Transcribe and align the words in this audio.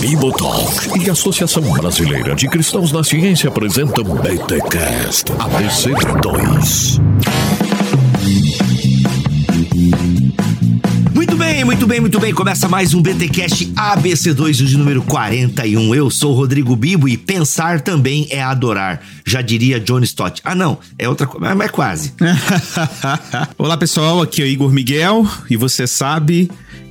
Bibotalk 0.00 0.96
e 1.04 1.08
a 1.08 1.12
Associação 1.12 1.62
Brasileira 1.72 2.36
de 2.36 2.46
Cristãos 2.46 2.92
na 2.92 3.02
Ciência 3.02 3.48
apresentam 3.48 4.04
BTCast 4.04 5.32
ABC2. 5.32 7.00
Muito 11.12 11.36
bem, 11.36 11.64
muito 11.64 11.86
bem, 11.86 12.00
muito 12.00 12.20
bem. 12.20 12.32
Começa 12.32 12.68
mais 12.68 12.94
um 12.94 13.02
BTcast 13.02 13.72
ABC2 13.72 14.52
de 14.52 14.76
número 14.76 15.02
41. 15.02 15.94
Eu 15.96 16.08
sou 16.10 16.32
o 16.32 16.36
Rodrigo 16.36 16.76
Bibo 16.76 17.08
e 17.08 17.16
pensar 17.16 17.80
também 17.80 18.28
é 18.30 18.40
adorar. 18.40 19.02
Já 19.26 19.42
diria 19.42 19.80
John 19.80 20.00
Stott. 20.00 20.40
Ah, 20.44 20.54
não, 20.54 20.78
é 20.96 21.08
outra 21.08 21.26
coisa, 21.26 21.54
mas 21.56 21.66
é 21.66 21.70
quase. 21.70 22.14
Olá, 23.58 23.76
pessoal. 23.76 24.22
Aqui 24.22 24.42
é 24.42 24.44
o 24.44 24.48
Igor 24.48 24.70
Miguel 24.70 25.26
e 25.50 25.56
você 25.56 25.88
sabe, 25.88 26.48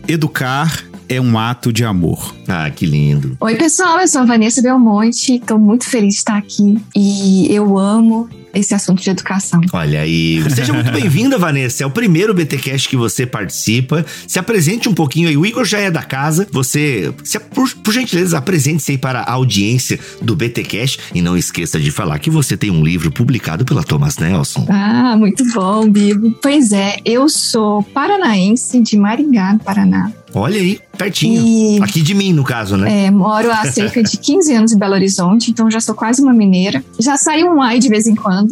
educar 0.07 0.83
é 1.07 1.19
um 1.19 1.37
ato 1.37 1.71
de 1.71 1.83
amor. 1.83 2.35
Ah, 2.47 2.69
que 2.69 2.85
lindo. 2.85 3.37
Oi, 3.39 3.55
pessoal, 3.55 3.99
eu 3.99 4.07
sou 4.07 4.21
a 4.21 4.25
Vanessa 4.25 4.61
Belmonte, 4.61 5.35
estou 5.35 5.59
muito 5.59 5.89
feliz 5.89 6.13
de 6.13 6.19
estar 6.19 6.37
aqui 6.37 6.81
e 6.95 7.53
eu 7.53 7.77
amo 7.77 8.29
esse 8.53 8.73
assunto 8.73 9.01
de 9.01 9.09
educação. 9.09 9.59
Olha 9.73 10.01
aí. 10.01 10.43
Seja 10.49 10.71
muito 10.73 10.91
bem-vinda, 10.93 11.37
Vanessa. 11.37 11.83
É 11.83 11.87
o 11.87 11.91
primeiro 11.91 12.33
BTcast 12.33 12.87
que 12.87 12.95
você 12.95 13.25
participa. 13.25 14.05
Se 14.27 14.37
apresente 14.37 14.87
um 14.87 14.93
pouquinho 14.93 15.27
aí. 15.27 15.35
O 15.35 15.45
Igor 15.45 15.65
já 15.65 15.79
é 15.79 15.89
da 15.89 16.03
casa. 16.03 16.47
Você, 16.51 17.13
se, 17.23 17.39
por, 17.39 17.69
por 17.75 17.93
gentileza, 17.93 18.37
apresente-se 18.37 18.91
aí 18.91 18.97
para 18.97 19.21
a 19.21 19.31
audiência 19.31 19.99
do 20.21 20.35
BTcast. 20.35 20.99
E 21.13 21.21
não 21.21 21.35
esqueça 21.35 21.79
de 21.79 21.89
falar 21.89 22.19
que 22.19 22.29
você 22.29 22.55
tem 22.55 22.69
um 22.69 22.83
livro 22.83 23.11
publicado 23.11 23.65
pela 23.65 23.83
Thomas 23.83 24.17
Nelson. 24.17 24.67
Ah, 24.69 25.15
muito 25.17 25.43
bom, 25.53 25.89
Bibo. 25.89 26.31
Pois 26.41 26.71
é, 26.71 26.97
eu 27.03 27.27
sou 27.27 27.81
paranaense 27.83 28.79
de 28.81 28.97
Maringá, 28.97 29.57
Paraná. 29.63 30.11
Olha 30.35 30.59
aí, 30.59 30.79
pertinho. 30.97 31.41
E, 31.45 31.81
Aqui 31.83 32.01
de 32.01 32.15
mim, 32.15 32.33
no 32.33 32.43
caso, 32.43 32.75
né? 32.75 33.05
É, 33.05 33.11
moro 33.11 33.51
há 33.51 33.71
cerca 33.71 34.01
de 34.01 34.17
15 34.17 34.53
anos 34.53 34.71
em 34.71 34.79
Belo 34.79 34.93
Horizonte, 34.93 35.51
então 35.51 35.69
já 35.69 35.79
sou 35.79 35.93
quase 35.93 36.23
uma 36.23 36.33
mineira. 36.33 36.83
Já 36.99 37.17
saiu 37.17 37.51
um 37.51 37.61
ai 37.61 37.77
de 37.77 37.87
vez 37.87 38.07
em 38.07 38.15
quando 38.15 38.42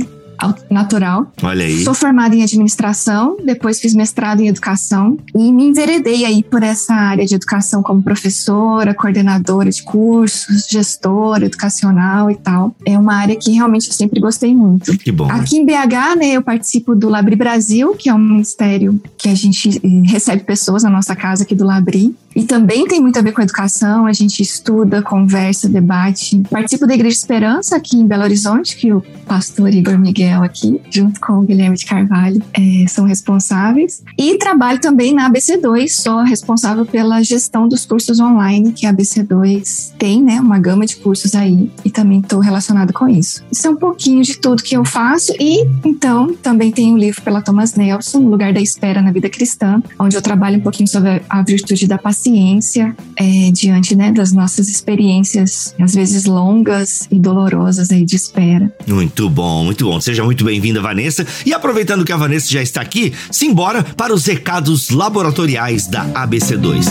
natural. 0.69 1.31
Olha 1.43 1.65
aí. 1.65 1.83
Sou 1.83 1.93
formada 1.93 2.35
em 2.35 2.43
administração, 2.43 3.37
depois 3.43 3.79
fiz 3.79 3.93
mestrado 3.93 4.41
em 4.41 4.47
educação 4.47 5.17
e 5.35 5.51
me 5.51 5.65
enveredei 5.65 6.25
aí 6.25 6.43
por 6.43 6.63
essa 6.63 6.93
área 6.93 7.25
de 7.25 7.35
educação 7.35 7.83
como 7.83 8.01
professora, 8.01 8.93
coordenadora 8.93 9.69
de 9.69 9.83
cursos, 9.83 10.67
gestora 10.69 11.45
educacional 11.45 12.31
e 12.31 12.35
tal. 12.35 12.75
É 12.85 12.97
uma 12.97 13.15
área 13.15 13.35
que 13.35 13.51
realmente 13.51 13.87
eu 13.87 13.93
sempre 13.93 14.19
gostei 14.19 14.55
muito. 14.55 14.97
Que 14.97 15.11
bom. 15.11 15.29
Aqui 15.29 15.57
em 15.57 15.65
BH, 15.65 16.17
né, 16.17 16.31
eu 16.31 16.41
participo 16.41 16.95
do 16.95 17.09
Labri 17.09 17.35
Brasil, 17.35 17.93
que 17.95 18.09
é 18.09 18.13
um 18.13 18.19
ministério 18.19 18.99
que 19.17 19.29
a 19.29 19.35
gente 19.35 19.77
eh, 19.83 20.09
recebe 20.09 20.43
pessoas 20.43 20.83
na 20.83 20.89
nossa 20.89 21.15
casa 21.15 21.43
aqui 21.43 21.55
do 21.55 21.65
Labri. 21.65 22.15
E 22.35 22.43
também 22.43 22.87
tem 22.87 23.01
muito 23.01 23.19
a 23.19 23.21
ver 23.21 23.33
com 23.33 23.41
educação, 23.41 24.05
a 24.05 24.13
gente 24.13 24.41
estuda, 24.41 25.01
conversa, 25.01 25.67
debate. 25.67 26.41
Participo 26.49 26.87
da 26.87 26.93
Igreja 26.93 27.17
Esperança 27.17 27.75
aqui 27.75 27.97
em 27.97 28.07
Belo 28.07 28.23
Horizonte, 28.23 28.75
que 28.77 28.91
o 28.93 29.01
pastor 29.25 29.73
Igor 29.73 29.97
Miguel 29.97 30.43
aqui, 30.43 30.79
junto 30.89 31.19
com 31.19 31.33
o 31.33 31.41
Guilherme 31.41 31.75
de 31.75 31.85
Carvalho, 31.85 32.41
é, 32.53 32.87
são 32.87 33.05
responsáveis. 33.05 34.03
E 34.17 34.37
trabalho 34.37 34.79
também 34.79 35.13
na 35.13 35.29
ABC2, 35.29 35.89
sou 35.89 36.23
responsável 36.23 36.85
pela 36.85 37.21
gestão 37.21 37.67
dos 37.67 37.85
cursos 37.85 38.19
online 38.19 38.71
que 38.71 38.85
a 38.85 38.93
ABC2 38.93 39.91
tem, 39.97 40.21
né? 40.23 40.39
Uma 40.39 40.59
gama 40.59 40.85
de 40.85 40.95
cursos 40.97 41.35
aí, 41.35 41.69
e 41.83 41.89
também 41.89 42.19
estou 42.19 42.39
relacionado 42.39 42.93
com 42.93 43.07
isso. 43.07 43.43
Isso 43.51 43.67
é 43.67 43.69
um 43.69 43.75
pouquinho 43.75 44.23
de 44.23 44.37
tudo 44.37 44.63
que 44.63 44.75
eu 44.75 44.85
faço, 44.85 45.33
e 45.39 45.67
então 45.83 46.33
também 46.41 46.71
tem 46.71 46.93
um 46.93 46.97
livro 46.97 47.21
pela 47.21 47.41
Thomas 47.41 47.75
Nelson, 47.75 48.19
Lugar 48.19 48.53
da 48.53 48.61
Espera 48.61 49.01
na 49.01 49.11
Vida 49.11 49.29
Cristã, 49.29 49.81
onde 49.99 50.15
eu 50.15 50.21
trabalho 50.21 50.57
um 50.57 50.61
pouquinho 50.61 50.87
sobre 50.87 51.21
a 51.29 51.41
virtude 51.41 51.87
da 51.87 51.97
paciência 51.97 52.20
paciência 52.21 52.95
é, 53.15 53.51
diante 53.51 53.95
né, 53.95 54.11
das 54.11 54.31
nossas 54.31 54.69
experiências, 54.69 55.73
às 55.79 55.95
vezes 55.95 56.25
longas 56.25 57.07
e 57.09 57.19
dolorosas 57.19 57.89
aí 57.89 58.05
de 58.05 58.15
espera. 58.15 58.71
Muito 58.87 59.27
bom, 59.29 59.63
muito 59.65 59.85
bom. 59.85 59.99
Seja 59.99 60.23
muito 60.23 60.45
bem-vinda, 60.45 60.79
Vanessa. 60.79 61.25
E 61.45 61.53
aproveitando 61.53 62.05
que 62.05 62.11
a 62.11 62.17
Vanessa 62.17 62.47
já 62.51 62.61
está 62.61 62.81
aqui, 62.81 63.11
simbora 63.31 63.83
para 63.83 64.13
os 64.13 64.25
recados 64.25 64.91
laboratoriais 64.91 65.87
da 65.87 66.05
ABC2. 66.09 66.85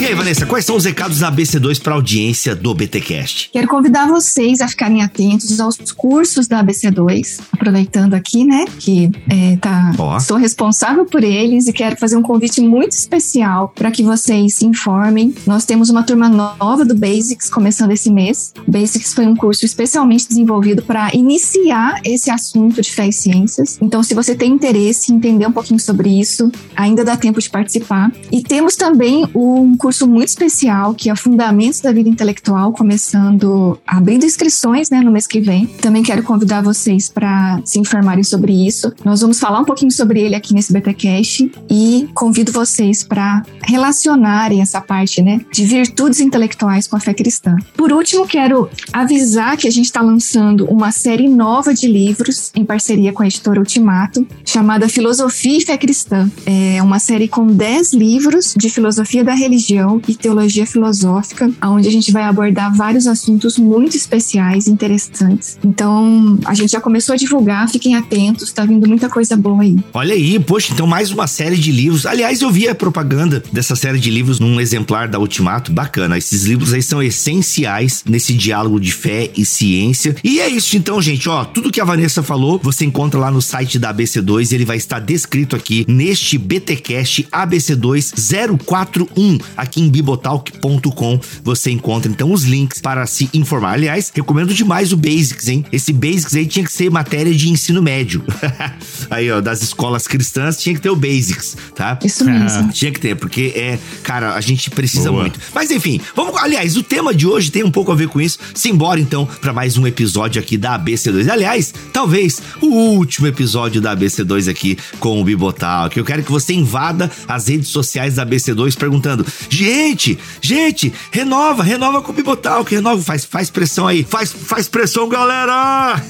E 0.00 0.06
aí, 0.06 0.14
Vanessa, 0.14 0.46
quais 0.46 0.64
são 0.64 0.76
os 0.76 0.84
recados 0.84 1.18
da 1.18 1.32
ABC2 1.32 1.82
para 1.82 1.92
a 1.92 1.96
audiência 1.96 2.54
do 2.54 2.72
BTcast? 2.72 3.50
Quero 3.52 3.66
convidar 3.66 4.06
vocês 4.06 4.60
a 4.60 4.68
ficarem 4.68 5.02
atentos 5.02 5.58
aos 5.58 5.76
cursos 5.90 6.46
da 6.46 6.62
ABC2, 6.62 7.40
aproveitando 7.50 8.14
aqui, 8.14 8.44
né, 8.44 8.64
que 8.78 9.10
é, 9.28 9.56
tá, 9.56 9.92
oh. 9.98 10.20
sou 10.20 10.36
responsável 10.36 11.04
por 11.04 11.24
eles 11.24 11.66
e 11.66 11.72
quero 11.72 11.96
fazer 11.96 12.16
um 12.16 12.22
convite 12.22 12.60
muito 12.60 12.92
especial 12.92 13.72
para 13.74 13.90
que 13.90 14.04
vocês 14.04 14.54
se 14.54 14.64
informem. 14.64 15.34
Nós 15.44 15.64
temos 15.64 15.90
uma 15.90 16.04
turma 16.04 16.28
nova 16.28 16.84
do 16.84 16.94
Basics 16.94 17.50
começando 17.50 17.90
esse 17.90 18.08
mês. 18.08 18.54
O 18.68 18.70
Basics 18.70 19.12
foi 19.12 19.26
um 19.26 19.34
curso 19.34 19.64
especialmente 19.64 20.28
desenvolvido 20.28 20.80
para 20.80 21.12
iniciar 21.12 22.00
esse 22.04 22.30
assunto 22.30 22.80
de 22.80 22.92
fé 22.92 23.08
e 23.08 23.12
ciências. 23.12 23.76
Então, 23.82 24.04
se 24.04 24.14
você 24.14 24.36
tem 24.36 24.52
interesse 24.52 25.12
em 25.12 25.16
entender 25.16 25.48
um 25.48 25.52
pouquinho 25.52 25.80
sobre 25.80 26.08
isso, 26.08 26.52
ainda 26.76 27.04
dá 27.04 27.16
tempo 27.16 27.40
de 27.40 27.50
participar. 27.50 28.12
E 28.30 28.44
temos 28.44 28.76
também 28.76 29.28
um 29.34 29.76
curso 29.76 29.87
muito 30.06 30.28
especial 30.28 30.94
que 30.94 31.10
é 31.10 31.16
Fundamentos 31.16 31.80
da 31.80 31.92
Vida 31.92 32.08
Intelectual, 32.08 32.72
começando, 32.72 33.78
abrindo 33.86 34.24
inscrições 34.24 34.90
né, 34.90 35.00
no 35.00 35.10
mês 35.10 35.26
que 35.26 35.40
vem. 35.40 35.66
Também 35.66 36.02
quero 36.02 36.22
convidar 36.22 36.62
vocês 36.62 37.08
para 37.08 37.60
se 37.64 37.78
informarem 37.78 38.24
sobre 38.24 38.66
isso. 38.66 38.92
Nós 39.04 39.20
vamos 39.20 39.38
falar 39.38 39.60
um 39.60 39.64
pouquinho 39.64 39.90
sobre 39.90 40.20
ele 40.20 40.34
aqui 40.34 40.54
nesse 40.54 40.72
BTcast 40.72 41.50
e 41.70 42.08
convido 42.14 42.52
vocês 42.52 43.02
para 43.02 43.42
relacionarem 43.62 44.60
essa 44.60 44.80
parte 44.80 45.22
né, 45.22 45.40
de 45.52 45.64
virtudes 45.64 46.20
intelectuais 46.20 46.86
com 46.86 46.96
a 46.96 47.00
fé 47.00 47.14
cristã. 47.14 47.56
Por 47.76 47.92
último, 47.92 48.26
quero 48.26 48.68
avisar 48.92 49.56
que 49.56 49.66
a 49.66 49.70
gente 49.70 49.86
está 49.86 50.00
lançando 50.00 50.64
uma 50.66 50.92
série 50.92 51.28
nova 51.28 51.74
de 51.74 51.86
livros 51.86 52.50
em 52.54 52.64
parceria 52.64 53.12
com 53.12 53.22
a 53.22 53.26
editora 53.26 53.58
Ultimato, 53.58 54.26
chamada 54.44 54.88
Filosofia 54.88 55.58
e 55.58 55.64
Fé 55.64 55.76
Cristã. 55.76 56.30
É 56.46 56.82
uma 56.82 56.98
série 56.98 57.28
com 57.28 57.46
10 57.46 57.94
livros 57.94 58.54
de 58.56 58.68
filosofia 58.70 59.24
da 59.24 59.34
religião 59.34 59.77
e 60.08 60.14
teologia 60.14 60.66
filosófica, 60.66 61.50
onde 61.62 61.88
a 61.88 61.90
gente 61.90 62.10
vai 62.12 62.22
abordar 62.22 62.74
vários 62.74 63.06
assuntos 63.06 63.58
muito 63.58 63.96
especiais 63.96 64.66
e 64.66 64.70
interessantes. 64.70 65.58
Então, 65.64 66.38
a 66.44 66.54
gente 66.54 66.72
já 66.72 66.80
começou 66.80 67.12
a 67.12 67.16
divulgar, 67.16 67.68
fiquem 67.68 67.94
atentos, 67.94 68.52
tá 68.52 68.64
vindo 68.64 68.88
muita 68.88 69.08
coisa 69.08 69.36
boa 69.36 69.62
aí. 69.62 69.76
Olha 69.92 70.14
aí, 70.14 70.38
poxa, 70.38 70.72
então 70.72 70.86
mais 70.86 71.10
uma 71.10 71.26
série 71.26 71.56
de 71.56 71.70
livros. 71.70 72.06
Aliás, 72.06 72.40
eu 72.40 72.50
vi 72.50 72.68
a 72.68 72.74
propaganda 72.74 73.42
dessa 73.52 73.76
série 73.76 73.98
de 73.98 74.10
livros 74.10 74.40
num 74.40 74.60
exemplar 74.60 75.08
da 75.08 75.18
Ultimato, 75.18 75.72
bacana. 75.72 76.16
Esses 76.16 76.44
livros 76.44 76.72
aí 76.72 76.82
são 76.82 77.02
essenciais 77.02 78.02
nesse 78.08 78.32
diálogo 78.32 78.80
de 78.80 78.92
fé 78.92 79.30
e 79.36 79.44
ciência. 79.44 80.16
E 80.24 80.40
é 80.40 80.48
isso 80.48 80.76
então, 80.76 81.02
gente, 81.02 81.28
ó, 81.28 81.44
tudo 81.44 81.70
que 81.70 81.80
a 81.80 81.84
Vanessa 81.84 82.22
falou, 82.22 82.60
você 82.62 82.84
encontra 82.84 83.18
lá 83.18 83.30
no 83.30 83.42
site 83.42 83.78
da 83.78 83.92
ABC2, 83.92 84.52
ele 84.52 84.64
vai 84.64 84.76
estar 84.76 85.00
descrito 85.00 85.56
aqui 85.56 85.84
neste 85.88 86.38
BTcast 86.38 87.28
ABC2 87.32 88.58
041 88.64 89.38
aqui 89.56 89.67
em 89.76 89.88
bibotalk.com. 89.88 91.20
Você 91.42 91.70
encontra 91.70 92.10
então 92.10 92.32
os 92.32 92.44
links 92.44 92.80
para 92.80 93.06
se 93.06 93.28
informar. 93.34 93.72
Aliás, 93.72 94.10
recomendo 94.14 94.54
demais 94.54 94.92
o 94.92 94.96
Basics, 94.96 95.48
hein? 95.48 95.64
Esse 95.72 95.92
Basics 95.92 96.34
aí 96.34 96.46
tinha 96.46 96.64
que 96.64 96.72
ser 96.72 96.90
matéria 96.90 97.34
de 97.34 97.48
ensino 97.48 97.82
médio. 97.82 98.24
aí, 99.10 99.30
ó, 99.30 99.40
das 99.40 99.62
escolas 99.62 100.06
cristãs 100.06 100.56
tinha 100.56 100.74
que 100.74 100.80
ter 100.80 100.90
o 100.90 100.96
Basics, 100.96 101.56
tá? 101.74 101.98
Isso 102.04 102.24
mesmo. 102.24 102.68
Ah, 102.68 102.68
tinha 102.72 102.92
que 102.92 103.00
ter, 103.00 103.16
porque 103.16 103.52
é, 103.54 103.78
cara, 104.02 104.34
a 104.34 104.40
gente 104.40 104.70
precisa 104.70 105.10
Boa. 105.10 105.22
muito. 105.22 105.40
Mas 105.54 105.70
enfim, 105.70 106.00
vamos, 106.14 106.36
aliás, 106.40 106.76
o 106.76 106.82
tema 106.82 107.14
de 107.14 107.26
hoje 107.26 107.50
tem 107.50 107.64
um 107.64 107.70
pouco 107.70 107.92
a 107.92 107.94
ver 107.94 108.08
com 108.08 108.20
isso. 108.20 108.38
Simbora 108.54 109.00
então 109.00 109.26
para 109.40 109.52
mais 109.52 109.76
um 109.76 109.86
episódio 109.86 110.40
aqui 110.40 110.56
da 110.56 110.78
ABC2. 110.78 111.28
Aliás, 111.30 111.72
talvez 111.92 112.40
o 112.60 112.66
último 112.66 113.26
episódio 113.26 113.80
da 113.80 113.96
ABC2 113.96 114.50
aqui 114.50 114.78
com 114.98 115.20
o 115.20 115.24
Bibotal, 115.24 115.88
que 115.88 115.98
eu 115.98 116.04
quero 116.04 116.22
que 116.22 116.30
você 116.30 116.52
invada 116.52 117.10
as 117.26 117.48
redes 117.48 117.68
sociais 117.68 118.16
da 118.16 118.26
ABC2 118.26 118.76
perguntando: 118.76 119.24
gente, 119.58 120.16
gente, 120.40 120.92
renova, 121.10 121.64
renova 121.64 122.00
com 122.00 122.12
o 122.12 122.14
Bibotal, 122.14 122.64
que 122.64 122.76
renova, 122.76 123.02
faz, 123.02 123.24
faz 123.24 123.50
pressão 123.50 123.88
aí, 123.88 124.04
faz, 124.04 124.32
faz 124.32 124.68
pressão, 124.68 125.08
galera! 125.08 126.00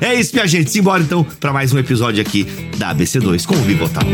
é 0.00 0.14
isso, 0.14 0.34
minha 0.34 0.46
gente. 0.46 0.70
Simbora 0.70 1.02
então 1.02 1.24
para 1.40 1.52
mais 1.52 1.72
um 1.72 1.78
episódio 1.78 2.22
aqui 2.22 2.44
da 2.76 2.94
ABC2 2.94 3.44
com 3.44 3.56
o 3.56 3.62
Bibotal. 3.62 4.04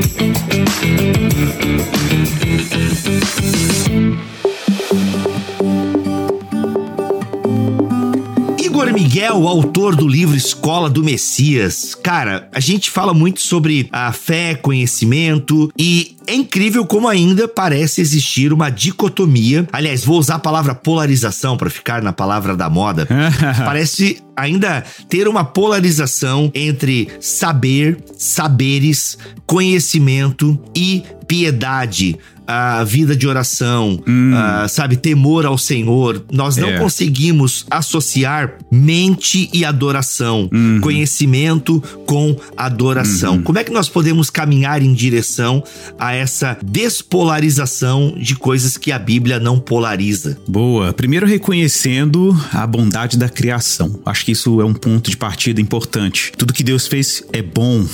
Igor 8.59 8.91
Miguel, 8.95 9.47
autor 9.47 9.95
do 9.95 10.09
livro 10.09 10.35
Escola 10.35 10.89
do 10.89 11.05
Messias. 11.05 11.95
Cara, 11.95 12.49
a 12.53 12.59
gente 12.59 12.91
fala 12.91 13.13
muito 13.13 13.43
sobre 13.43 13.87
a 13.93 14.13
fé, 14.13 14.55
conhecimento 14.55 15.71
e 15.79 16.17
é 16.33 16.35
incrível 16.35 16.87
como 16.87 17.07
ainda 17.07 17.47
parece 17.47 18.01
existir 18.01 18.55
uma 18.55 18.71
dicotomia. 18.71 19.69
Aliás, 19.71 20.03
vou 20.03 20.19
usar 20.19 20.37
a 20.37 20.39
palavra 20.39 20.75
polarização 20.75 21.59
para 21.59 21.69
ficar 21.69 22.03
na 22.03 22.11
palavra 22.11 22.57
da 22.57 22.71
moda. 22.71 23.07
parece 23.67 24.23
ainda 24.35 24.83
ter 25.11 25.29
uma 25.29 25.45
polarização 25.45 26.51
entre 26.55 27.09
saber, 27.21 27.99
saberes, 28.17 29.19
conhecimento 29.45 30.59
e 30.75 31.05
piedade, 31.29 32.19
a 32.47 32.85
vida 32.85 33.15
de 33.15 33.27
oração, 33.27 34.03
hum. 34.07 34.33
uh, 34.33 34.69
sabe, 34.69 34.97
temor 34.97 35.47
ao 35.47 35.57
Senhor. 35.57 36.25
Nós 36.33 36.57
não 36.57 36.69
é. 36.69 36.79
conseguimos 36.79 37.67
associar 37.71 38.55
mente 38.71 39.49
e 39.53 39.65
adoração, 39.65 40.49
uhum. 40.53 40.81
conhecimento 40.81 41.83
com 42.07 42.37
adoração. 42.57 43.37
Uhum. 43.37 43.43
Como 43.43 43.59
é 43.59 43.65
que 43.65 43.73
nós 43.73 43.89
podemos 43.89 44.31
caminhar 44.31 44.83
em 44.83 44.93
direção 44.93 45.63
a 45.99 46.15
essa 46.15 46.57
despolarização 46.63 48.15
de 48.17 48.35
coisas 48.37 48.77
que 48.77 48.93
a 48.93 48.99
Bíblia 48.99 49.39
não 49.39 49.59
polariza? 49.59 50.39
Boa. 50.47 50.93
Primeiro 50.93 51.27
reconhecendo 51.27 52.37
a 52.53 52.67
bondade 52.67 53.17
da 53.17 53.29
criação. 53.29 54.01
Acho 54.05 54.25
que 54.25 54.33
isso 54.33 54.61
é 54.61 54.65
um 54.65 54.75
ponto 54.75 55.11
de 55.11 55.17
partida 55.17 55.61
importante. 55.61 56.33
Tudo 56.37 56.53
que 56.53 56.63
Deus 56.63 56.87
fez 56.87 57.23
é 57.33 57.43
bom 57.43 57.87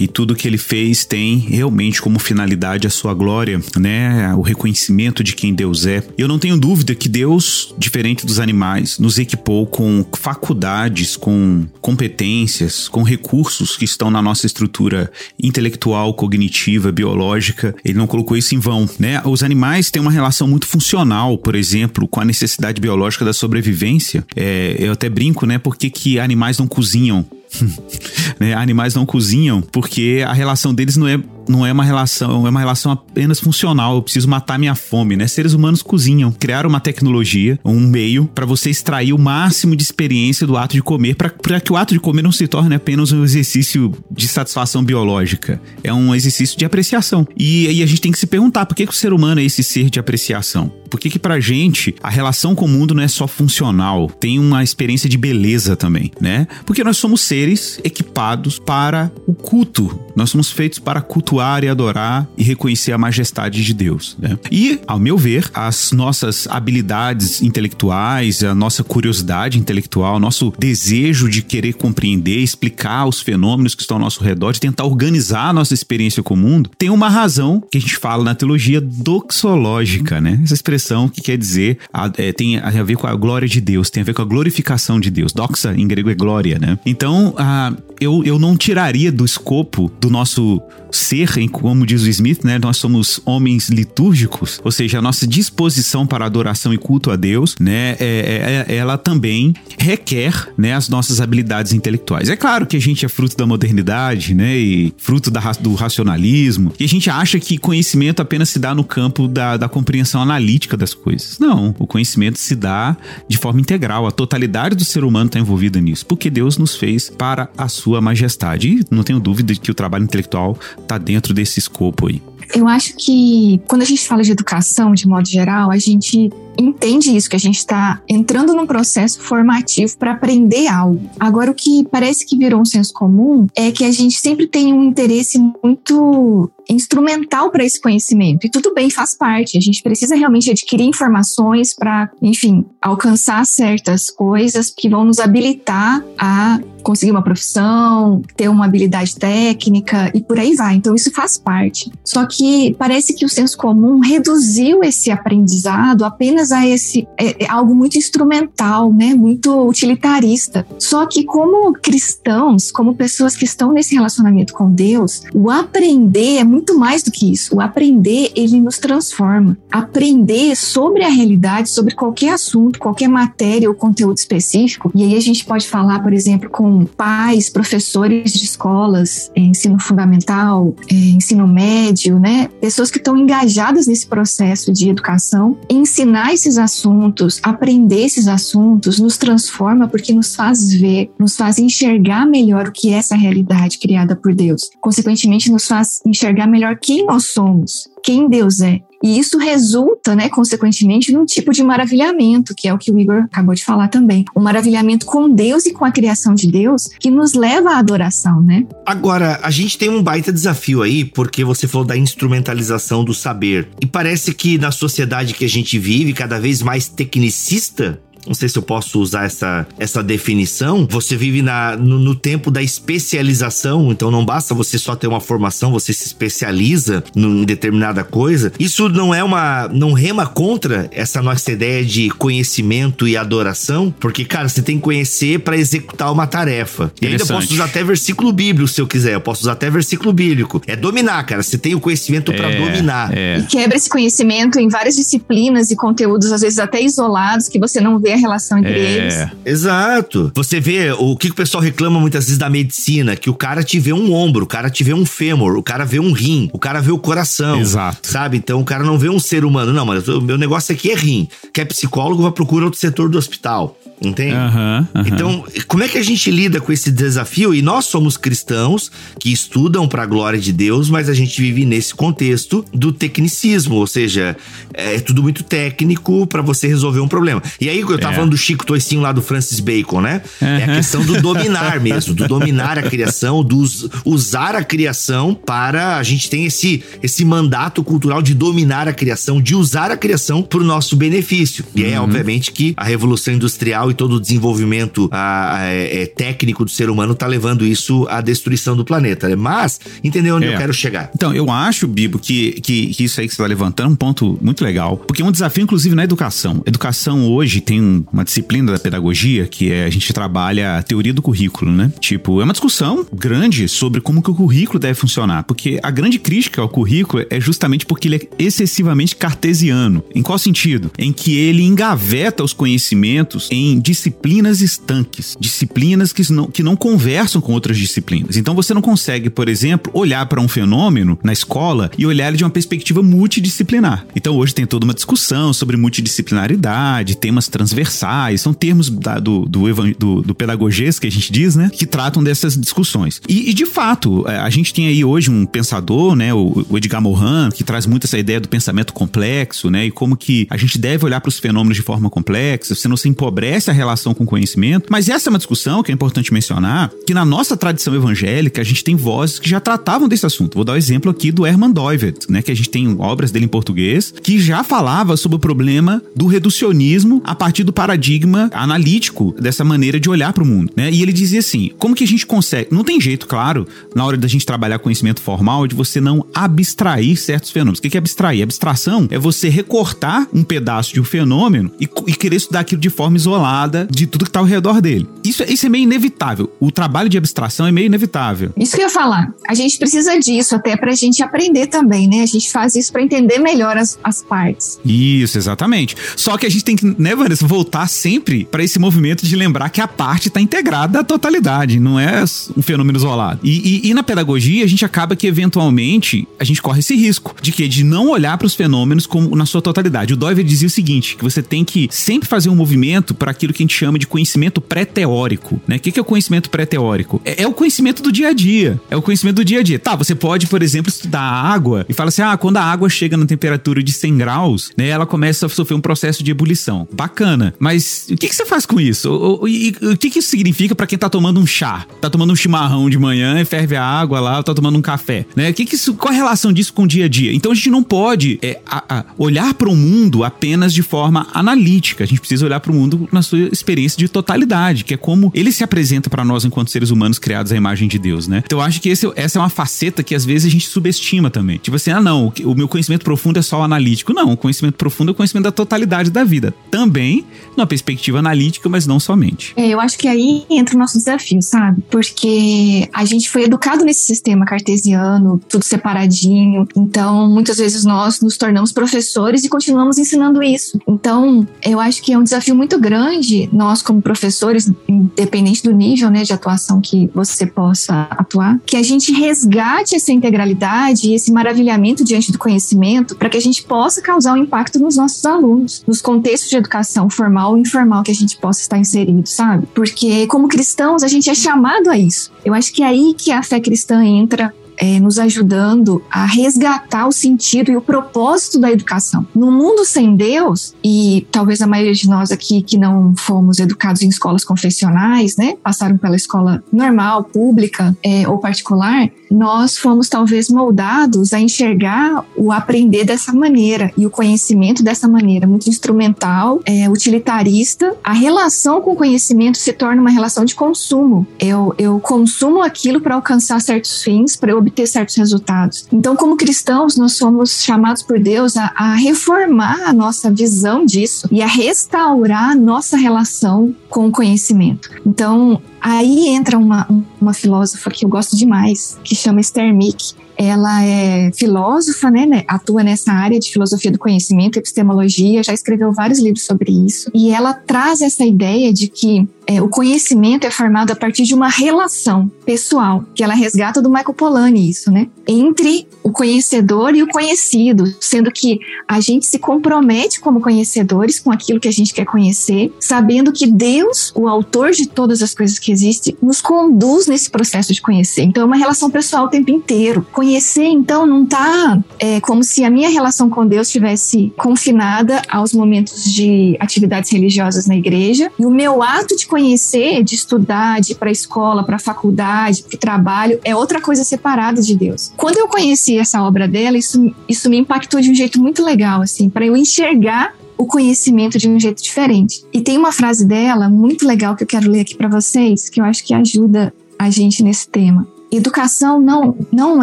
e 0.00 0.06
tudo 0.06 0.34
que 0.34 0.46
ele 0.46 0.58
fez 0.58 1.04
tem 1.04 1.38
realmente 1.38 2.00
como 2.00 2.18
finalidade 2.18 2.86
a 2.86 2.90
sua 2.90 3.14
glória, 3.14 3.60
né? 3.78 4.34
O 4.34 4.40
reconhecimento 4.40 5.22
de 5.22 5.34
quem 5.34 5.54
Deus 5.54 5.86
é. 5.86 6.02
Eu 6.16 6.28
não 6.28 6.38
tenho 6.38 6.58
dúvida 6.58 6.94
que 6.94 7.08
Deus, 7.08 7.74
diferente 7.78 8.26
dos 8.26 8.38
animais, 8.38 8.98
nos 8.98 9.18
equipou 9.18 9.66
com 9.66 10.04
faculdades, 10.16 11.16
com 11.16 11.66
competências, 11.80 12.88
com 12.88 13.02
recursos 13.02 13.76
que 13.76 13.84
estão 13.84 14.10
na 14.10 14.22
nossa 14.22 14.46
estrutura 14.46 15.10
intelectual, 15.42 16.14
cognitiva, 16.14 16.92
biológica. 16.92 17.74
Ele 17.84 17.98
não 17.98 18.06
colocou 18.06 18.36
isso 18.36 18.54
em 18.54 18.58
vão, 18.58 18.88
né? 18.98 19.22
Os 19.24 19.42
animais 19.42 19.90
têm 19.90 20.02
uma 20.02 20.10
relação 20.10 20.48
muito 20.48 20.66
funcional, 20.66 21.38
por 21.38 21.54
exemplo, 21.54 22.08
com 22.08 22.20
a 22.20 22.24
necessidade 22.24 22.80
biológica 22.80 23.24
da 23.24 23.32
sobrevivência. 23.32 24.24
É, 24.34 24.76
eu 24.78 24.92
até 24.92 25.08
brinco, 25.08 25.46
né? 25.46 25.58
Por 25.58 25.76
que, 25.76 25.90
que 25.90 26.18
animais 26.18 26.58
não 26.58 26.66
cozinham? 26.66 27.24
né? 28.38 28.54
Animais 28.54 28.94
não 28.94 29.06
cozinham 29.06 29.60
porque 29.60 30.24
a 30.26 30.32
relação 30.32 30.74
deles 30.74 30.96
não 30.96 31.08
é 31.08 31.18
não 31.48 31.66
é 31.66 31.72
uma 31.72 31.84
relação, 31.84 32.46
é 32.46 32.50
uma 32.50 32.60
relação 32.60 32.92
apenas 32.92 33.40
funcional. 33.40 33.96
Eu 33.96 34.02
preciso 34.02 34.28
matar 34.28 34.58
minha 34.58 34.74
fome, 34.74 35.16
né? 35.16 35.26
Seres 35.26 35.52
humanos 35.52 35.82
cozinham, 35.82 36.32
criaram 36.32 36.68
uma 36.68 36.80
tecnologia, 36.80 37.58
um 37.64 37.80
meio 37.80 38.26
para 38.34 38.46
você 38.46 38.70
extrair 38.70 39.12
o 39.12 39.18
máximo 39.18 39.76
de 39.76 39.82
experiência 39.82 40.46
do 40.46 40.56
ato 40.56 40.74
de 40.74 40.82
comer, 40.82 41.14
para 41.14 41.60
que 41.60 41.72
o 41.72 41.76
ato 41.76 41.94
de 41.94 42.00
comer 42.00 42.22
não 42.22 42.32
se 42.32 42.46
torne 42.46 42.74
apenas 42.74 43.12
um 43.12 43.24
exercício 43.24 43.92
de 44.10 44.28
satisfação 44.28 44.84
biológica. 44.84 45.60
É 45.82 45.92
um 45.92 46.14
exercício 46.14 46.58
de 46.58 46.64
apreciação. 46.64 47.26
E 47.36 47.66
aí 47.68 47.82
a 47.82 47.86
gente 47.86 48.00
tem 48.00 48.12
que 48.12 48.18
se 48.18 48.26
perguntar 48.26 48.66
por 48.66 48.74
que, 48.74 48.86
que 48.86 48.92
o 48.92 48.96
ser 48.96 49.12
humano 49.12 49.40
é 49.40 49.44
esse 49.44 49.62
ser 49.62 49.90
de 49.90 49.98
apreciação? 49.98 50.72
Por 50.90 51.00
que, 51.00 51.10
que 51.10 51.18
pra 51.18 51.40
gente 51.40 51.94
a 52.02 52.08
relação 52.08 52.54
com 52.54 52.64
o 52.64 52.68
mundo 52.68 52.94
não 52.94 53.02
é 53.02 53.08
só 53.08 53.26
funcional, 53.26 54.08
tem 54.08 54.38
uma 54.38 54.62
experiência 54.62 55.08
de 55.08 55.18
beleza 55.18 55.76
também, 55.76 56.10
né? 56.20 56.46
Porque 56.64 56.84
nós 56.84 56.96
somos 56.96 57.20
seres 57.20 57.80
equipados 57.84 58.58
para 58.58 59.10
o 59.26 59.34
culto. 59.34 59.98
Nós 60.14 60.30
somos 60.30 60.50
feitos 60.50 60.78
para 60.78 61.00
cultuar 61.00 61.35
cultuar 61.36 61.64
e 61.64 61.68
adorar 61.68 62.26
e 62.36 62.42
reconhecer 62.42 62.92
a 62.92 62.98
majestade 62.98 63.62
de 63.62 63.74
Deus. 63.74 64.16
Né? 64.18 64.38
E, 64.50 64.80
ao 64.86 64.98
meu 64.98 65.18
ver, 65.18 65.50
as 65.52 65.92
nossas 65.92 66.46
habilidades 66.48 67.42
intelectuais, 67.42 68.42
a 68.42 68.54
nossa 68.54 68.82
curiosidade 68.82 69.58
intelectual, 69.58 70.18
nosso 70.18 70.52
desejo 70.58 71.28
de 71.28 71.42
querer 71.42 71.74
compreender, 71.74 72.38
explicar 72.38 73.06
os 73.06 73.20
fenômenos 73.20 73.74
que 73.74 73.82
estão 73.82 73.98
ao 73.98 74.02
nosso 74.02 74.24
redor, 74.24 74.52
de 74.52 74.60
tentar 74.60 74.84
organizar 74.84 75.50
a 75.50 75.52
nossa 75.52 75.74
experiência 75.74 76.22
com 76.22 76.34
o 76.34 76.36
mundo, 76.36 76.70
tem 76.78 76.90
uma 76.90 77.08
razão 77.08 77.62
que 77.70 77.78
a 77.78 77.80
gente 77.80 77.96
fala 77.96 78.24
na 78.24 78.34
teologia 78.34 78.80
doxológica, 78.80 80.20
né? 80.20 80.40
Essa 80.42 80.54
expressão 80.54 81.08
que 81.08 81.20
quer 81.20 81.36
dizer, 81.36 81.78
a, 81.92 82.10
é, 82.16 82.32
tem 82.32 82.58
a 82.58 82.70
ver 82.82 82.96
com 82.96 83.06
a 83.06 83.14
glória 83.14 83.48
de 83.48 83.60
Deus, 83.60 83.90
tem 83.90 84.00
a 84.00 84.04
ver 84.04 84.14
com 84.14 84.22
a 84.22 84.24
glorificação 84.24 84.98
de 84.98 85.10
Deus. 85.10 85.32
Doxa 85.32 85.74
em 85.76 85.86
grego 85.86 86.10
é 86.10 86.14
glória, 86.14 86.58
né? 86.58 86.78
Então, 86.86 87.34
a, 87.36 87.72
eu, 88.00 88.22
eu 88.24 88.38
não 88.38 88.56
tiraria 88.56 89.10
do 89.10 89.24
escopo 89.24 89.90
do 90.00 90.10
nosso 90.10 90.60
ser, 90.90 91.25
como 91.48 91.86
diz 91.86 92.02
o 92.02 92.08
Smith, 92.08 92.44
né? 92.44 92.58
Nós 92.58 92.76
somos 92.76 93.20
homens 93.24 93.68
litúrgicos, 93.68 94.60
ou 94.64 94.70
seja, 94.70 94.98
a 94.98 95.02
nossa 95.02 95.26
disposição 95.26 96.06
para 96.06 96.24
adoração 96.24 96.72
e 96.72 96.78
culto 96.78 97.10
a 97.10 97.16
Deus, 97.16 97.54
né? 97.60 97.96
É, 97.98 98.64
é, 98.68 98.74
é, 98.74 98.76
ela 98.76 98.96
também 98.96 99.54
requer, 99.78 100.48
né, 100.56 100.74
as 100.74 100.88
nossas 100.88 101.20
habilidades 101.20 101.72
intelectuais. 101.72 102.28
É 102.28 102.36
claro 102.36 102.66
que 102.66 102.76
a 102.76 102.80
gente 102.80 103.04
é 103.04 103.08
fruto 103.08 103.36
da 103.36 103.46
modernidade, 103.46 104.34
né? 104.34 104.56
E 104.56 104.94
fruto 104.96 105.30
da, 105.30 105.40
do 105.60 105.74
racionalismo. 105.74 106.72
E 106.78 106.84
a 106.84 106.88
gente 106.88 107.10
acha 107.10 107.38
que 107.38 107.58
conhecimento 107.58 108.20
apenas 108.20 108.48
se 108.48 108.58
dá 108.58 108.74
no 108.74 108.84
campo 108.84 109.28
da, 109.28 109.56
da 109.56 109.68
compreensão 109.68 110.22
analítica 110.22 110.76
das 110.76 110.94
coisas. 110.94 111.38
Não, 111.38 111.74
o 111.78 111.86
conhecimento 111.86 112.38
se 112.38 112.54
dá 112.54 112.96
de 113.28 113.36
forma 113.36 113.60
integral. 113.60 114.06
A 114.06 114.10
totalidade 114.10 114.76
do 114.76 114.84
ser 114.84 115.04
humano 115.04 115.26
está 115.26 115.38
envolvida 115.38 115.80
nisso, 115.80 116.06
porque 116.06 116.30
Deus 116.30 116.58
nos 116.58 116.76
fez 116.76 117.10
para 117.10 117.48
a 117.56 117.68
sua 117.68 118.00
majestade. 118.00 118.68
E 118.68 118.84
não 118.90 119.02
tenho 119.02 119.20
dúvida 119.20 119.52
de 119.52 119.60
que 119.60 119.70
o 119.70 119.74
trabalho 119.74 120.04
intelectual 120.04 120.58
tá 120.86 120.98
dentro 120.98 121.15
desse 121.32 121.58
escopo 121.58 122.08
aí? 122.08 122.22
Eu 122.54 122.68
acho 122.68 122.94
que 122.96 123.60
quando 123.66 123.82
a 123.82 123.84
gente 123.84 124.06
fala 124.06 124.22
de 124.22 124.30
educação, 124.30 124.94
de 124.94 125.06
modo 125.08 125.28
geral, 125.28 125.70
a 125.70 125.78
gente 125.78 126.30
entende 126.58 127.14
isso, 127.14 127.28
que 127.28 127.36
a 127.36 127.40
gente 127.40 127.58
está 127.58 128.00
entrando 128.08 128.54
num 128.54 128.66
processo 128.66 129.20
formativo 129.20 129.96
para 129.98 130.12
aprender 130.12 130.68
algo. 130.68 131.10
Agora, 131.18 131.50
o 131.50 131.54
que 131.54 131.86
parece 131.90 132.24
que 132.24 132.36
virou 132.36 132.60
um 132.60 132.64
senso 132.64 132.92
comum 132.92 133.46
é 133.54 133.70
que 133.70 133.84
a 133.84 133.92
gente 133.92 134.18
sempre 134.18 134.46
tem 134.46 134.72
um 134.72 134.84
interesse 134.84 135.38
muito 135.62 136.50
instrumental 136.68 137.50
para 137.50 137.64
esse 137.64 137.80
conhecimento. 137.80 138.46
E 138.46 138.50
tudo 138.50 138.74
bem, 138.74 138.90
faz 138.90 139.14
parte. 139.14 139.56
A 139.56 139.60
gente 139.60 139.82
precisa 139.82 140.14
realmente 140.14 140.50
adquirir 140.50 140.84
informações 140.84 141.74
para, 141.74 142.10
enfim, 142.20 142.64
alcançar 142.80 143.44
certas 143.46 144.10
coisas 144.10 144.70
que 144.70 144.88
vão 144.88 145.04
nos 145.04 145.18
habilitar 145.18 146.04
a 146.18 146.60
conseguir 146.86 147.10
uma 147.10 147.22
profissão, 147.22 148.22
ter 148.36 148.48
uma 148.48 148.64
habilidade 148.64 149.16
técnica 149.16 150.08
e 150.14 150.20
por 150.20 150.38
aí 150.38 150.54
vai. 150.54 150.76
Então 150.76 150.94
isso 150.94 151.10
faz 151.10 151.36
parte. 151.36 151.90
Só 152.04 152.24
que 152.26 152.76
parece 152.78 153.12
que 153.12 153.24
o 153.24 153.28
senso 153.28 153.58
comum 153.58 153.98
reduziu 153.98 154.84
esse 154.84 155.10
aprendizado 155.10 156.04
apenas 156.04 156.52
a 156.52 156.64
esse 156.64 157.08
é, 157.18 157.44
é 157.44 157.50
algo 157.50 157.74
muito 157.74 157.98
instrumental, 157.98 158.92
né? 158.92 159.16
Muito 159.16 159.66
utilitarista. 159.66 160.64
Só 160.78 161.06
que 161.06 161.24
como 161.24 161.72
cristãos, 161.72 162.70
como 162.70 162.94
pessoas 162.94 163.34
que 163.34 163.44
estão 163.44 163.72
nesse 163.72 163.96
relacionamento 163.96 164.52
com 164.52 164.70
Deus, 164.70 165.22
o 165.34 165.50
aprender 165.50 166.36
é 166.36 166.44
muito 166.44 166.55
mais 166.78 167.02
do 167.02 167.10
que 167.10 167.32
isso. 167.32 167.56
O 167.56 167.60
aprender 167.60 168.30
ele 168.34 168.60
nos 168.60 168.78
transforma. 168.78 169.56
Aprender 169.70 170.54
sobre 170.56 171.02
a 171.02 171.08
realidade, 171.08 171.70
sobre 171.70 171.94
qualquer 171.94 172.34
assunto, 172.34 172.78
qualquer 172.78 173.08
matéria 173.08 173.68
ou 173.68 173.74
conteúdo 173.74 174.16
específico. 174.16 174.90
E 174.94 175.02
aí 175.02 175.16
a 175.16 175.20
gente 175.20 175.44
pode 175.44 175.66
falar, 175.66 176.00
por 176.00 176.12
exemplo, 176.12 176.48
com 176.50 176.84
pais, 176.84 177.48
professores 177.48 178.32
de 178.32 178.44
escolas, 178.44 179.30
é, 179.34 179.40
ensino 179.40 179.78
fundamental, 179.80 180.74
é, 180.90 180.94
ensino 180.94 181.46
médio, 181.46 182.18
né? 182.18 182.48
Pessoas 182.60 182.90
que 182.90 182.98
estão 182.98 183.16
engajadas 183.16 183.86
nesse 183.86 184.06
processo 184.06 184.72
de 184.72 184.88
educação. 184.88 185.56
Ensinar 185.68 186.32
esses 186.32 186.58
assuntos, 186.58 187.40
aprender 187.42 188.04
esses 188.04 188.28
assuntos, 188.28 188.98
nos 188.98 189.16
transforma 189.16 189.88
porque 189.88 190.12
nos 190.12 190.34
faz 190.34 190.72
ver, 190.72 191.10
nos 191.18 191.36
faz 191.36 191.58
enxergar 191.58 192.26
melhor 192.26 192.68
o 192.68 192.72
que 192.72 192.92
é 192.92 192.96
essa 192.96 193.16
realidade 193.16 193.78
criada 193.78 194.14
por 194.14 194.34
Deus. 194.34 194.70
Consequentemente, 194.80 195.50
nos 195.50 195.66
faz 195.66 196.00
enxergar 196.04 196.45
melhor 196.46 196.78
quem 196.80 197.06
nós 197.06 197.28
somos, 197.28 197.88
quem 198.02 198.28
Deus 198.28 198.60
é. 198.60 198.80
E 199.02 199.18
isso 199.18 199.38
resulta, 199.38 200.14
né, 200.14 200.28
consequentemente, 200.28 201.12
num 201.12 201.24
tipo 201.24 201.52
de 201.52 201.62
maravilhamento, 201.62 202.54
que 202.56 202.66
é 202.66 202.72
o 202.72 202.78
que 202.78 202.90
o 202.90 202.98
Igor 202.98 203.24
acabou 203.24 203.54
de 203.54 203.64
falar 203.64 203.88
também. 203.88 204.24
Um 204.34 204.40
maravilhamento 204.40 205.06
com 205.06 205.28
Deus 205.28 205.66
e 205.66 205.72
com 205.72 205.84
a 205.84 205.90
criação 205.90 206.34
de 206.34 206.50
Deus 206.50 206.88
que 206.98 207.10
nos 207.10 207.34
leva 207.34 207.72
à 207.72 207.78
adoração, 207.78 208.40
né? 208.40 208.66
Agora, 208.84 209.38
a 209.42 209.50
gente 209.50 209.76
tem 209.76 209.88
um 209.88 210.02
baita 210.02 210.32
desafio 210.32 210.82
aí, 210.82 211.04
porque 211.04 211.44
você 211.44 211.68
falou 211.68 211.86
da 211.86 211.96
instrumentalização 211.96 213.04
do 213.04 213.12
saber. 213.12 213.68
E 213.80 213.86
parece 213.86 214.32
que 214.32 214.58
na 214.58 214.70
sociedade 214.70 215.34
que 215.34 215.44
a 215.44 215.48
gente 215.48 215.78
vive, 215.78 216.12
cada 216.12 216.40
vez 216.40 216.62
mais 216.62 216.88
tecnicista, 216.88 218.00
não 218.26 218.34
sei 218.34 218.48
se 218.48 218.58
eu 218.58 218.62
posso 218.62 219.00
usar 219.00 219.24
essa, 219.24 219.66
essa 219.78 220.02
definição. 220.02 220.86
Você 220.90 221.16
vive 221.16 221.42
na, 221.42 221.76
no, 221.76 221.98
no, 221.98 222.14
tempo 222.14 222.50
da 222.50 222.62
especialização, 222.62 223.90
então 223.92 224.10
não 224.10 224.24
basta 224.24 224.54
você 224.54 224.78
só 224.78 224.96
ter 224.96 225.06
uma 225.06 225.20
formação, 225.20 225.70
você 225.70 225.92
se 225.92 226.06
especializa 226.06 227.04
em 227.14 227.44
determinada 227.44 228.02
coisa. 228.02 228.52
Isso 228.58 228.88
não 228.88 229.14
é 229.14 229.22
uma. 229.22 229.68
não 229.68 229.92
rema 229.92 230.26
contra 230.26 230.88
essa 230.90 231.22
nossa 231.22 231.52
ideia 231.52 231.84
de 231.84 232.08
conhecimento 232.10 233.06
e 233.06 233.16
adoração, 233.16 233.94
porque, 234.00 234.24
cara, 234.24 234.48
você 234.48 234.62
tem 234.62 234.76
que 234.76 234.82
conhecer 234.82 235.40
para 235.40 235.56
executar 235.56 236.12
uma 236.12 236.26
tarefa. 236.26 236.92
E 237.00 237.06
ainda 237.06 237.24
posso 237.24 237.52
usar 237.52 237.66
até 237.66 237.84
versículo 237.84 238.32
bíblico 238.32 238.68
se 238.68 238.80
eu 238.80 238.86
quiser, 238.86 239.14
eu 239.14 239.20
posso 239.20 239.42
usar 239.42 239.52
até 239.52 239.70
versículo 239.70 240.12
bíblico. 240.12 240.60
É 240.66 240.74
dominar, 240.74 241.22
cara. 241.24 241.42
Você 241.42 241.58
tem 241.58 241.74
o 241.74 241.80
conhecimento 241.80 242.32
é, 242.32 242.36
para 242.36 242.50
dominar. 242.50 243.16
É. 243.16 243.38
E 243.38 243.42
quebra 243.44 243.76
esse 243.76 243.88
conhecimento 243.88 244.58
em 244.58 244.68
várias 244.68 244.96
disciplinas 244.96 245.70
e 245.70 245.76
conteúdos, 245.76 246.32
às 246.32 246.40
vezes 246.40 246.58
até 246.58 246.80
isolados, 246.80 247.48
que 247.48 247.58
você 247.58 247.80
não 247.80 247.98
vê 247.98 248.15
a 248.16 248.20
relação 248.20 248.58
entre 248.58 248.72
é. 248.72 248.78
eles. 248.78 249.28
Exato. 249.44 250.32
Você 250.34 250.60
vê 250.60 250.92
o 250.92 251.16
que 251.16 251.28
o 251.28 251.34
pessoal 251.34 251.62
reclama 251.62 252.00
muitas 252.00 252.24
vezes 252.24 252.38
da 252.38 252.50
medicina, 252.50 253.16
que 253.16 253.30
o 253.30 253.34
cara 253.34 253.62
te 253.62 253.78
vê 253.78 253.92
um 253.92 254.12
ombro, 254.12 254.44
o 254.44 254.46
cara 254.46 254.70
te 254.70 254.82
vê 254.82 254.94
um 254.94 255.06
fêmur, 255.06 255.56
o 255.56 255.62
cara 255.62 255.84
vê 255.84 256.00
um 256.00 256.12
rim, 256.12 256.50
o 256.52 256.58
cara 256.58 256.80
vê 256.80 256.90
o 256.90 256.98
coração. 256.98 257.60
Exato. 257.60 258.08
Sabe? 258.08 258.36
Então 258.36 258.60
o 258.60 258.64
cara 258.64 258.84
não 258.84 258.98
vê 258.98 259.08
um 259.08 259.18
ser 259.18 259.44
humano. 259.44 259.72
Não, 259.72 259.86
mas 259.86 260.08
o 260.08 260.20
meu 260.20 260.38
negócio 260.38 260.74
aqui 260.74 260.90
é 260.90 260.94
rim. 260.94 261.28
Quer 261.52 261.64
psicólogo, 261.66 262.22
vai 262.22 262.32
procurar 262.32 262.64
outro 262.64 262.80
setor 262.80 263.08
do 263.08 263.18
hospital. 263.18 263.76
Entende? 264.00 264.34
Uhum, 264.34 264.78
uhum. 264.78 265.06
Então, 265.06 265.44
como 265.66 265.82
é 265.82 265.88
que 265.88 265.96
a 265.96 266.02
gente 266.02 266.30
lida 266.30 266.60
com 266.60 266.70
esse 266.70 266.90
desafio? 266.90 267.54
E 267.54 267.62
nós 267.62 267.86
somos 267.86 268.16
cristãos 268.16 268.90
que 269.18 269.32
estudam 269.32 269.88
para 269.88 270.02
a 270.02 270.06
glória 270.06 270.38
de 270.38 270.52
Deus, 270.52 270.90
mas 270.90 271.08
a 271.08 271.14
gente 271.14 271.40
vive 271.40 271.64
nesse 271.64 271.94
contexto 271.94 272.64
do 272.72 272.92
tecnicismo, 272.92 273.76
ou 273.76 273.86
seja, 273.86 274.36
é 274.74 275.00
tudo 275.00 275.22
muito 275.22 275.42
técnico 275.42 276.26
para 276.26 276.42
você 276.42 276.68
resolver 276.68 277.00
um 277.00 277.08
problema. 277.08 277.42
E 277.60 277.68
aí, 277.68 277.80
eu 277.80 277.98
tava 277.98 278.12
é. 278.12 278.16
falando 278.16 278.30
do 278.30 278.36
Chico 278.36 278.66
Toicinho 278.66 279.00
lá 279.00 279.12
do 279.12 279.22
Francis 279.22 279.60
Bacon, 279.60 280.00
né? 280.00 280.20
Uhum. 280.42 280.48
É 280.48 280.64
a 280.64 280.76
questão 280.76 281.04
do 281.04 281.20
dominar 281.22 281.80
mesmo, 281.80 282.14
do 282.14 282.28
dominar 282.28 282.78
a 282.78 282.82
criação, 282.82 283.42
do 283.42 283.64
usar 284.04 284.54
a 284.54 284.62
criação 284.62 285.34
para 285.34 285.96
a 285.96 286.02
gente 286.02 286.28
tem 286.28 286.44
esse 286.44 286.82
esse 287.02 287.24
mandato 287.24 287.82
cultural 287.82 288.22
de 288.22 288.34
dominar 288.34 288.88
a 288.88 288.92
criação, 288.92 289.40
de 289.40 289.54
usar 289.54 289.90
a 289.90 289.96
criação 289.96 290.42
para 290.42 290.60
o 290.60 290.64
nosso 290.64 290.96
benefício. 290.96 291.64
E 291.74 291.84
é 291.84 292.00
obviamente 292.00 292.52
que 292.52 292.74
a 292.76 292.84
revolução 292.84 293.34
industrial 293.34 293.85
e 293.90 293.94
todo 293.94 294.16
o 294.16 294.20
desenvolvimento 294.20 295.08
a, 295.12 295.56
a, 295.56 295.66
é, 295.66 296.02
é, 296.02 296.06
técnico 296.06 296.64
do 296.64 296.70
ser 296.70 296.90
humano 296.90 297.14
tá 297.14 297.26
levando 297.26 297.64
isso 297.64 298.06
à 298.08 298.20
destruição 298.20 298.76
do 298.76 298.84
planeta. 298.84 299.34
Mas, 299.36 299.80
entendeu 300.02 300.36
onde 300.36 300.46
é. 300.46 300.54
eu 300.54 300.58
quero 300.58 300.72
chegar? 300.72 301.10
Então, 301.14 301.34
eu 301.34 301.50
acho, 301.50 301.86
Bibo, 301.86 302.18
que, 302.18 302.52
que, 302.60 302.88
que 302.88 303.04
isso 303.04 303.20
aí 303.20 303.28
que 303.28 303.34
você 303.34 303.42
tá 303.42 303.48
levantando 303.48 303.86
é 303.86 303.92
um 303.92 303.96
ponto 303.96 304.38
muito 304.42 304.64
legal, 304.64 304.96
porque 304.96 305.22
é 305.22 305.24
um 305.24 305.30
desafio, 305.30 305.62
inclusive, 305.62 305.94
na 305.94 306.04
educação. 306.04 306.62
Educação 306.66 307.26
hoje 307.30 307.60
tem 307.60 308.04
uma 308.12 308.24
disciplina 308.24 308.72
da 308.72 308.78
pedagogia 308.78 309.46
que 309.46 309.70
é 309.70 309.84
a 309.84 309.90
gente 309.90 310.12
trabalha 310.12 310.78
a 310.78 310.82
teoria 310.82 311.12
do 311.12 311.22
currículo, 311.22 311.70
né? 311.70 311.92
Tipo, 312.00 312.40
é 312.40 312.44
uma 312.44 312.52
discussão 312.52 313.06
grande 313.12 313.68
sobre 313.68 314.00
como 314.00 314.22
que 314.22 314.30
o 314.30 314.34
currículo 314.34 314.78
deve 314.78 314.94
funcionar, 314.94 315.44
porque 315.44 315.78
a 315.82 315.90
grande 315.90 316.18
crítica 316.18 316.60
ao 316.60 316.68
currículo 316.68 317.24
é 317.30 317.40
justamente 317.40 317.86
porque 317.86 318.08
ele 318.08 318.16
é 318.16 318.42
excessivamente 318.42 319.14
cartesiano. 319.16 320.02
Em 320.14 320.22
qual 320.22 320.38
sentido? 320.38 320.90
Em 320.98 321.12
que 321.12 321.36
ele 321.36 321.62
engaveta 321.62 322.42
os 322.42 322.52
conhecimentos 322.52 323.48
em 323.50 323.75
disciplinas 323.80 324.60
estanques, 324.60 325.36
disciplinas 325.38 326.12
que 326.12 326.32
não, 326.32 326.46
que 326.46 326.62
não 326.62 326.76
conversam 326.76 327.40
com 327.40 327.52
outras 327.52 327.78
disciplinas. 327.78 328.36
Então 328.36 328.54
você 328.54 328.74
não 328.74 328.82
consegue, 328.82 329.30
por 329.30 329.48
exemplo, 329.48 329.90
olhar 329.94 330.26
para 330.26 330.40
um 330.40 330.48
fenômeno 330.48 331.18
na 331.22 331.32
escola 331.32 331.90
e 331.96 332.06
olhar 332.06 332.28
ele 332.28 332.36
de 332.36 332.44
uma 332.44 332.50
perspectiva 332.50 333.02
multidisciplinar. 333.02 334.06
Então 334.14 334.36
hoje 334.36 334.54
tem 334.54 334.66
toda 334.66 334.84
uma 334.84 334.94
discussão 334.94 335.52
sobre 335.52 335.76
multidisciplinaridade, 335.76 337.16
temas 337.16 337.48
transversais, 337.48 338.40
são 338.40 338.52
termos 338.52 338.90
da, 338.90 339.18
do, 339.18 339.44
do, 339.46 339.94
do, 339.94 340.22
do 340.22 340.34
pedagogês 340.34 340.98
que 340.98 341.06
a 341.06 341.10
gente 341.10 341.32
diz, 341.32 341.56
né, 341.56 341.70
que 341.72 341.86
tratam 341.86 342.22
dessas 342.22 342.56
discussões. 342.56 343.20
E, 343.28 343.50
e, 343.50 343.54
de 343.54 343.66
fato, 343.66 344.26
é, 344.28 344.38
a 344.38 344.50
gente 344.50 344.72
tem 344.72 344.86
aí 344.86 345.04
hoje 345.04 345.30
um 345.30 345.44
pensador, 345.46 346.14
né, 346.14 346.32
o, 346.32 346.66
o 346.68 346.76
Edgar 346.76 347.00
Morin, 347.00 347.50
que 347.54 347.64
traz 347.64 347.86
muito 347.86 348.04
essa 348.04 348.18
ideia 348.18 348.40
do 348.40 348.48
pensamento 348.48 348.92
complexo, 348.92 349.70
né, 349.70 349.86
e 349.86 349.90
como 349.90 350.16
que 350.16 350.46
a 350.50 350.56
gente 350.56 350.78
deve 350.78 351.04
olhar 351.04 351.20
para 351.20 351.28
os 351.28 351.38
fenômenos 351.38 351.76
de 351.76 351.82
forma 351.82 352.08
complexa, 352.10 352.74
você 352.74 352.88
não 352.88 352.96
se 352.96 353.08
empobrece 353.08 353.65
essa 353.66 353.72
relação 353.72 354.14
com 354.14 354.22
o 354.22 354.26
conhecimento, 354.26 354.86
mas 354.90 355.08
essa 355.08 355.28
é 355.28 355.30
uma 355.30 355.38
discussão 355.38 355.82
que 355.82 355.90
é 355.90 355.94
importante 355.94 356.32
mencionar, 356.32 356.92
que 357.06 357.12
na 357.12 357.24
nossa 357.24 357.56
tradição 357.56 357.94
evangélica 357.94 358.60
a 358.60 358.64
gente 358.64 358.84
tem 358.84 358.94
vozes 358.94 359.38
que 359.40 359.48
já 359.48 359.58
tratavam 359.58 360.08
desse 360.08 360.24
assunto. 360.24 360.54
Vou 360.54 360.64
dar 360.64 360.72
o 360.72 360.74
um 360.76 360.78
exemplo 360.78 361.10
aqui 361.10 361.32
do 361.32 361.44
Herman 361.44 361.72
Doivet, 361.72 362.26
né, 362.28 362.42
que 362.42 362.52
a 362.52 362.54
gente 362.54 362.70
tem 362.70 362.94
obras 362.98 363.30
dele 363.32 363.46
em 363.46 363.48
português, 363.48 364.14
que 364.22 364.38
já 364.38 364.62
falava 364.62 365.16
sobre 365.16 365.36
o 365.36 365.38
problema 365.38 366.00
do 366.14 366.26
reducionismo 366.26 367.20
a 367.24 367.34
partir 367.34 367.64
do 367.64 367.72
paradigma 367.72 368.48
analítico 368.52 369.34
dessa 369.40 369.64
maneira 369.64 369.98
de 369.98 370.08
olhar 370.08 370.32
para 370.32 370.44
o 370.44 370.46
mundo, 370.46 370.72
né? 370.76 370.90
E 370.90 371.02
ele 371.02 371.12
dizia 371.12 371.40
assim: 371.40 371.70
como 371.78 371.94
que 371.94 372.04
a 372.04 372.06
gente 372.06 372.26
consegue? 372.26 372.68
Não 372.72 372.84
tem 372.84 373.00
jeito, 373.00 373.26
claro, 373.26 373.66
na 373.94 374.04
hora 374.04 374.16
da 374.16 374.28
gente 374.28 374.46
trabalhar 374.46 374.78
conhecimento 374.78 375.20
formal, 375.20 375.66
de 375.66 375.74
você 375.74 376.00
não 376.00 376.24
abstrair 376.34 377.16
certos 377.16 377.50
fenômenos. 377.50 377.78
O 377.78 377.82
que 377.82 377.96
é 377.96 377.98
abstrair? 377.98 378.42
Abstração 378.42 379.08
é 379.10 379.18
você 379.18 379.48
recortar 379.48 380.28
um 380.32 380.44
pedaço 380.44 380.94
de 380.94 381.00
um 381.00 381.04
fenômeno 381.04 381.70
e, 381.80 381.88
e 382.06 382.14
querer 382.14 382.36
estudar 382.36 382.60
aquilo 382.60 382.80
de 382.80 382.90
forma 382.90 383.16
isolada 383.16 383.55
de 383.90 384.06
tudo 384.06 384.24
que 384.24 384.30
está 384.30 384.40
ao 384.40 384.46
redor 384.46 384.80
dele. 384.80 385.08
Isso, 385.24 385.42
isso 385.44 385.66
é 385.66 385.68
meio 385.68 385.84
inevitável. 385.84 386.52
O 386.60 386.70
trabalho 386.70 387.08
de 387.08 387.16
abstração 387.16 387.66
é 387.66 387.72
meio 387.72 387.86
inevitável. 387.86 388.52
Isso 388.56 388.76
que 388.76 388.82
eu 388.82 388.86
ia 388.86 388.90
falar. 388.92 389.32
A 389.48 389.54
gente 389.54 389.78
precisa 389.78 390.18
disso 390.18 390.54
até 390.54 390.76
para 390.76 390.92
a 390.92 390.94
gente 390.94 391.22
aprender 391.22 391.66
também, 391.66 392.08
né? 392.08 392.22
A 392.22 392.26
gente 392.26 392.50
faz 392.50 392.74
isso 392.74 392.92
para 392.92 393.02
entender 393.02 393.38
melhor 393.38 393.76
as, 393.76 393.98
as 394.02 394.22
partes. 394.22 394.78
Isso, 394.84 395.38
exatamente. 395.38 395.96
Só 396.16 396.36
que 396.36 396.46
a 396.46 396.50
gente 396.50 396.64
tem 396.64 396.76
que, 396.76 396.84
né, 396.98 397.14
Vanessa, 397.14 397.46
voltar 397.46 397.88
sempre 397.88 398.44
para 398.44 398.62
esse 398.62 398.78
movimento 398.78 399.26
de 399.26 399.36
lembrar 399.36 399.70
que 399.70 399.80
a 399.80 399.88
parte 399.88 400.28
está 400.28 400.40
integrada 400.40 401.00
à 401.00 401.04
totalidade, 401.04 401.80
não 401.80 401.98
é 401.98 402.22
um 402.56 402.62
fenômeno 402.62 402.98
isolado. 402.98 403.40
E, 403.42 403.80
e, 403.84 403.90
e, 403.90 403.94
na 403.94 404.02
pedagogia, 404.02 404.64
a 404.64 404.68
gente 404.68 404.84
acaba 404.84 405.16
que, 405.16 405.26
eventualmente, 405.26 406.26
a 406.38 406.44
gente 406.44 406.60
corre 406.60 406.80
esse 406.80 406.94
risco 406.94 407.34
de 407.40 407.52
que 407.52 407.66
de 407.68 407.84
não 407.84 408.08
olhar 408.08 408.36
para 408.36 408.46
os 408.46 408.54
fenômenos 408.54 409.06
como 409.06 409.34
na 409.34 409.46
sua 409.46 409.62
totalidade. 409.62 410.14
O 410.14 410.16
Doiver 410.16 410.44
dizia 410.44 410.66
o 410.66 410.70
seguinte, 410.70 411.16
que 411.16 411.24
você 411.24 411.42
tem 411.42 411.64
que 411.64 411.88
sempre 411.90 412.28
fazer 412.28 412.48
um 412.48 412.54
movimento 412.54 413.14
para 413.14 413.32
que 413.34 413.45
aquilo 413.46 413.52
que 413.52 413.62
a 413.62 413.64
gente 413.64 413.76
chama 413.76 413.98
de 413.98 414.06
conhecimento 414.06 414.60
pré-teórico, 414.60 415.60
né? 415.66 415.76
O 415.76 415.80
que 415.80 415.98
é 415.98 416.02
o 416.02 416.04
conhecimento 416.04 416.50
pré-teórico? 416.50 417.20
É, 417.24 417.42
é, 417.42 417.48
o 417.48 417.52
conhecimento 417.52 418.02
do 418.02 418.10
dia 418.10 418.28
a 418.28 418.32
dia. 418.32 418.80
É 418.90 418.96
o 418.96 419.02
conhecimento 419.02 419.36
do 419.36 419.44
dia 419.44 419.60
a 419.60 419.62
dia. 419.62 419.78
Tá, 419.78 419.94
você 419.94 420.14
pode, 420.14 420.46
por 420.46 420.62
exemplo, 420.62 420.90
estudar 420.90 421.20
a 421.20 421.52
água 421.52 421.86
e 421.88 421.94
fala 421.94 422.08
assim: 422.08 422.22
ah, 422.22 422.36
quando 422.36 422.56
a 422.56 422.62
água 422.62 422.88
chega 422.88 423.16
na 423.16 423.26
temperatura 423.26 423.82
de 423.82 423.92
100 423.92 424.16
graus, 424.16 424.70
né, 424.76 424.88
ela 424.88 425.06
começa 425.06 425.46
a 425.46 425.48
sofrer 425.48 425.76
um 425.76 425.80
processo 425.80 426.22
de 426.22 426.30
ebulição. 426.30 426.88
Bacana. 426.92 427.54
Mas 427.58 428.06
o 428.10 428.16
que, 428.16 428.28
que 428.28 428.34
você 428.34 428.44
faz 428.44 428.66
com 428.66 428.80
isso? 428.80 429.10
O, 429.10 429.42
o, 429.42 429.48
e, 429.48 429.74
o 429.82 429.96
que, 429.96 430.10
que 430.10 430.18
isso 430.18 430.28
significa 430.28 430.74
para 430.74 430.86
quem 430.86 430.98
tá 430.98 431.08
tomando 431.08 431.40
um 431.40 431.46
chá? 431.46 431.86
Tá 432.00 432.10
tomando 432.10 432.32
um 432.32 432.36
chimarrão 432.36 432.90
de 432.90 432.98
manhã 432.98 433.40
e 433.40 433.44
ferve 433.44 433.76
a 433.76 433.84
água 433.84 434.20
lá, 434.20 434.42
tá 434.42 434.54
tomando 434.54 434.78
um 434.78 434.82
café, 434.82 435.26
né? 435.36 435.50
O 435.50 435.54
que 435.54 435.64
que 435.64 435.74
isso, 435.74 435.94
qual 435.94 436.12
a 436.12 436.16
relação 436.16 436.52
disso 436.52 436.72
com 436.72 436.82
o 436.82 436.88
dia 436.88 437.04
a 437.04 437.08
dia? 437.08 437.32
Então 437.32 437.52
a 437.52 437.54
gente 437.54 437.70
não 437.70 437.82
pode 437.82 438.38
é, 438.42 438.60
a, 438.66 438.98
a 438.98 439.04
olhar 439.16 439.54
para 439.54 439.68
o 439.68 439.76
mundo 439.76 440.24
apenas 440.24 440.72
de 440.72 440.82
forma 440.82 441.26
analítica. 441.32 442.04
A 442.04 442.06
gente 442.06 442.20
precisa 442.20 442.44
olhar 442.44 442.60
para 442.60 442.72
o 442.72 442.74
mundo 442.74 443.08
na 443.12 443.22
sua 443.22 443.35
experiência 443.52 443.98
de 443.98 444.08
totalidade, 444.08 444.84
que 444.84 444.94
é 444.94 444.96
como 444.96 445.30
ele 445.34 445.52
se 445.52 445.62
apresenta 445.62 446.10
para 446.10 446.24
nós 446.24 446.44
enquanto 446.44 446.70
seres 446.70 446.90
humanos 446.90 447.18
criados 447.18 447.52
à 447.52 447.56
imagem 447.56 447.88
de 447.88 447.98
Deus, 447.98 448.26
né? 448.28 448.42
Então 448.44 448.58
eu 448.58 448.64
acho 448.64 448.80
que 448.80 448.88
esse, 448.88 449.10
essa 449.16 449.38
é 449.38 449.40
uma 449.40 449.48
faceta 449.48 450.02
que 450.02 450.14
às 450.14 450.24
vezes 450.24 450.46
a 450.46 450.50
gente 450.50 450.66
subestima 450.66 451.30
também. 451.30 451.58
Tipo 451.58 451.76
assim, 451.76 451.90
ah 451.90 452.00
não, 452.00 452.32
o 452.44 452.54
meu 452.54 452.68
conhecimento 452.68 453.04
profundo 453.04 453.38
é 453.38 453.42
só 453.42 453.60
o 453.60 453.62
analítico. 453.62 454.12
Não, 454.12 454.32
o 454.32 454.36
conhecimento 454.36 454.76
profundo 454.76 455.10
é 455.10 455.12
o 455.12 455.14
conhecimento 455.14 455.44
da 455.44 455.52
totalidade 455.52 456.10
da 456.10 456.24
vida. 456.24 456.54
Também 456.70 457.24
numa 457.56 457.66
perspectiva 457.66 458.18
analítica, 458.18 458.68
mas 458.68 458.86
não 458.86 459.00
somente. 459.00 459.52
É, 459.56 459.68
eu 459.68 459.80
acho 459.80 459.98
que 459.98 460.06
aí 460.06 460.44
entra 460.50 460.76
o 460.76 460.78
nosso 460.78 460.98
desafio, 460.98 461.40
sabe? 461.40 461.82
Porque 461.90 462.88
a 462.92 463.04
gente 463.04 463.30
foi 463.30 463.44
educado 463.44 463.84
nesse 463.84 464.04
sistema 464.04 464.44
cartesiano, 464.44 465.40
tudo 465.48 465.64
separadinho. 465.64 466.68
Então, 466.76 467.28
muitas 467.28 467.56
vezes 467.56 467.84
nós 467.84 468.20
nos 468.20 468.36
tornamos 468.36 468.72
professores 468.72 469.44
e 469.44 469.48
continuamos 469.48 469.98
ensinando 469.98 470.42
isso. 470.42 470.78
Então, 470.86 471.46
eu 471.64 471.80
acho 471.80 472.02
que 472.02 472.12
é 472.12 472.18
um 472.18 472.22
desafio 472.22 472.54
muito 472.54 472.78
grande 472.78 473.25
hoje, 473.26 473.48
nós 473.52 473.82
como 473.82 474.00
professores, 474.00 474.70
independente 474.88 475.62
do 475.62 475.72
nível 475.72 476.10
né, 476.10 476.22
de 476.22 476.32
atuação 476.32 476.80
que 476.80 477.10
você 477.12 477.44
possa 477.44 478.06
atuar, 478.10 478.60
que 478.64 478.76
a 478.76 478.82
gente 478.82 479.12
resgate 479.12 479.96
essa 479.96 480.12
integralidade 480.12 481.08
e 481.08 481.14
esse 481.14 481.32
maravilhamento 481.32 482.04
diante 482.04 482.30
do 482.30 482.38
conhecimento 482.38 483.16
para 483.16 483.28
que 483.28 483.36
a 483.36 483.40
gente 483.40 483.64
possa 483.64 484.00
causar 484.00 484.34
um 484.34 484.36
impacto 484.36 484.78
nos 484.78 484.96
nossos 484.96 485.24
alunos, 485.26 485.82
nos 485.86 486.00
contextos 486.00 486.50
de 486.50 486.56
educação 486.56 487.10
formal 487.10 487.56
e 487.56 487.60
informal 487.60 488.02
que 488.02 488.10
a 488.10 488.14
gente 488.14 488.36
possa 488.36 488.60
estar 488.60 488.78
inserido, 488.78 489.26
sabe? 489.26 489.66
Porque 489.74 490.26
como 490.28 490.48
cristãos 490.48 491.02
a 491.02 491.08
gente 491.08 491.28
é 491.28 491.34
chamado 491.34 491.90
a 491.90 491.98
isso. 491.98 492.30
Eu 492.44 492.54
acho 492.54 492.72
que 492.72 492.82
é 492.82 492.86
aí 492.86 493.14
que 493.16 493.32
a 493.32 493.42
fé 493.42 493.58
cristã 493.58 494.04
entra 494.04 494.54
é, 494.76 495.00
nos 495.00 495.18
ajudando 495.18 496.02
a 496.10 496.24
resgatar 496.24 497.06
o 497.06 497.12
sentido 497.12 497.70
e 497.70 497.76
o 497.76 497.80
propósito 497.80 498.58
da 498.58 498.70
educação. 498.70 499.26
No 499.34 499.50
mundo 499.50 499.84
sem 499.84 500.16
Deus, 500.16 500.74
e 500.84 501.26
talvez 501.30 501.60
a 501.60 501.66
maioria 501.66 501.94
de 501.94 502.08
nós 502.08 502.30
aqui 502.30 502.62
que 502.62 502.78
não 502.78 503.14
fomos 503.16 503.58
educados 503.58 504.02
em 504.02 504.08
escolas 504.08 504.44
confessionais, 504.44 505.36
né, 505.36 505.56
passaram 505.62 505.96
pela 505.96 506.16
escola 506.16 506.62
normal, 506.72 507.24
pública 507.24 507.96
é, 508.02 508.28
ou 508.28 508.38
particular, 508.38 509.08
nós 509.30 509.76
fomos 509.76 510.08
talvez 510.08 510.48
moldados 510.48 511.32
a 511.32 511.40
enxergar 511.40 512.24
o 512.36 512.52
aprender 512.52 513.04
dessa 513.04 513.32
maneira 513.32 513.92
e 513.96 514.06
o 514.06 514.10
conhecimento 514.10 514.82
dessa 514.82 515.08
maneira, 515.08 515.46
muito 515.46 515.68
instrumental, 515.68 516.60
é, 516.64 516.88
utilitarista. 516.88 517.94
A 518.02 518.12
relação 518.12 518.80
com 518.80 518.92
o 518.92 518.96
conhecimento 518.96 519.58
se 519.58 519.72
torna 519.72 520.00
uma 520.00 520.10
relação 520.10 520.44
de 520.44 520.54
consumo. 520.54 521.26
Eu, 521.38 521.74
eu 521.78 521.98
consumo 522.00 522.62
aquilo 522.62 523.00
para 523.00 523.14
alcançar 523.14 523.60
certos 523.60 524.02
fins, 524.02 524.36
para 524.36 524.52
obter 524.66 524.86
certos 524.86 525.16
resultados. 525.16 525.86
Então, 525.92 526.16
como 526.16 526.36
cristãos, 526.36 526.96
nós 526.96 527.16
somos 527.16 527.62
chamados 527.62 528.02
por 528.02 528.18
Deus 528.18 528.56
a, 528.56 528.72
a 528.74 528.94
reformar 528.94 529.88
a 529.88 529.92
nossa 529.92 530.30
visão 530.30 530.84
disso 530.84 531.28
e 531.30 531.40
a 531.40 531.46
restaurar 531.46 532.50
a 532.50 532.54
nossa 532.54 532.96
relação 532.96 533.74
com 533.88 534.08
o 534.08 534.10
conhecimento. 534.10 534.90
Então, 535.06 535.62
Aí 535.80 536.28
entra 536.28 536.58
uma, 536.58 536.88
uma 537.20 537.32
filósofa 537.32 537.90
que 537.90 538.04
eu 538.04 538.08
gosto 538.08 538.36
demais, 538.36 538.98
que 539.04 539.14
chama 539.14 539.40
Esther 539.40 539.74
Mick. 539.74 540.14
Ela 540.38 540.84
é 540.84 541.30
filósofa, 541.32 542.10
né, 542.10 542.26
né, 542.26 542.44
atua 542.46 542.82
nessa 542.82 543.10
área 543.10 543.38
de 543.38 543.50
filosofia 543.50 543.90
do 543.90 543.98
conhecimento, 543.98 544.58
epistemologia, 544.58 545.42
já 545.42 545.54
escreveu 545.54 545.92
vários 545.92 546.18
livros 546.18 546.44
sobre 546.44 546.72
isso. 546.72 547.10
E 547.14 547.30
ela 547.30 547.54
traz 547.54 548.02
essa 548.02 548.22
ideia 548.22 548.70
de 548.70 548.88
que 548.88 549.26
é, 549.46 549.62
o 549.62 549.68
conhecimento 549.68 550.46
é 550.46 550.50
formado 550.50 550.90
a 550.90 550.96
partir 550.96 551.22
de 551.22 551.34
uma 551.34 551.48
relação 551.48 552.30
pessoal, 552.44 553.04
que 553.14 553.22
ela 553.22 553.32
resgata 553.32 553.80
do 553.80 553.88
Michael 553.88 554.12
Polanyi 554.12 554.68
isso, 554.68 554.90
né? 554.90 555.08
Entre 555.26 555.88
o 556.06 556.12
conhecedor 556.12 556.94
e 556.94 557.02
o 557.02 557.08
conhecido, 557.08 557.84
sendo 557.98 558.30
que 558.30 558.60
a 558.86 559.00
gente 559.00 559.26
se 559.26 559.40
compromete 559.40 560.20
como 560.20 560.40
conhecedores 560.40 561.18
com 561.18 561.32
aquilo 561.32 561.58
que 561.58 561.66
a 561.66 561.72
gente 561.72 561.92
quer 561.92 562.04
conhecer, 562.04 562.72
sabendo 562.78 563.32
que 563.32 563.44
Deus, 563.44 564.12
o 564.14 564.28
autor 564.28 564.70
de 564.70 564.86
todas 564.86 565.20
as 565.20 565.34
coisas 565.34 565.58
que 565.58 565.72
existem, 565.72 566.16
nos 566.22 566.40
conduz 566.40 567.08
nesse 567.08 567.28
processo 567.28 567.74
de 567.74 567.82
conhecer. 567.82 568.22
Então 568.22 568.44
é 568.44 568.46
uma 568.46 568.56
relação 568.56 568.88
pessoal 568.88 569.24
o 569.24 569.28
tempo 569.28 569.50
inteiro. 569.50 570.06
Conhecer, 570.12 570.66
então, 570.66 571.04
não 571.04 571.26
tá 571.26 571.82
é, 571.98 572.20
como 572.20 572.44
se 572.44 572.62
a 572.62 572.70
minha 572.70 572.88
relação 572.88 573.28
com 573.28 573.44
Deus 573.44 573.66
estivesse 573.66 574.32
confinada 574.36 575.20
aos 575.28 575.52
momentos 575.52 576.04
de 576.04 576.56
atividades 576.60 577.10
religiosas 577.10 577.66
na 577.66 577.74
igreja 577.74 578.30
e 578.38 578.46
o 578.46 578.50
meu 578.50 578.80
ato 578.80 579.16
de 579.16 579.26
conhecer, 579.26 580.04
de 580.04 580.14
estudar, 580.14 580.80
de 580.80 580.92
ir 580.92 580.94
para 580.94 581.08
a 581.08 581.12
escola, 581.12 581.64
para 581.64 581.76
a 581.76 581.80
faculdade, 581.80 582.62
para 582.62 582.76
o 582.76 582.78
trabalho, 582.78 583.40
é 583.42 583.56
outra 583.56 583.80
coisa 583.80 584.04
separada 584.04 584.62
de 584.62 584.76
Deus. 584.76 585.12
Quando 585.16 585.38
eu 585.38 585.48
conheci 585.48 585.95
essa 585.98 586.22
obra 586.22 586.46
dela, 586.46 586.78
isso, 586.78 587.14
isso 587.28 587.48
me 587.48 587.58
impactou 587.58 588.00
de 588.00 588.10
um 588.10 588.14
jeito 588.14 588.40
muito 588.40 588.64
legal, 588.64 589.02
assim, 589.02 589.28
para 589.28 589.46
eu 589.46 589.56
enxergar 589.56 590.34
o 590.56 590.66
conhecimento 590.66 591.38
de 591.38 591.48
um 591.48 591.60
jeito 591.60 591.82
diferente. 591.82 592.44
E 592.52 592.60
tem 592.60 592.78
uma 592.78 592.92
frase 592.92 593.26
dela 593.26 593.68
muito 593.68 594.06
legal 594.06 594.34
que 594.34 594.42
eu 594.42 594.48
quero 594.48 594.70
ler 594.70 594.80
aqui 594.80 594.94
para 594.94 595.08
vocês, 595.08 595.68
que 595.68 595.80
eu 595.80 595.84
acho 595.84 596.04
que 596.04 596.14
ajuda 596.14 596.72
a 596.98 597.10
gente 597.10 597.42
nesse 597.42 597.68
tema. 597.68 598.06
Educação 598.30 599.00
não, 599.00 599.36
não 599.52 599.82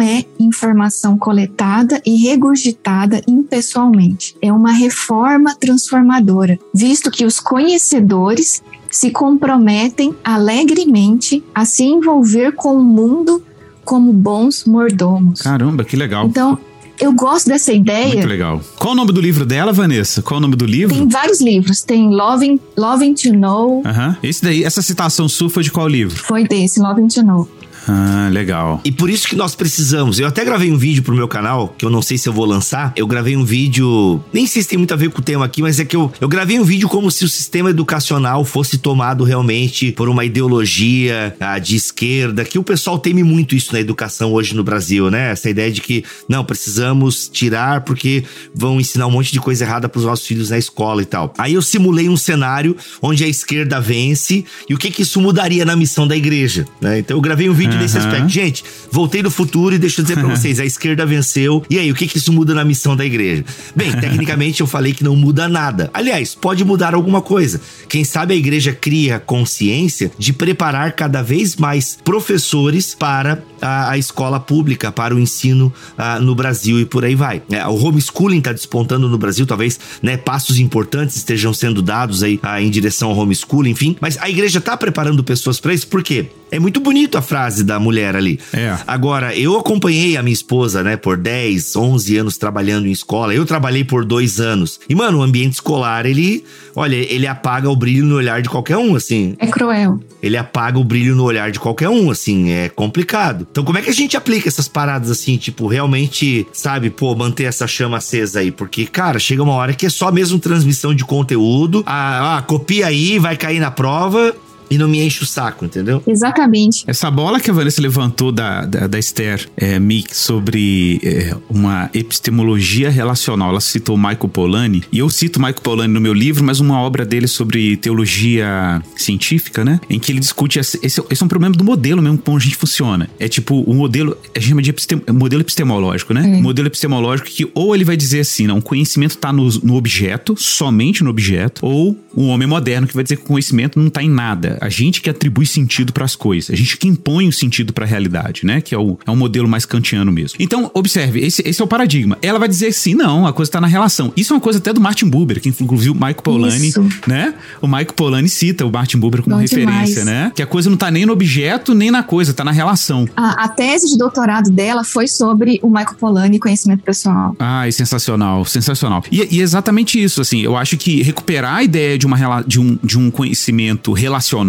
é 0.00 0.24
informação 0.38 1.16
coletada 1.16 2.00
e 2.04 2.16
regurgitada 2.16 3.22
impessoalmente. 3.26 4.36
É 4.42 4.52
uma 4.52 4.70
reforma 4.70 5.54
transformadora, 5.54 6.58
visto 6.74 7.10
que 7.10 7.24
os 7.24 7.40
conhecedores 7.40 8.62
se 8.90 9.10
comprometem 9.10 10.14
alegremente 10.22 11.42
a 11.54 11.64
se 11.64 11.84
envolver 11.84 12.52
com 12.52 12.76
o 12.76 12.84
mundo 12.84 13.42
como 13.84 14.12
bons 14.12 14.64
mordomos. 14.64 15.40
Caramba, 15.40 15.84
que 15.84 15.96
legal. 15.96 16.26
Então, 16.26 16.58
eu 17.00 17.12
gosto 17.12 17.48
dessa 17.48 17.72
ideia. 17.72 18.14
Muito 18.14 18.26
legal. 18.26 18.60
Qual 18.78 18.92
o 18.92 18.96
nome 18.96 19.12
do 19.12 19.20
livro 19.20 19.44
dela, 19.44 19.72
Vanessa? 19.72 20.22
Qual 20.22 20.38
o 20.38 20.40
nome 20.40 20.56
do 20.56 20.64
livro? 20.64 20.94
Tem 20.94 21.08
vários 21.08 21.40
livros. 21.40 21.82
Tem 21.82 22.08
Loving, 22.08 22.60
Loving 22.76 23.14
to 23.14 23.32
Know. 23.32 23.82
Aham. 23.84 24.08
Uhum. 24.08 24.16
Esse 24.22 24.42
daí, 24.42 24.64
essa 24.64 24.80
citação 24.80 25.28
sua 25.28 25.50
foi 25.50 25.62
de 25.62 25.70
qual 25.70 25.88
livro? 25.88 26.16
Foi 26.16 26.46
desse, 26.46 26.80
Loving 26.80 27.08
to 27.08 27.22
Know. 27.22 27.48
Ah, 27.88 28.28
legal. 28.30 28.80
E 28.84 28.92
por 28.92 29.10
isso 29.10 29.28
que 29.28 29.36
nós 29.36 29.54
precisamos. 29.54 30.18
Eu 30.18 30.26
até 30.26 30.44
gravei 30.44 30.70
um 30.70 30.78
vídeo 30.78 31.02
pro 31.02 31.14
meu 31.14 31.28
canal, 31.28 31.74
que 31.76 31.84
eu 31.84 31.90
não 31.90 32.02
sei 32.02 32.18
se 32.18 32.28
eu 32.28 32.32
vou 32.32 32.44
lançar. 32.44 32.92
Eu 32.96 33.06
gravei 33.06 33.36
um 33.36 33.44
vídeo. 33.44 34.22
Nem 34.32 34.46
sei 34.46 34.62
se 34.62 34.68
tem 34.68 34.78
muito 34.78 34.94
a 34.94 34.96
ver 34.96 35.10
com 35.10 35.20
o 35.20 35.24
tema 35.24 35.44
aqui, 35.44 35.62
mas 35.62 35.78
é 35.78 35.84
que 35.84 35.96
eu, 35.96 36.12
eu 36.20 36.28
gravei 36.28 36.58
um 36.58 36.64
vídeo 36.64 36.88
como 36.88 37.10
se 37.10 37.24
o 37.24 37.28
sistema 37.28 37.70
educacional 37.70 38.44
fosse 38.44 38.78
tomado 38.78 39.24
realmente 39.24 39.92
por 39.92 40.08
uma 40.08 40.24
ideologia 40.24 41.36
ah, 41.40 41.58
de 41.58 41.76
esquerda, 41.76 42.44
que 42.44 42.58
o 42.58 42.62
pessoal 42.62 42.98
teme 42.98 43.22
muito 43.22 43.54
isso 43.54 43.72
na 43.72 43.80
educação 43.80 44.32
hoje 44.32 44.54
no 44.54 44.64
Brasil, 44.64 45.10
né? 45.10 45.30
Essa 45.30 45.50
ideia 45.50 45.70
de 45.70 45.80
que, 45.80 46.04
não, 46.28 46.44
precisamos 46.44 47.28
tirar 47.28 47.82
porque 47.82 48.24
vão 48.54 48.80
ensinar 48.80 49.06
um 49.06 49.10
monte 49.10 49.32
de 49.32 49.40
coisa 49.40 49.64
errada 49.64 49.88
pros 49.88 50.04
nossos 50.04 50.26
filhos 50.26 50.50
na 50.50 50.58
escola 50.58 51.02
e 51.02 51.04
tal. 51.06 51.32
Aí 51.38 51.54
eu 51.54 51.62
simulei 51.62 52.08
um 52.08 52.16
cenário 52.16 52.76
onde 53.02 53.24
a 53.24 53.28
esquerda 53.28 53.80
vence 53.80 54.44
e 54.68 54.74
o 54.74 54.78
que 54.78 54.90
que 54.90 55.02
isso 55.02 55.20
mudaria 55.20 55.64
na 55.64 55.76
missão 55.76 56.06
da 56.06 56.16
igreja, 56.16 56.64
né? 56.80 56.98
Então 56.98 57.16
eu 57.16 57.20
gravei 57.20 57.48
um 57.48 57.54
vídeo 57.54 57.73
uhum. 57.74 57.82
nesse 57.82 57.98
aspecto. 57.98 58.28
Gente, 58.28 58.64
voltei 58.90 59.22
do 59.22 59.30
futuro 59.30 59.74
e 59.74 59.78
deixa 59.78 60.00
eu 60.00 60.04
dizer 60.04 60.18
pra 60.18 60.28
vocês: 60.34 60.60
a 60.60 60.64
esquerda 60.64 61.04
venceu. 61.06 61.62
E 61.68 61.78
aí, 61.78 61.90
o 61.90 61.94
que, 61.94 62.06
que 62.06 62.18
isso 62.18 62.32
muda 62.32 62.54
na 62.54 62.64
missão 62.64 62.96
da 62.96 63.04
igreja? 63.04 63.44
Bem, 63.74 63.92
tecnicamente 63.98 64.60
eu 64.60 64.66
falei 64.66 64.92
que 64.92 65.04
não 65.04 65.16
muda 65.16 65.48
nada. 65.48 65.90
Aliás, 65.92 66.34
pode 66.34 66.64
mudar 66.64 66.94
alguma 66.94 67.20
coisa. 67.20 67.60
Quem 67.88 68.04
sabe 68.04 68.34
a 68.34 68.36
igreja 68.36 68.72
cria 68.72 69.18
consciência 69.18 70.10
de 70.18 70.32
preparar 70.32 70.92
cada 70.92 71.22
vez 71.22 71.56
mais 71.56 71.98
professores 72.04 72.94
para 72.94 73.42
a, 73.60 73.90
a 73.90 73.98
escola 73.98 74.38
pública, 74.38 74.92
para 74.92 75.14
o 75.14 75.18
ensino 75.18 75.72
a, 75.96 76.20
no 76.20 76.34
Brasil 76.34 76.80
e 76.80 76.84
por 76.84 77.04
aí 77.04 77.14
vai. 77.14 77.42
É, 77.50 77.66
o 77.66 77.74
homeschooling 77.74 78.38
está 78.38 78.52
despontando 78.52 79.08
no 79.08 79.18
Brasil, 79.18 79.46
talvez 79.46 79.78
né, 80.02 80.16
passos 80.16 80.58
importantes 80.58 81.16
estejam 81.16 81.52
sendo 81.54 81.82
dados 81.82 82.22
aí 82.22 82.38
a, 82.42 82.60
em 82.60 82.70
direção 82.70 83.10
ao 83.10 83.16
homeschooling, 83.16 83.70
enfim. 83.70 83.96
Mas 84.00 84.18
a 84.18 84.28
igreja 84.28 84.58
está 84.58 84.76
preparando 84.76 85.22
pessoas 85.24 85.58
para 85.58 85.72
isso, 85.72 85.86
por 85.88 86.02
quê? 86.02 86.26
É 86.54 86.58
muito 86.60 86.78
bonito 86.78 87.18
a 87.18 87.20
frase 87.20 87.64
da 87.64 87.80
mulher 87.80 88.14
ali. 88.14 88.38
É. 88.52 88.78
Agora, 88.86 89.36
eu 89.36 89.58
acompanhei 89.58 90.16
a 90.16 90.22
minha 90.22 90.32
esposa, 90.32 90.84
né, 90.84 90.96
por 90.96 91.16
10, 91.16 91.74
11 91.74 92.16
anos 92.16 92.36
trabalhando 92.36 92.86
em 92.86 92.92
escola. 92.92 93.34
Eu 93.34 93.44
trabalhei 93.44 93.82
por 93.82 94.04
dois 94.04 94.38
anos. 94.38 94.78
E, 94.88 94.94
mano, 94.94 95.18
o 95.18 95.22
ambiente 95.22 95.54
escolar, 95.54 96.06
ele, 96.06 96.44
olha, 96.76 96.94
ele 96.94 97.26
apaga 97.26 97.68
o 97.68 97.74
brilho 97.74 98.06
no 98.06 98.14
olhar 98.14 98.40
de 98.40 98.48
qualquer 98.48 98.76
um, 98.76 98.94
assim. 98.94 99.34
É 99.40 99.48
cruel. 99.48 99.98
Ele 100.22 100.36
apaga 100.36 100.78
o 100.78 100.84
brilho 100.84 101.16
no 101.16 101.24
olhar 101.24 101.50
de 101.50 101.58
qualquer 101.58 101.88
um, 101.88 102.08
assim, 102.08 102.52
é 102.52 102.68
complicado. 102.68 103.48
Então, 103.50 103.64
como 103.64 103.76
é 103.76 103.82
que 103.82 103.90
a 103.90 103.94
gente 103.94 104.16
aplica 104.16 104.46
essas 104.46 104.68
paradas 104.68 105.10
assim, 105.10 105.36
tipo, 105.36 105.66
realmente, 105.66 106.46
sabe, 106.52 106.88
pô, 106.88 107.16
manter 107.16 107.44
essa 107.44 107.66
chama 107.66 107.96
acesa 107.96 108.38
aí? 108.38 108.52
Porque, 108.52 108.86
cara, 108.86 109.18
chega 109.18 109.42
uma 109.42 109.54
hora 109.54 109.74
que 109.74 109.86
é 109.86 109.90
só 109.90 110.12
mesmo 110.12 110.38
transmissão 110.38 110.94
de 110.94 111.04
conteúdo. 111.04 111.82
Ah, 111.84 112.36
ah 112.36 112.42
copia 112.42 112.86
aí, 112.86 113.18
vai 113.18 113.36
cair 113.36 113.58
na 113.58 113.72
prova 113.72 114.32
e 114.70 114.78
não 114.78 114.88
me 114.88 115.00
enche 115.00 115.22
o 115.22 115.26
saco, 115.26 115.64
entendeu? 115.64 116.02
Exatamente. 116.06 116.84
Essa 116.86 117.10
bola 117.10 117.40
que 117.40 117.50
a 117.50 117.52
Vanessa 117.52 117.80
levantou 117.80 118.32
da, 118.32 118.64
da, 118.64 118.86
da 118.86 118.98
Esther 118.98 119.46
é, 119.56 119.78
Mick 119.78 120.16
sobre 120.16 121.00
é, 121.02 121.36
uma 121.48 121.90
epistemologia 121.94 122.90
relacional, 122.90 123.50
ela 123.50 123.60
citou 123.60 123.96
Michael 123.96 124.28
Polanyi, 124.28 124.82
e 124.90 124.98
eu 124.98 125.08
cito 125.10 125.38
Michael 125.38 125.60
Polanyi 125.62 125.92
no 125.92 126.00
meu 126.00 126.12
livro, 126.12 126.44
mas 126.44 126.60
uma 126.60 126.80
obra 126.80 127.04
dele 127.04 127.26
sobre 127.26 127.76
teologia 127.76 128.82
científica, 128.96 129.64
né? 129.64 129.80
Em 129.88 129.98
que 129.98 130.12
ele 130.12 130.20
discute 130.20 130.58
esse, 130.58 130.78
esse, 130.82 131.02
esse 131.10 131.22
é 131.22 131.24
um 131.24 131.28
problema 131.28 131.54
do 131.54 131.64
modelo 131.64 132.02
mesmo, 132.02 132.18
como 132.18 132.36
a 132.36 132.40
gente 132.40 132.56
funciona. 132.56 133.08
É 133.18 133.28
tipo, 133.28 133.60
o 133.62 133.74
modelo, 133.74 134.16
a 134.34 134.38
gente 134.38 134.48
chama 134.48 134.62
de 134.62 134.70
epistem, 134.70 135.02
modelo 135.12 135.42
epistemológico, 135.42 136.14
né? 136.14 136.38
É. 136.38 136.42
Modelo 136.42 136.68
epistemológico 136.68 137.28
que 137.28 137.50
ou 137.54 137.74
ele 137.74 137.84
vai 137.84 137.96
dizer 137.96 138.20
assim, 138.20 138.46
não, 138.46 138.58
o 138.58 138.62
conhecimento 138.62 139.12
está 139.12 139.32
no, 139.32 139.48
no 139.62 139.74
objeto, 139.74 140.34
somente 140.36 141.04
no 141.04 141.10
objeto, 141.10 141.64
ou 141.64 141.96
o 142.14 142.26
homem 142.26 142.46
moderno 142.46 142.86
que 142.86 142.94
vai 142.94 143.02
dizer 143.02 143.16
que 143.16 143.22
o 143.22 143.26
conhecimento 143.26 143.78
não 143.78 143.88
está 143.88 144.02
em 144.02 144.08
nada 144.08 144.53
a 144.60 144.68
gente 144.68 145.00
que 145.00 145.10
atribui 145.10 145.46
sentido 145.46 145.92
para 145.92 146.04
as 146.04 146.16
coisas, 146.16 146.50
a 146.50 146.56
gente 146.56 146.76
que 146.76 146.88
impõe 146.88 147.28
o 147.28 147.32
sentido 147.32 147.72
para 147.72 147.84
a 147.84 147.88
realidade, 147.88 148.44
né? 148.44 148.60
Que 148.60 148.74
é 148.74 148.78
o, 148.78 148.98
é 149.06 149.10
um 149.10 149.16
modelo 149.16 149.48
mais 149.48 149.64
kantiano 149.64 150.10
mesmo. 150.12 150.36
Então, 150.38 150.70
observe, 150.74 151.20
esse, 151.20 151.42
esse 151.46 151.60
é 151.60 151.64
o 151.64 151.68
paradigma. 151.68 152.18
Ela 152.22 152.38
vai 152.38 152.48
dizer 152.48 152.72
sim, 152.72 152.94
não, 152.94 153.26
a 153.26 153.32
coisa 153.32 153.48
está 153.48 153.60
na 153.60 153.66
relação. 153.66 154.12
Isso 154.16 154.32
é 154.32 154.36
uma 154.36 154.40
coisa 154.40 154.58
até 154.58 154.72
do 154.72 154.80
Martin 154.80 155.08
Buber, 155.08 155.40
que 155.40 155.48
inclusive 155.48 155.90
o 155.90 155.94
Michael 155.94 156.22
Polanyi, 156.22 156.68
Isso. 156.68 156.86
né? 157.06 157.34
O 157.60 157.66
Michael 157.66 157.92
Polanyi 157.94 158.28
cita 158.28 158.64
o 158.64 158.70
Martin 158.70 158.98
Buber 158.98 159.22
como 159.22 159.36
Bom 159.36 159.42
referência, 159.42 160.04
demais. 160.04 160.04
né? 160.04 160.32
Que 160.34 160.42
a 160.42 160.46
coisa 160.46 160.68
não 160.68 160.74
está 160.74 160.90
nem 160.90 161.06
no 161.06 161.12
objeto, 161.12 161.74
nem 161.74 161.90
na 161.90 162.02
coisa, 162.02 162.30
está 162.30 162.44
na 162.44 162.50
relação. 162.50 163.08
A, 163.16 163.44
a, 163.44 163.48
tese 163.48 163.88
de 163.88 163.98
doutorado 163.98 164.50
dela 164.50 164.84
foi 164.84 165.06
sobre 165.06 165.58
o 165.62 165.68
Michael 165.68 165.96
Polanyi 165.98 166.36
e 166.36 166.40
conhecimento 166.40 166.82
pessoal. 166.82 167.34
Ah, 167.38 167.66
é 167.66 167.70
sensacional, 167.70 168.44
sensacional. 168.44 169.02
E, 169.10 169.36
e 169.36 169.40
exatamente 169.40 170.02
isso, 170.02 170.20
assim, 170.20 170.40
eu 170.40 170.56
acho 170.56 170.76
que 170.76 171.02
recuperar 171.02 171.56
a 171.56 171.62
ideia 171.62 171.98
de, 171.98 172.06
uma, 172.06 172.42
de, 172.42 172.60
um, 172.60 172.78
de 172.82 172.98
um 172.98 173.10
conhecimento 173.10 173.92
relacional 173.92 174.43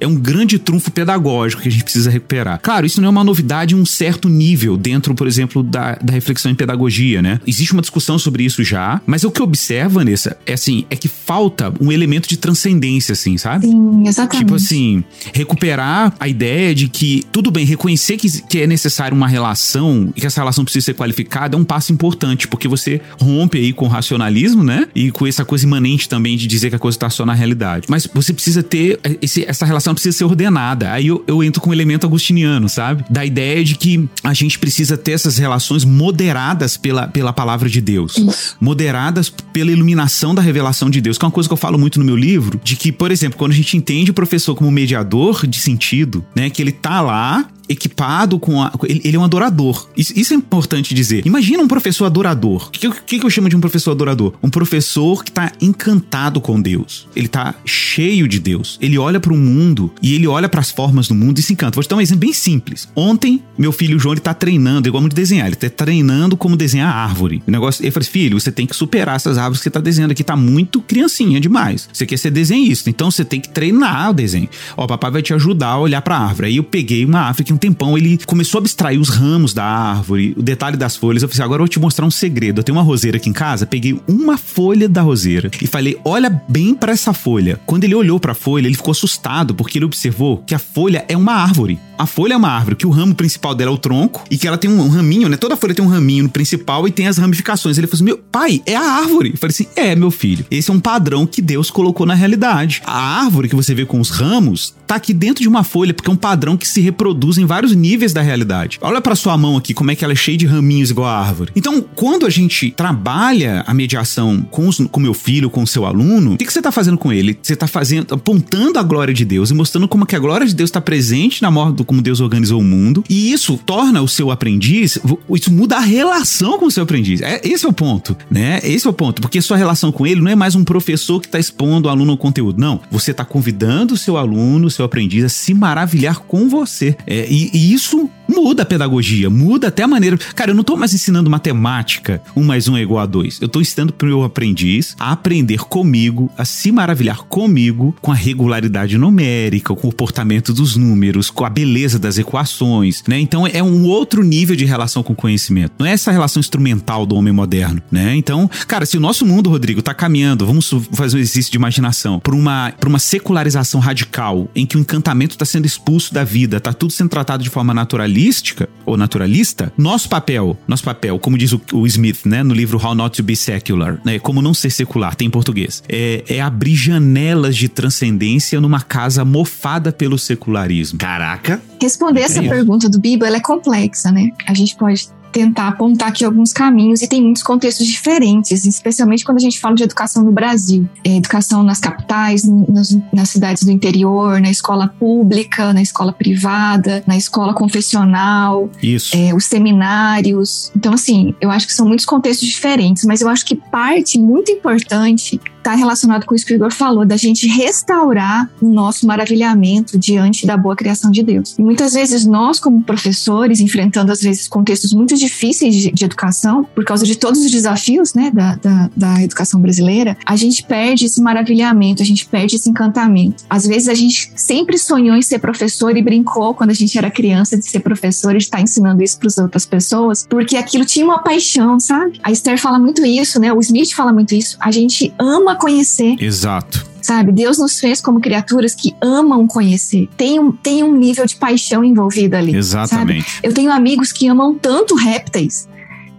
é 0.00 0.06
um 0.06 0.14
grande 0.14 0.58
trunfo 0.58 0.90
pedagógico 0.90 1.62
que 1.62 1.68
a 1.68 1.72
gente 1.72 1.84
precisa 1.84 2.10
recuperar. 2.10 2.60
Claro, 2.62 2.86
isso 2.86 3.00
não 3.00 3.08
é 3.08 3.10
uma 3.10 3.24
novidade 3.24 3.74
em 3.74 3.78
um 3.78 3.86
certo 3.86 4.28
nível 4.28 4.76
dentro, 4.76 5.14
por 5.14 5.26
exemplo, 5.26 5.62
da, 5.62 5.96
da 5.96 6.12
reflexão 6.12 6.50
em 6.50 6.54
pedagogia, 6.54 7.22
né? 7.22 7.40
Existe 7.46 7.72
uma 7.72 7.82
discussão 7.82 8.18
sobre 8.18 8.44
isso 8.44 8.62
já, 8.62 9.00
mas 9.06 9.24
o 9.24 9.30
que 9.30 9.42
observa, 9.42 10.00
Vanessa, 10.00 10.36
é 10.46 10.54
assim, 10.54 10.84
é 10.90 10.96
que 10.96 11.08
falta 11.08 11.72
um 11.80 11.90
elemento 11.90 12.28
de 12.28 12.36
transcendência, 12.36 13.12
assim, 13.12 13.36
sabe? 13.36 13.66
Sim, 13.66 14.06
exatamente. 14.06 14.44
Tipo 14.44 14.54
assim, 14.54 15.04
recuperar 15.32 16.14
a 16.18 16.28
ideia 16.28 16.74
de 16.74 16.88
que, 16.88 17.24
tudo 17.32 17.50
bem, 17.50 17.64
reconhecer 17.64 18.16
que, 18.16 18.42
que 18.42 18.60
é 18.60 18.66
necessário 18.66 19.16
uma 19.16 19.28
relação 19.28 20.12
e 20.14 20.20
que 20.20 20.26
essa 20.26 20.40
relação 20.40 20.64
precisa 20.64 20.86
ser 20.86 20.94
qualificada 20.94 21.56
é 21.56 21.58
um 21.58 21.64
passo 21.64 21.92
importante, 21.92 22.48
porque 22.48 22.68
você 22.68 23.00
rompe 23.20 23.58
aí 23.58 23.72
com 23.72 23.86
o 23.86 23.88
racionalismo, 23.88 24.62
né? 24.62 24.88
E 24.94 25.10
com 25.10 25.26
essa 25.26 25.44
coisa 25.44 25.64
imanente 25.64 26.08
também 26.08 26.36
de 26.36 26.46
dizer 26.46 26.70
que 26.70 26.76
a 26.76 26.78
coisa 26.78 26.96
está 26.96 27.10
só 27.10 27.24
na 27.24 27.34
realidade. 27.34 27.86
Mas 27.88 28.06
você 28.12 28.32
precisa 28.32 28.62
ter 28.62 28.98
esse, 29.20 29.39
essa 29.46 29.64
relação 29.64 29.94
precisa 29.94 30.16
ser 30.16 30.24
ordenada. 30.24 30.92
Aí 30.92 31.08
eu, 31.08 31.24
eu 31.26 31.42
entro 31.42 31.60
com 31.60 31.68
o 31.68 31.70
um 31.70 31.74
elemento 31.74 32.06
agustiniano, 32.06 32.68
sabe? 32.68 33.04
Da 33.10 33.24
ideia 33.24 33.64
de 33.64 33.74
que 33.74 34.08
a 34.22 34.34
gente 34.34 34.58
precisa 34.58 34.96
ter 34.96 35.12
essas 35.12 35.38
relações 35.38 35.84
moderadas 35.84 36.76
pela, 36.76 37.08
pela 37.08 37.32
palavra 37.32 37.68
de 37.68 37.80
Deus. 37.80 38.16
Isso. 38.16 38.56
Moderadas 38.60 39.30
pela 39.52 39.70
iluminação 39.70 40.34
da 40.34 40.42
revelação 40.42 40.90
de 40.90 41.00
Deus, 41.00 41.18
que 41.18 41.24
é 41.24 41.26
uma 41.26 41.32
coisa 41.32 41.48
que 41.48 41.52
eu 41.52 41.56
falo 41.56 41.78
muito 41.78 41.98
no 41.98 42.04
meu 42.04 42.16
livro, 42.16 42.60
de 42.62 42.76
que, 42.76 42.92
por 42.92 43.10
exemplo, 43.10 43.38
quando 43.38 43.52
a 43.52 43.54
gente 43.54 43.76
entende 43.76 44.10
o 44.10 44.14
professor 44.14 44.54
como 44.54 44.70
mediador 44.70 45.46
de 45.46 45.58
sentido, 45.58 46.24
né, 46.34 46.50
que 46.50 46.62
ele 46.62 46.72
tá 46.72 47.00
lá 47.00 47.46
equipado 47.70 48.38
com 48.38 48.60
a. 48.60 48.72
Ele, 48.84 49.00
ele 49.04 49.16
é 49.16 49.20
um 49.20 49.24
adorador. 49.24 49.88
Isso, 49.96 50.12
isso, 50.16 50.34
é 50.34 50.36
importante 50.36 50.92
dizer. 50.92 51.24
Imagina 51.24 51.62
um 51.62 51.68
professor 51.68 52.04
adorador. 52.04 52.66
O 52.66 52.70
que, 52.70 52.90
que, 52.90 53.18
que, 53.20 53.24
eu 53.24 53.30
chamo 53.30 53.48
de 53.48 53.56
um 53.56 53.60
professor 53.60 53.92
adorador? 53.92 54.34
Um 54.42 54.50
professor 54.50 55.24
que 55.24 55.30
tá 55.30 55.52
encantado 55.60 56.40
com 56.40 56.60
Deus. 56.60 57.06
Ele 57.14 57.28
tá 57.28 57.54
cheio 57.64 58.26
de 58.26 58.40
Deus. 58.40 58.76
Ele 58.82 58.98
olha 58.98 59.20
para 59.20 59.32
o 59.32 59.36
mundo 59.36 59.92
e 60.02 60.14
ele 60.14 60.26
olha 60.26 60.48
para 60.48 60.60
as 60.60 60.70
formas 60.70 61.06
do 61.06 61.14
mundo 61.14 61.38
e 61.38 61.42
se 61.42 61.52
encanta. 61.52 61.76
Vou 61.76 61.84
te 61.84 61.88
dar 61.88 61.96
um 61.96 62.00
exemplo 62.00 62.20
bem 62.20 62.32
simples. 62.32 62.88
Ontem, 62.96 63.42
meu 63.56 63.70
filho 63.70 63.98
João, 63.98 64.14
ele 64.14 64.20
tá 64.20 64.34
treinando, 64.34 64.88
igual 64.88 65.02
de 65.08 65.14
desenhar. 65.14 65.46
Ele 65.46 65.56
tá 65.56 65.70
treinando 65.70 66.36
como 66.36 66.56
desenhar 66.56 66.92
árvore. 66.92 67.42
O 67.46 67.50
negócio, 67.50 67.84
ele 67.84 67.92
falou 67.92 68.02
assim, 68.02 68.10
filho, 68.10 68.40
você 68.40 68.50
tem 68.50 68.66
que 68.66 68.74
superar 68.74 69.14
essas 69.14 69.38
árvores 69.38 69.60
que 69.60 69.64
você 69.64 69.70
tá 69.70 69.80
desenhando 69.80 70.10
aqui. 70.10 70.24
Tá 70.24 70.36
muito 70.36 70.80
criancinha 70.80 71.40
demais. 71.40 71.88
Você 71.92 72.04
quer 72.04 72.16
ser 72.16 72.30
desenhista, 72.30 72.90
então 72.90 73.10
você 73.10 73.24
tem 73.24 73.40
que 73.40 73.48
treinar 73.48 74.10
o 74.10 74.14
desenho. 74.14 74.48
Ó, 74.76 74.86
papai 74.86 75.10
vai 75.10 75.22
te 75.22 75.32
ajudar 75.32 75.68
a 75.68 75.78
olhar 75.78 76.02
pra 76.02 76.18
árvore. 76.18 76.48
Aí 76.48 76.56
eu 76.56 76.64
peguei 76.64 77.04
uma 77.04 77.20
árvore 77.20 77.44
que 77.44 77.52
um 77.52 77.59
tempão 77.60 77.96
ele 77.96 78.18
começou 78.26 78.58
a 78.58 78.60
abstrair 78.60 78.98
os 78.98 79.08
ramos 79.08 79.52
da 79.54 79.64
árvore, 79.64 80.34
o 80.36 80.42
detalhe 80.42 80.76
das 80.76 80.96
folhas. 80.96 81.22
Eu 81.22 81.28
falei 81.28 81.36
assim, 81.36 81.44
agora 81.44 81.60
eu 81.60 81.64
vou 81.64 81.68
te 81.68 81.78
mostrar 81.78 82.06
um 82.06 82.10
segredo. 82.10 82.60
Eu 82.60 82.64
tenho 82.64 82.76
uma 82.76 82.84
roseira 82.84 83.18
aqui 83.18 83.28
em 83.28 83.32
casa, 83.32 83.66
peguei 83.66 84.00
uma 84.08 84.36
folha 84.36 84.88
da 84.88 85.02
roseira 85.02 85.50
e 85.60 85.66
falei, 85.66 85.98
olha 86.04 86.30
bem 86.48 86.74
para 86.74 86.92
essa 86.92 87.12
folha. 87.12 87.60
Quando 87.66 87.84
ele 87.84 87.94
olhou 87.94 88.18
para 88.18 88.32
a 88.32 88.34
folha, 88.34 88.66
ele 88.66 88.76
ficou 88.76 88.92
assustado 88.92 89.54
porque 89.54 89.78
ele 89.78 89.84
observou 89.84 90.38
que 90.38 90.54
a 90.54 90.58
folha 90.58 91.04
é 91.06 91.16
uma 91.16 91.34
árvore. 91.34 91.78
A 92.00 92.06
folha 92.06 92.32
é 92.32 92.36
uma 92.38 92.48
árvore, 92.48 92.76
que 92.76 92.86
o 92.86 92.90
ramo 92.90 93.14
principal 93.14 93.54
dela 93.54 93.70
é 93.70 93.74
o 93.74 93.76
tronco 93.76 94.24
e 94.30 94.38
que 94.38 94.48
ela 94.48 94.56
tem 94.56 94.70
um, 94.70 94.88
raminho, 94.88 95.28
né? 95.28 95.36
Toda 95.36 95.54
folha 95.54 95.74
tem 95.74 95.84
um 95.84 95.88
raminho 95.88 96.22
no 96.22 96.30
principal 96.30 96.88
e 96.88 96.90
tem 96.90 97.06
as 97.06 97.18
ramificações. 97.18 97.76
Ele 97.76 97.86
falou 97.86 97.96
assim: 97.96 98.04
Meu 98.04 98.16
pai, 98.16 98.62
é 98.64 98.74
a 98.74 98.80
árvore. 98.80 99.32
Eu 99.32 99.36
falei 99.36 99.52
assim: 99.52 99.66
É, 99.76 99.94
meu 99.94 100.10
filho. 100.10 100.46
Esse 100.50 100.70
é 100.70 100.72
um 100.72 100.80
padrão 100.80 101.26
que 101.26 101.42
Deus 101.42 101.70
colocou 101.70 102.06
na 102.06 102.14
realidade. 102.14 102.80
A 102.86 103.22
árvore 103.22 103.50
que 103.50 103.54
você 103.54 103.74
vê 103.74 103.84
com 103.84 104.00
os 104.00 104.08
ramos 104.08 104.74
tá 104.86 104.94
aqui 104.94 105.12
dentro 105.12 105.42
de 105.42 105.48
uma 105.48 105.62
folha, 105.62 105.92
porque 105.92 106.08
é 106.08 106.12
um 106.12 106.16
padrão 106.16 106.56
que 106.56 106.66
se 106.66 106.80
reproduz 106.80 107.36
em 107.36 107.44
vários 107.44 107.74
níveis 107.74 108.14
da 108.14 108.22
realidade. 108.22 108.78
Olha 108.80 109.02
para 109.02 109.14
sua 109.14 109.36
mão 109.36 109.58
aqui, 109.58 109.74
como 109.74 109.90
é 109.90 109.94
que 109.94 110.02
ela 110.02 110.14
é 110.14 110.16
cheia 110.16 110.38
de 110.38 110.46
raminhos 110.46 110.90
igual 110.90 111.06
a 111.06 111.18
árvore. 111.18 111.52
Então, 111.54 111.82
quando 111.94 112.24
a 112.24 112.30
gente 112.30 112.70
trabalha 112.70 113.62
a 113.66 113.74
mediação 113.74 114.40
com, 114.50 114.66
os, 114.66 114.78
com 114.90 114.98
meu 114.98 115.12
filho, 115.12 115.50
com 115.50 115.62
o 115.62 115.66
seu 115.66 115.84
aluno, 115.84 116.32
o 116.32 116.36
que, 116.38 116.46
que 116.46 116.52
você 116.52 116.62
tá 116.62 116.72
fazendo 116.72 116.96
com 116.96 117.12
ele? 117.12 117.38
Você 117.42 117.54
tá 117.54 117.66
fazendo, 117.66 118.14
apontando 118.14 118.78
a 118.78 118.82
glória 118.82 119.12
de 119.12 119.26
Deus 119.26 119.50
e 119.50 119.54
mostrando 119.54 119.86
como 119.86 120.06
que 120.06 120.16
a 120.16 120.18
glória 120.18 120.46
de 120.46 120.54
Deus 120.54 120.70
está 120.70 120.80
presente 120.80 121.42
na 121.42 121.50
morte 121.50 121.76
como 121.90 122.00
Deus 122.00 122.20
organizou 122.20 122.60
o 122.60 122.62
mundo. 122.62 123.02
E 123.10 123.32
isso 123.32 123.58
torna 123.66 124.00
o 124.00 124.06
seu 124.06 124.30
aprendiz, 124.30 124.96
isso 125.34 125.52
muda 125.52 125.76
a 125.76 125.80
relação 125.80 126.56
com 126.56 126.66
o 126.66 126.70
seu 126.70 126.84
aprendiz. 126.84 127.20
É, 127.20 127.40
esse 127.42 127.66
é 127.66 127.68
o 127.68 127.72
ponto, 127.72 128.16
né? 128.30 128.60
Esse 128.62 128.86
é 128.86 128.90
o 128.90 128.92
ponto, 128.92 129.20
porque 129.20 129.42
sua 129.42 129.56
relação 129.56 129.90
com 129.90 130.06
ele 130.06 130.20
não 130.20 130.30
é 130.30 130.36
mais 130.36 130.54
um 130.54 130.62
professor 130.62 131.20
que 131.20 131.26
está 131.26 131.40
expondo 131.40 131.88
o 131.88 131.90
aluno 131.90 132.12
ao 132.12 132.16
conteúdo. 132.16 132.60
Não, 132.60 132.80
você 132.92 133.10
está 133.10 133.24
convidando 133.24 133.94
o 133.94 133.96
seu 133.96 134.16
aluno, 134.16 134.68
o 134.68 134.70
seu 134.70 134.84
aprendiz 134.84 135.24
a 135.24 135.28
se 135.28 135.52
maravilhar 135.52 136.20
com 136.20 136.48
você. 136.48 136.96
É, 137.08 137.26
e, 137.28 137.50
e 137.52 137.72
isso 137.72 138.08
muda 138.30 138.62
a 138.62 138.66
pedagogia, 138.66 139.28
muda 139.28 139.68
até 139.68 139.82
a 139.82 139.88
maneira. 139.88 140.16
Cara, 140.36 140.52
eu 140.52 140.54
não 140.54 140.62
tô 140.62 140.76
mais 140.76 140.94
ensinando 140.94 141.28
matemática, 141.28 142.22
um 142.36 142.44
mais 142.44 142.68
um 142.68 142.76
é 142.76 142.82
igual 142.82 143.00
a 143.00 143.06
dois. 143.06 143.40
Eu 143.40 143.48
tô 143.48 143.60
ensinando 143.60 143.92
pro 143.92 144.06
meu 144.06 144.22
aprendiz 144.22 144.94
a 144.98 145.10
aprender 145.10 145.64
comigo, 145.64 146.30
a 146.38 146.44
se 146.44 146.70
maravilhar 146.70 147.24
comigo 147.24 147.94
com 148.00 148.12
a 148.12 148.14
regularidade 148.14 148.96
numérica, 148.96 149.72
o 149.72 149.76
comportamento 149.76 150.54
dos 150.54 150.76
números, 150.76 151.30
com 151.30 151.44
a 151.44 151.50
beleza 151.50 151.79
das 151.88 152.18
equações, 152.18 153.02
né? 153.08 153.18
Então 153.18 153.46
é 153.46 153.62
um 153.62 153.84
outro 153.84 154.22
nível 154.22 154.56
de 154.56 154.64
relação 154.64 155.02
com 155.02 155.12
o 155.12 155.16
conhecimento. 155.16 155.72
Não 155.78 155.86
é 155.86 155.92
essa 155.92 156.10
relação 156.10 156.40
instrumental 156.40 157.06
do 157.06 157.14
homem 157.16 157.32
moderno, 157.32 157.80
né? 157.90 158.14
Então, 158.16 158.48
cara, 158.66 158.86
se 158.86 158.96
o 158.96 159.00
nosso 159.00 159.24
mundo, 159.26 159.50
Rodrigo, 159.50 159.82
tá 159.82 159.94
caminhando, 159.94 160.46
vamos 160.46 160.70
fazer 160.92 161.16
um 161.16 161.20
exercício 161.20 161.50
de 161.50 161.56
imaginação, 161.56 162.20
por 162.20 162.34
uma, 162.34 162.72
por 162.78 162.88
uma 162.88 162.98
secularização 162.98 163.80
radical, 163.80 164.48
em 164.54 164.66
que 164.66 164.76
o 164.76 164.80
encantamento 164.80 165.34
está 165.34 165.44
sendo 165.44 165.66
expulso 165.66 166.12
da 166.12 166.24
vida, 166.24 166.60
tá 166.60 166.72
tudo 166.72 166.92
sendo 166.92 167.08
tratado 167.10 167.42
de 167.42 167.50
forma 167.50 167.72
naturalística 167.72 168.68
ou 168.84 168.96
naturalista, 168.96 169.72
nosso 169.76 170.08
papel, 170.08 170.58
nosso 170.66 170.84
papel, 170.84 171.18
como 171.18 171.38
diz 171.38 171.52
o, 171.52 171.60
o 171.72 171.86
Smith, 171.86 172.20
né, 172.24 172.42
no 172.42 172.54
livro 172.54 172.80
How 172.82 172.94
Not 172.94 173.16
to 173.16 173.22
Be 173.22 173.36
Secular, 173.36 174.00
né, 174.04 174.18
como 174.18 174.42
não 174.42 174.54
ser 174.54 174.70
secular, 174.70 175.14
tem 175.14 175.28
em 175.28 175.30
português, 175.30 175.82
é, 175.88 176.24
é 176.28 176.40
abrir 176.40 176.74
janelas 176.74 177.56
de 177.56 177.68
transcendência 177.68 178.60
numa 178.60 178.80
casa 178.80 179.24
mofada 179.24 179.92
pelo 179.92 180.18
secularismo. 180.18 180.98
Caraca! 180.98 181.69
Responder 181.80 182.22
essa 182.22 182.42
pergunta 182.42 182.88
do 182.88 182.98
Bibo, 182.98 183.24
ela 183.24 183.36
é 183.36 183.40
complexa, 183.40 184.10
né? 184.10 184.30
A 184.46 184.54
gente 184.54 184.76
pode 184.76 185.08
tentar 185.32 185.68
apontar 185.68 186.08
aqui 186.08 186.24
alguns 186.24 186.52
caminhos 186.52 187.02
e 187.02 187.08
tem 187.08 187.22
muitos 187.22 187.42
contextos 187.42 187.86
diferentes, 187.86 188.64
especialmente 188.64 189.24
quando 189.24 189.38
a 189.38 189.40
gente 189.40 189.58
fala 189.60 189.74
de 189.74 189.82
educação 189.82 190.24
no 190.24 190.32
Brasil. 190.32 190.88
É, 191.04 191.16
educação 191.16 191.62
nas 191.62 191.78
capitais, 191.78 192.44
nas, 192.44 192.98
nas, 193.12 193.30
cidades 193.30 193.62
do 193.62 193.70
interior, 193.70 194.40
na 194.40 194.50
escola 194.50 194.88
pública, 194.88 195.72
na 195.72 195.82
escola 195.82 196.12
privada, 196.12 197.02
na 197.06 197.16
escola 197.16 197.54
confessional, 197.54 198.70
é, 199.14 199.34
os 199.34 199.44
seminários. 199.44 200.72
Então, 200.74 200.92
assim, 200.92 201.34
eu 201.40 201.50
acho 201.50 201.66
que 201.66 201.72
são 201.72 201.86
muitos 201.86 202.06
contextos 202.06 202.48
diferentes, 202.48 203.04
mas 203.04 203.20
eu 203.20 203.28
acho 203.28 203.44
que 203.44 203.54
parte 203.54 204.18
muito 204.18 204.50
importante 204.50 205.40
está 205.60 205.74
relacionado 205.74 206.24
com 206.24 206.34
isso 206.34 206.44
que 206.44 206.54
o 206.54 206.56
Igor 206.56 206.72
falou, 206.72 207.04
da 207.04 207.16
gente 207.16 207.46
restaurar 207.46 208.50
o 208.60 208.68
nosso 208.68 209.06
maravilhamento 209.06 209.98
diante 209.98 210.46
da 210.46 210.56
boa 210.56 210.74
criação 210.74 211.10
de 211.10 211.22
Deus. 211.22 211.54
E 211.58 211.62
muitas 211.62 211.92
vezes 211.92 212.24
nós, 212.24 212.58
como 212.58 212.82
professores, 212.82 213.60
enfrentando 213.60 214.10
às 214.10 214.20
vezes 214.20 214.48
contextos 214.48 214.92
muito 214.92 215.16
difíceis 215.20 215.74
de, 215.74 215.90
de 215.92 216.04
educação, 216.04 216.64
por 216.74 216.84
causa 216.84 217.04
de 217.04 217.16
todos 217.16 217.44
os 217.44 217.50
desafios 217.50 218.14
né, 218.14 218.30
da, 218.32 218.56
da, 218.56 218.90
da, 218.96 219.22
educação 219.22 219.60
brasileira, 219.60 220.16
a 220.26 220.34
gente 220.36 220.64
perde 220.64 221.06
esse 221.06 221.20
maravilhamento, 221.20 222.02
a 222.02 222.06
gente 222.06 222.26
perde 222.26 222.56
esse 222.56 222.68
encantamento. 222.68 223.44
Às 223.48 223.66
vezes 223.66 223.88
a 223.88 223.94
gente 223.94 224.32
sempre 224.34 224.78
sonhou 224.78 225.14
em 225.14 225.22
ser 225.22 225.38
professor 225.38 225.96
e 225.96 226.02
brincou 226.02 226.54
quando 226.54 226.70
a 226.70 226.74
gente 226.74 226.96
era 226.96 227.10
criança 227.10 227.56
de 227.56 227.64
ser 227.66 227.80
professor 227.80 228.34
e 228.34 228.38
de 228.38 228.44
estar 228.44 228.60
ensinando 228.60 229.02
isso 229.02 229.18
para 229.18 229.28
as 229.28 229.38
outras 229.38 229.66
pessoas, 229.66 230.26
porque 230.28 230.56
aquilo 230.56 230.84
tinha 230.84 231.04
uma 231.04 231.22
paixão, 231.22 231.78
sabe? 231.78 232.18
A 232.22 232.32
Esther 232.32 232.58
fala 232.58 232.78
muito 232.78 233.04
isso, 233.04 233.38
né? 233.38 233.52
O 233.52 233.60
Smith 233.60 233.92
fala 233.92 234.12
muito 234.12 234.34
isso. 234.34 234.56
A 234.60 234.70
gente 234.70 235.12
ama 235.18 235.54
conhecer. 235.54 236.16
Exato. 236.20 236.89
Sabe, 237.02 237.32
Deus 237.32 237.58
nos 237.58 237.78
fez 237.78 238.00
como 238.00 238.20
criaturas 238.20 238.74
que 238.74 238.94
amam 239.00 239.46
conhecer. 239.46 240.08
Tem 240.16 240.38
um, 240.38 240.52
tem 240.52 240.82
um 240.82 240.96
nível 240.96 241.26
de 241.26 241.36
paixão 241.36 241.82
envolvido 241.84 242.36
ali. 242.36 242.54
Exatamente. 242.54 243.30
Sabe? 243.30 243.46
Eu 243.46 243.52
tenho 243.52 243.72
amigos 243.72 244.12
que 244.12 244.28
amam 244.28 244.54
tanto 244.54 244.94
répteis 244.94 245.68